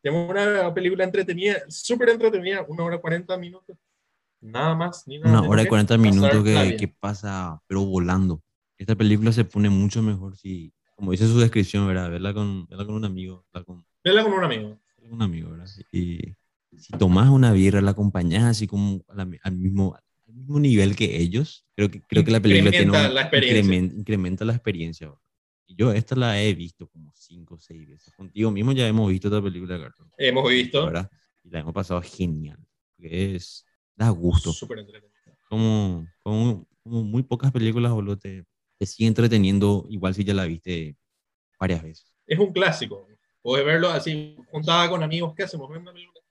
Tenemos 0.01 0.29
una 0.31 0.73
película 0.73 1.03
entretenida, 1.03 1.57
súper 1.69 2.09
entretenida, 2.09 2.65
una 2.67 2.83
hora 2.83 2.99
cuarenta 2.99 3.37
minutos. 3.37 3.77
Nada 4.41 4.73
más 4.73 5.07
ni 5.07 5.19
nada 5.19 5.39
Una 5.41 5.47
hora 5.49 5.61
y 5.61 5.65
que 5.65 5.69
40 5.69 5.97
minutos 5.97 6.43
que, 6.43 6.75
que 6.77 6.87
pasa, 6.87 7.61
pero 7.67 7.85
volando. 7.85 8.41
Esta 8.77 8.95
película 8.95 9.31
se 9.31 9.45
pone 9.45 9.69
mucho 9.69 10.01
mejor 10.01 10.35
si, 10.35 10.73
como 10.95 11.11
dice 11.11 11.27
su 11.27 11.39
descripción, 11.39 11.85
¿verdad? 11.87 12.09
Verla 12.09 12.33
con, 12.33 12.65
verla 12.65 12.85
con 12.85 12.95
un 12.95 13.05
amigo, 13.05 13.45
verla 13.53 13.65
con, 13.65 13.85
Vela 14.03 14.23
con 14.23 14.33
un 14.33 14.43
amigo. 14.43 14.69
verla 14.97 15.09
con 15.09 15.13
un 15.13 15.21
amigo, 15.21 15.51
¿verdad? 15.51 15.67
Y 15.91 16.35
si 16.75 16.93
tomas 16.97 17.29
una 17.29 17.51
birra, 17.53 17.81
la 17.81 17.91
acompañas 17.91 18.45
así 18.45 18.65
como 18.65 19.03
a 19.09 19.13
la- 19.15 19.29
al, 19.43 19.55
mismo, 19.57 19.95
al 20.27 20.33
mismo 20.33 20.59
nivel 20.59 20.95
que 20.95 21.17
ellos, 21.21 21.67
creo 21.75 21.91
que, 21.91 22.01
creo 22.01 22.23
que 22.23 22.31
la 22.31 22.39
película 22.39 22.71
tiene 22.71 22.85
Incrementa 22.85 23.07
un- 23.09 23.13
la 23.15 23.21
experiencia. 23.21 23.61
incremen- 23.75 23.99
incrementa 23.99 24.45
la 24.45 24.53
experiencia. 24.53 25.07
¿verdad? 25.07 25.21
Y 25.71 25.75
yo 25.75 25.93
esta 25.93 26.15
la 26.15 26.41
he 26.41 26.53
visto 26.53 26.89
como 26.89 27.13
cinco 27.15 27.55
o 27.55 27.59
seis 27.59 27.87
veces. 27.87 28.13
Contigo 28.13 28.51
mismo 28.51 28.73
ya 28.73 28.85
hemos 28.87 29.09
visto 29.09 29.29
esta 29.29 29.41
película, 29.41 29.79
Carlos. 29.79 30.09
Hemos 30.17 30.49
visto. 30.49 30.85
¿verdad? 30.85 31.09
Y 31.45 31.49
la 31.49 31.59
hemos 31.59 31.73
pasado 31.73 32.01
genial. 32.01 32.59
Porque 32.97 33.35
es, 33.35 33.65
da 33.95 34.09
gusto 34.09 34.51
Súper 34.51 34.79
entretenido. 34.79 35.13
como, 35.49 36.05
como, 36.23 36.67
como 36.83 37.03
muy 37.03 37.23
pocas 37.23 37.53
películas, 37.53 37.93
boludo, 37.93 38.17
te, 38.17 38.43
te 38.77 38.85
sigue 38.85 39.07
entreteniendo 39.07 39.85
igual 39.89 40.13
si 40.13 40.25
ya 40.25 40.33
la 40.33 40.43
viste 40.43 40.97
varias 41.57 41.81
veces. 41.81 42.13
Es 42.27 42.37
un 42.37 42.51
clásico. 42.51 43.07
Puedes 43.41 43.65
verlo 43.65 43.89
así, 43.89 44.35
juntada 44.51 44.89
con 44.89 45.01
amigos. 45.03 45.33
¿Qué 45.37 45.43
hacemos? 45.43 45.69
Ver 45.69 45.79
una 45.79 45.93
película. 45.93 46.21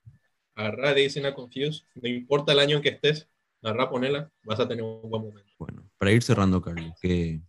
Daisy 0.93 1.25
a 1.25 1.33
Confused. 1.33 1.81
No 1.95 2.07
importa 2.07 2.51
el 2.51 2.59
año 2.59 2.77
en 2.77 2.83
que 2.83 2.89
estés, 2.89 3.27
agarra, 3.63 3.89
ponela. 3.89 4.31
Vas 4.43 4.59
a 4.59 4.67
tener 4.67 4.83
un 4.83 5.09
buen 5.09 5.23
momento. 5.23 5.51
Bueno, 5.57 5.89
para 5.97 6.11
ir 6.11 6.21
cerrando, 6.21 6.61
Carlos, 6.61 6.93
¿qué, 7.01 7.41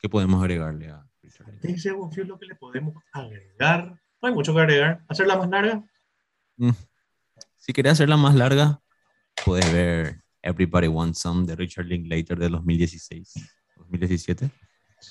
qué 0.00 0.08
podemos 0.08 0.40
agregarle 0.42 0.88
a 0.88 1.06
Richard 1.24 1.46
Linklater? 1.46 1.70
Daisy 1.70 1.88
a 1.88 1.94
Confused 1.94 2.28
lo 2.28 2.38
que 2.38 2.46
le 2.46 2.54
podemos 2.54 2.94
agregar. 3.12 4.00
No 4.22 4.28
hay 4.28 4.34
mucho 4.34 4.54
que 4.54 4.60
agregar. 4.60 5.04
Hacerla 5.08 5.36
más 5.36 5.48
larga. 5.48 5.84
Mm. 6.56 6.70
Si 7.56 7.72
querés 7.72 7.92
hacerla 7.92 8.16
más 8.16 8.34
larga, 8.34 8.80
puedes 9.44 9.72
ver 9.72 10.22
Everybody 10.42 10.88
Wants 10.88 11.20
Some 11.20 11.46
de 11.46 11.56
Richard 11.56 11.86
Linklater 11.86 12.38
de 12.38 12.48
2016, 12.48 13.34
2017, 13.76 14.50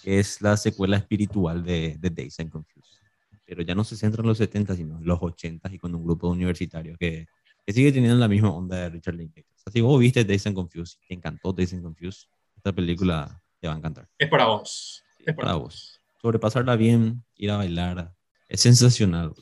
que 0.03 0.19
es 0.19 0.41
la 0.41 0.55
secuela 0.55 0.97
espiritual 0.97 1.63
de, 1.63 1.97
de 1.99 2.09
Days 2.09 2.39
and 2.39 2.51
Confused. 2.51 3.01
Pero 3.45 3.63
ya 3.63 3.75
no 3.75 3.83
se 3.83 3.97
centra 3.97 4.21
en 4.21 4.27
los 4.27 4.37
70, 4.37 4.75
sino 4.75 4.97
en 4.97 5.05
los 5.05 5.19
80 5.21 5.73
y 5.73 5.79
con 5.79 5.93
un 5.95 6.03
grupo 6.03 6.27
de 6.27 6.33
universitarios 6.33 6.97
que, 6.97 7.25
que 7.65 7.73
sigue 7.73 7.91
teniendo 7.91 8.17
la 8.17 8.27
misma 8.27 8.51
onda 8.51 8.77
de 8.77 8.89
Richard 8.89 9.15
Linklater. 9.15 9.51
Si 9.71 9.81
vos 9.81 9.99
viste 9.99 10.23
Days 10.23 10.45
and 10.47 10.55
Confused 10.55 10.99
te 11.07 11.13
encantó 11.13 11.53
Days 11.53 11.73
and 11.73 11.83
Confused, 11.83 12.29
esta 12.55 12.71
película 12.71 13.41
te 13.59 13.67
va 13.67 13.73
a 13.73 13.77
encantar. 13.77 14.07
Es 14.17 14.29
para 14.29 14.45
vos. 14.45 15.03
Sí, 15.17 15.23
Es 15.25 15.35
para 15.35 15.47
para 15.47 15.55
vos. 15.55 15.99
Sobrepasarla 16.23 16.77
bien, 16.77 17.25
ir 17.35 17.51
a 17.51 17.57
bailar, 17.57 18.13
es 18.47 18.61
sensacional. 18.61 19.33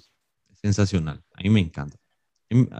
Es 0.51 0.59
sensacional. 0.59 1.23
A 1.35 1.43
mí 1.43 1.49
me 1.51 1.59
encanta. 1.59 1.95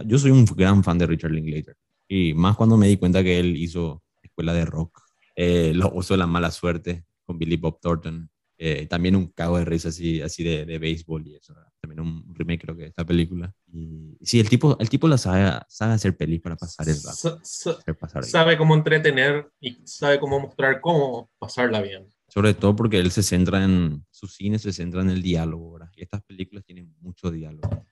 Yo 0.04 0.18
soy 0.18 0.32
un 0.32 0.44
gran 0.44 0.82
fan 0.82 0.98
de 0.98 1.06
Richard 1.06 1.30
Linklater. 1.30 1.76
Y 2.08 2.34
más 2.34 2.56
cuando 2.56 2.76
me 2.76 2.88
di 2.88 2.96
cuenta 2.96 3.22
que 3.22 3.38
él 3.38 3.56
hizo 3.56 4.02
Escuela 4.20 4.52
de 4.52 4.64
Rock, 4.64 5.00
eh, 5.36 5.72
Los 5.72 5.90
Osos 5.94 6.10
de 6.10 6.16
la 6.18 6.26
Mala 6.26 6.50
Suerte 6.50 7.04
con 7.24 7.38
Billy 7.38 7.56
Bob 7.56 7.78
Thornton. 7.80 8.28
eh, 8.58 8.86
también 8.86 9.16
un 9.16 9.28
cago 9.28 9.58
de 9.58 9.64
risa 9.64 9.88
así, 9.88 10.20
así 10.20 10.44
de, 10.44 10.64
de 10.66 10.78
béisbol 10.78 11.26
y 11.26 11.34
eso. 11.36 11.54
¿verdad? 11.54 11.70
También 11.80 12.00
un 12.00 12.34
remake 12.34 12.62
creo 12.62 12.76
que 12.76 12.82
de 12.82 12.88
esta 12.88 13.04
película. 13.04 13.52
Y 13.72 14.16
sí, 14.20 14.38
el 14.40 14.48
tipo, 14.48 14.76
el 14.78 14.88
tipo 14.88 15.08
la 15.08 15.16
sabe, 15.18 15.60
sabe 15.68 15.94
hacer 15.94 16.16
pelis 16.16 16.40
para 16.40 16.56
pasar 16.56 16.88
el 16.88 16.96
rato. 16.96 17.40
Hacer 17.42 17.96
pasar 17.96 18.24
sabe 18.24 18.56
cómo 18.56 18.74
entretener 18.74 19.50
y 19.60 19.78
sabe 19.84 20.20
cómo 20.20 20.38
mostrar 20.38 20.80
cómo 20.80 21.30
pasarla 21.38 21.80
bien. 21.80 22.11
Sobre 22.32 22.54
todo 22.54 22.74
porque 22.74 22.98
él 22.98 23.10
se 23.10 23.22
centra 23.22 23.62
en, 23.62 24.06
su 24.10 24.26
cine 24.26 24.58
se 24.58 24.72
centra 24.72 25.02
en 25.02 25.10
el 25.10 25.20
diálogo, 25.20 25.74
¿verdad? 25.74 25.90
Y 25.94 26.02
estas 26.02 26.22
películas 26.22 26.64
tienen 26.64 26.96
mucho 27.00 27.30
diálogo. 27.30 27.84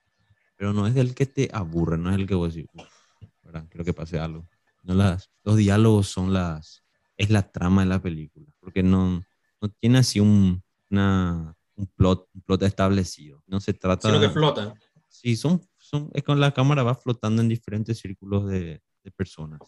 Pero 0.57 0.73
no 0.73 0.87
es 0.87 0.95
del 0.95 1.15
que 1.15 1.27
te 1.27 1.51
aburre, 1.53 1.99
no 1.99 2.09
es 2.09 2.17
el 2.17 2.27
que 2.27 2.35
vos 2.35 2.55
decís, 2.55 2.71
"Uf, 2.73 2.89
¿verdad? 3.43 3.67
Creo 3.69 3.85
que 3.85 3.93
pase 3.93 4.19
algo. 4.19 4.49
No 4.83 4.95
las, 4.95 5.31
los 5.45 5.59
diálogos 5.59 6.09
son 6.09 6.33
las, 6.33 6.83
es 7.19 7.29
la 7.29 7.53
trama 7.53 7.83
de 7.83 7.89
la 7.89 8.01
película. 8.01 8.47
Porque 8.61 8.83
no, 8.83 9.23
no 9.61 9.69
tiene 9.79 9.99
así 9.99 10.21
un, 10.21 10.63
una, 10.89 11.55
un 11.77 11.87
plot, 11.89 12.31
un 12.33 12.41
plot 12.41 12.63
establecido. 12.63 13.45
No 13.47 13.61
se 13.61 13.75
trata... 13.75 14.09
Sino 14.09 14.23
que 14.23 14.31
flota. 14.31 14.73
Sí, 15.07 15.37
son, 15.37 15.61
son, 15.77 16.09
es 16.15 16.23
con 16.23 16.41
la 16.41 16.55
cámara 16.55 16.83
va 16.83 16.95
flotando 16.95 17.43
en 17.43 17.49
diferentes 17.49 17.99
círculos 17.99 18.47
de, 18.49 18.81
de 19.05 19.11
personas. 19.11 19.61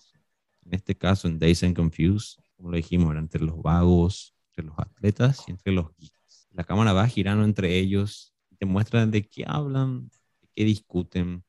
En 0.65 0.73
este 0.73 0.97
caso, 0.97 1.29
en 1.29 1.39
Days 1.39 1.63
and 1.63 1.77
Confused, 1.77 2.43
como 2.57 2.71
lo 2.71 2.77
dijimos, 2.79 3.11
era 3.11 3.21
entre 3.21 3.43
los 3.43 3.61
vagos, 3.61 4.35
entre 4.53 4.65
los 4.67 4.79
atletas 4.79 5.45
y 5.47 5.51
entre 5.53 5.73
los 5.73 5.87
geeks. 5.97 6.49
La 6.53 6.65
cámara 6.65 6.93
va 6.93 7.07
girando 7.09 7.45
entre 7.45 7.79
ellos 7.79 8.35
y 8.51 8.57
te 8.57 8.67
muestra 8.67 9.07
de 9.07 9.23
qué 9.27 9.45
hablan, 9.47 10.09
de 10.41 10.49
qué 10.55 10.65
discuten, 10.65 11.43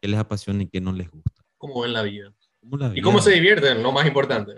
qué 0.00 0.08
les 0.08 0.18
apasiona 0.18 0.62
y 0.64 0.68
qué 0.68 0.80
no 0.80 0.92
les 0.92 1.08
gusta. 1.10 1.42
Cómo 1.58 1.80
ven 1.82 1.92
la 1.92 2.02
vida. 2.02 2.34
Cómo 2.60 2.76
la 2.76 2.88
Y 2.88 2.94
vida- 2.94 3.04
cómo 3.04 3.20
se 3.20 3.30
divierten, 3.32 3.82
lo 3.82 3.92
más 3.92 4.06
importante. 4.06 4.54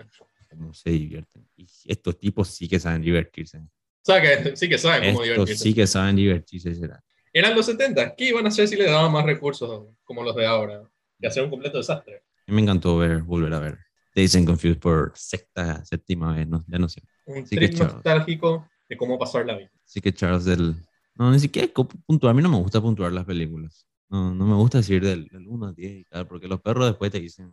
cómo 0.49 0.73
se 0.73 0.89
divierten. 0.89 1.47
Y 1.57 1.67
estos 1.85 2.17
tipos 2.17 2.47
sí 2.47 2.67
que 2.67 2.79
saben 2.79 3.01
divertirse. 3.01 3.57
O 3.59 3.69
sea, 4.01 4.21
que 4.21 4.55
sí 4.55 4.69
que 4.69 4.77
saben 4.77 5.01
cómo 5.13 5.23
Estos 5.23 5.25
divertirse. 5.35 5.63
sí 5.63 5.73
que 5.73 5.85
saben 5.87 6.15
divertirse. 6.15 6.73
será. 6.73 7.03
Eran 7.33 7.53
los 7.55 7.65
70. 7.65 8.15
¿Qué 8.15 8.29
iban 8.29 8.45
a 8.45 8.49
hacer 8.49 8.67
si 8.67 8.75
le 8.77 8.85
daban 8.85 9.11
más 9.11 9.25
recursos 9.25 9.87
como 10.03 10.23
los 10.23 10.35
de 10.35 10.45
ahora? 10.45 10.89
Y 11.19 11.25
hacer 11.27 11.43
un 11.43 11.49
completo 11.49 11.77
desastre. 11.77 12.23
A 12.47 12.51
mí 12.51 12.55
me 12.55 12.61
encantó 12.61 12.97
ver, 12.97 13.21
volver 13.23 13.53
a 13.53 13.59
ver 13.59 13.77
Days 14.15 14.35
and 14.35 14.45
Confused 14.47 14.79
por 14.79 15.11
sexta, 15.15 15.83
séptima 15.83 16.33
vez, 16.33 16.47
no, 16.47 16.63
ya 16.67 16.77
no 16.79 16.87
sé. 16.87 17.01
Un 17.25 17.45
Sí 17.47 17.55
que 17.57 17.67
trip 17.69 17.79
nostálgico 17.81 18.67
de 18.89 18.97
cómo 18.97 19.17
pasar 19.17 19.45
la 19.45 19.57
vida. 19.57 19.71
Así 19.85 20.01
que 20.01 20.13
Charles 20.13 20.45
del, 20.45 20.75
No, 21.15 21.31
ni 21.31 21.39
siquiera 21.39 21.67
puntuar. 22.05 22.31
A 22.31 22.33
mí 22.33 22.41
no 22.41 22.49
me 22.49 22.57
gusta 22.57 22.81
puntuar 22.81 23.11
las 23.11 23.25
películas. 23.25 23.85
No, 24.09 24.33
no 24.33 24.45
me 24.45 24.55
gusta 24.55 24.79
decir 24.79 25.03
del, 25.03 25.27
del 25.27 25.47
1 25.47 25.65
al 25.67 25.75
10 25.75 25.91
y 25.97 26.03
tal, 26.05 26.27
porque 26.27 26.47
los 26.47 26.61
perros 26.61 26.85
después 26.87 27.11
te 27.11 27.19
dicen 27.19 27.51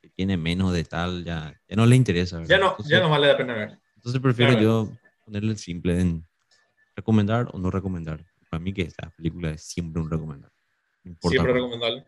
que 0.00 0.08
tiene 0.10 0.36
menos 0.36 0.72
de 0.72 0.84
tal, 0.84 1.24
ya, 1.24 1.52
ya 1.68 1.76
no 1.76 1.84
les 1.86 1.96
interesa. 1.98 2.38
¿verdad? 2.38 2.48
Ya 2.50 2.58
no, 2.58 2.70
Entonces- 2.70 2.90
ya 2.92 3.00
no 3.00 3.10
vale 3.10 3.26
la 3.26 3.36
pena 3.36 3.54
ver. 3.54 3.78
Entonces 3.96 4.20
prefiero 4.20 4.52
Claro. 4.52 4.64
yo 4.64 4.92
ponerle 5.24 5.50
el 5.52 5.58
simple 5.58 6.00
en 6.00 6.24
recomendar 6.96 7.48
o 7.52 7.58
no 7.58 7.70
recomendar. 7.70 8.24
Para 8.48 8.62
mí 8.62 8.72
que 8.72 8.82
esta 8.82 9.10
película 9.10 9.50
es 9.50 9.62
siempre 9.62 10.00
un 10.02 10.10
recomendar. 10.10 10.50
No 11.04 11.16
Siempre 11.28 11.52
recomendable. 11.52 12.00
no 12.00 12.06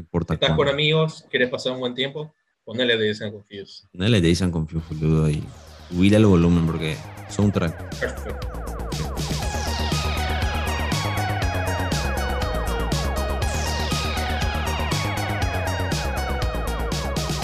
importa 0.00 0.34
Estás 0.34 0.56
con 0.56 0.68
amigos, 0.68 1.24
quieres 1.30 1.50
pasar 1.50 1.72
un 1.72 1.80
buen 1.80 1.94
tiempo, 1.94 2.34
ponele 2.64 2.96
de 2.96 3.08
Dicen 3.08 3.30
Confused. 3.32 3.88
Ponele 3.92 4.20
Jason 4.22 4.50
Confused, 4.50 4.86
boludo, 4.98 5.30
y 5.30 5.42
subile 5.88 6.16
el 6.16 6.26
volumen 6.26 6.66
porque 6.66 6.96
soundtrack. 7.28 7.98
Perfecto. 7.98 8.50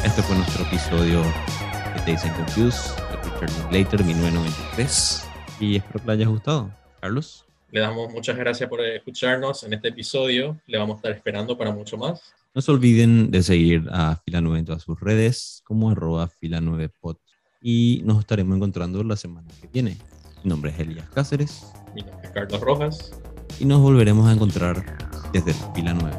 Este 0.04 0.22
fue 0.22 0.36
nuestro 0.36 0.64
episodio 0.64 1.22
de 1.22 2.00
Days 2.06 2.24
and 2.24 2.34
Confused, 2.36 2.96
de 2.96 3.16
Richard 3.16 3.72
Linklater, 3.72 4.04
1993. 4.04 5.28
Y 5.60 5.76
espero 5.76 6.00
que 6.00 6.06
le 6.06 6.12
haya 6.14 6.26
gustado. 6.26 6.70
Carlos, 7.00 7.46
Le 7.70 7.80
damos 7.80 8.12
muchas 8.12 8.36
gracias 8.36 8.68
por 8.68 8.80
escucharnos 8.80 9.62
en 9.62 9.74
este 9.74 9.88
episodio. 9.88 10.60
Le 10.66 10.78
vamos 10.78 10.94
a 10.94 10.98
estar 10.98 11.12
esperando 11.12 11.56
para 11.56 11.70
mucho 11.70 11.96
más. 11.96 12.34
no 12.54 12.60
se 12.60 12.70
olviden 12.72 13.30
de 13.30 13.42
seguir 13.42 13.86
a 13.92 14.16
Fila 14.24 14.40
9 14.40 14.58
en 14.58 14.64
todas 14.64 14.82
sus 14.82 14.98
redes, 14.98 15.62
como 15.64 15.90
arroba 15.90 16.28
Fila 16.28 16.60
9 16.60 16.88
pod. 17.00 17.16
Y 17.62 18.02
nos 18.04 18.20
estaremos 18.20 18.56
encontrando 18.56 19.02
la 19.04 19.16
semana 19.16 19.48
que 19.60 19.68
viene. 19.68 19.96
Mi 20.42 20.48
nombre 20.48 20.70
es 20.70 20.78
Elías 20.78 21.08
Cáceres 21.10 21.66
Mi 21.94 22.00
nombre 22.02 22.20
es 22.26 22.30
Carlos 22.30 22.60
Rojas. 22.60 23.12
y 23.58 23.64
nos 23.66 23.80
volveremos 23.80 24.26
a 24.26 24.32
encontrar 24.32 24.82
desde 25.32 25.52
la 25.52 25.72
Fila 25.74 25.94
9. 25.94 26.16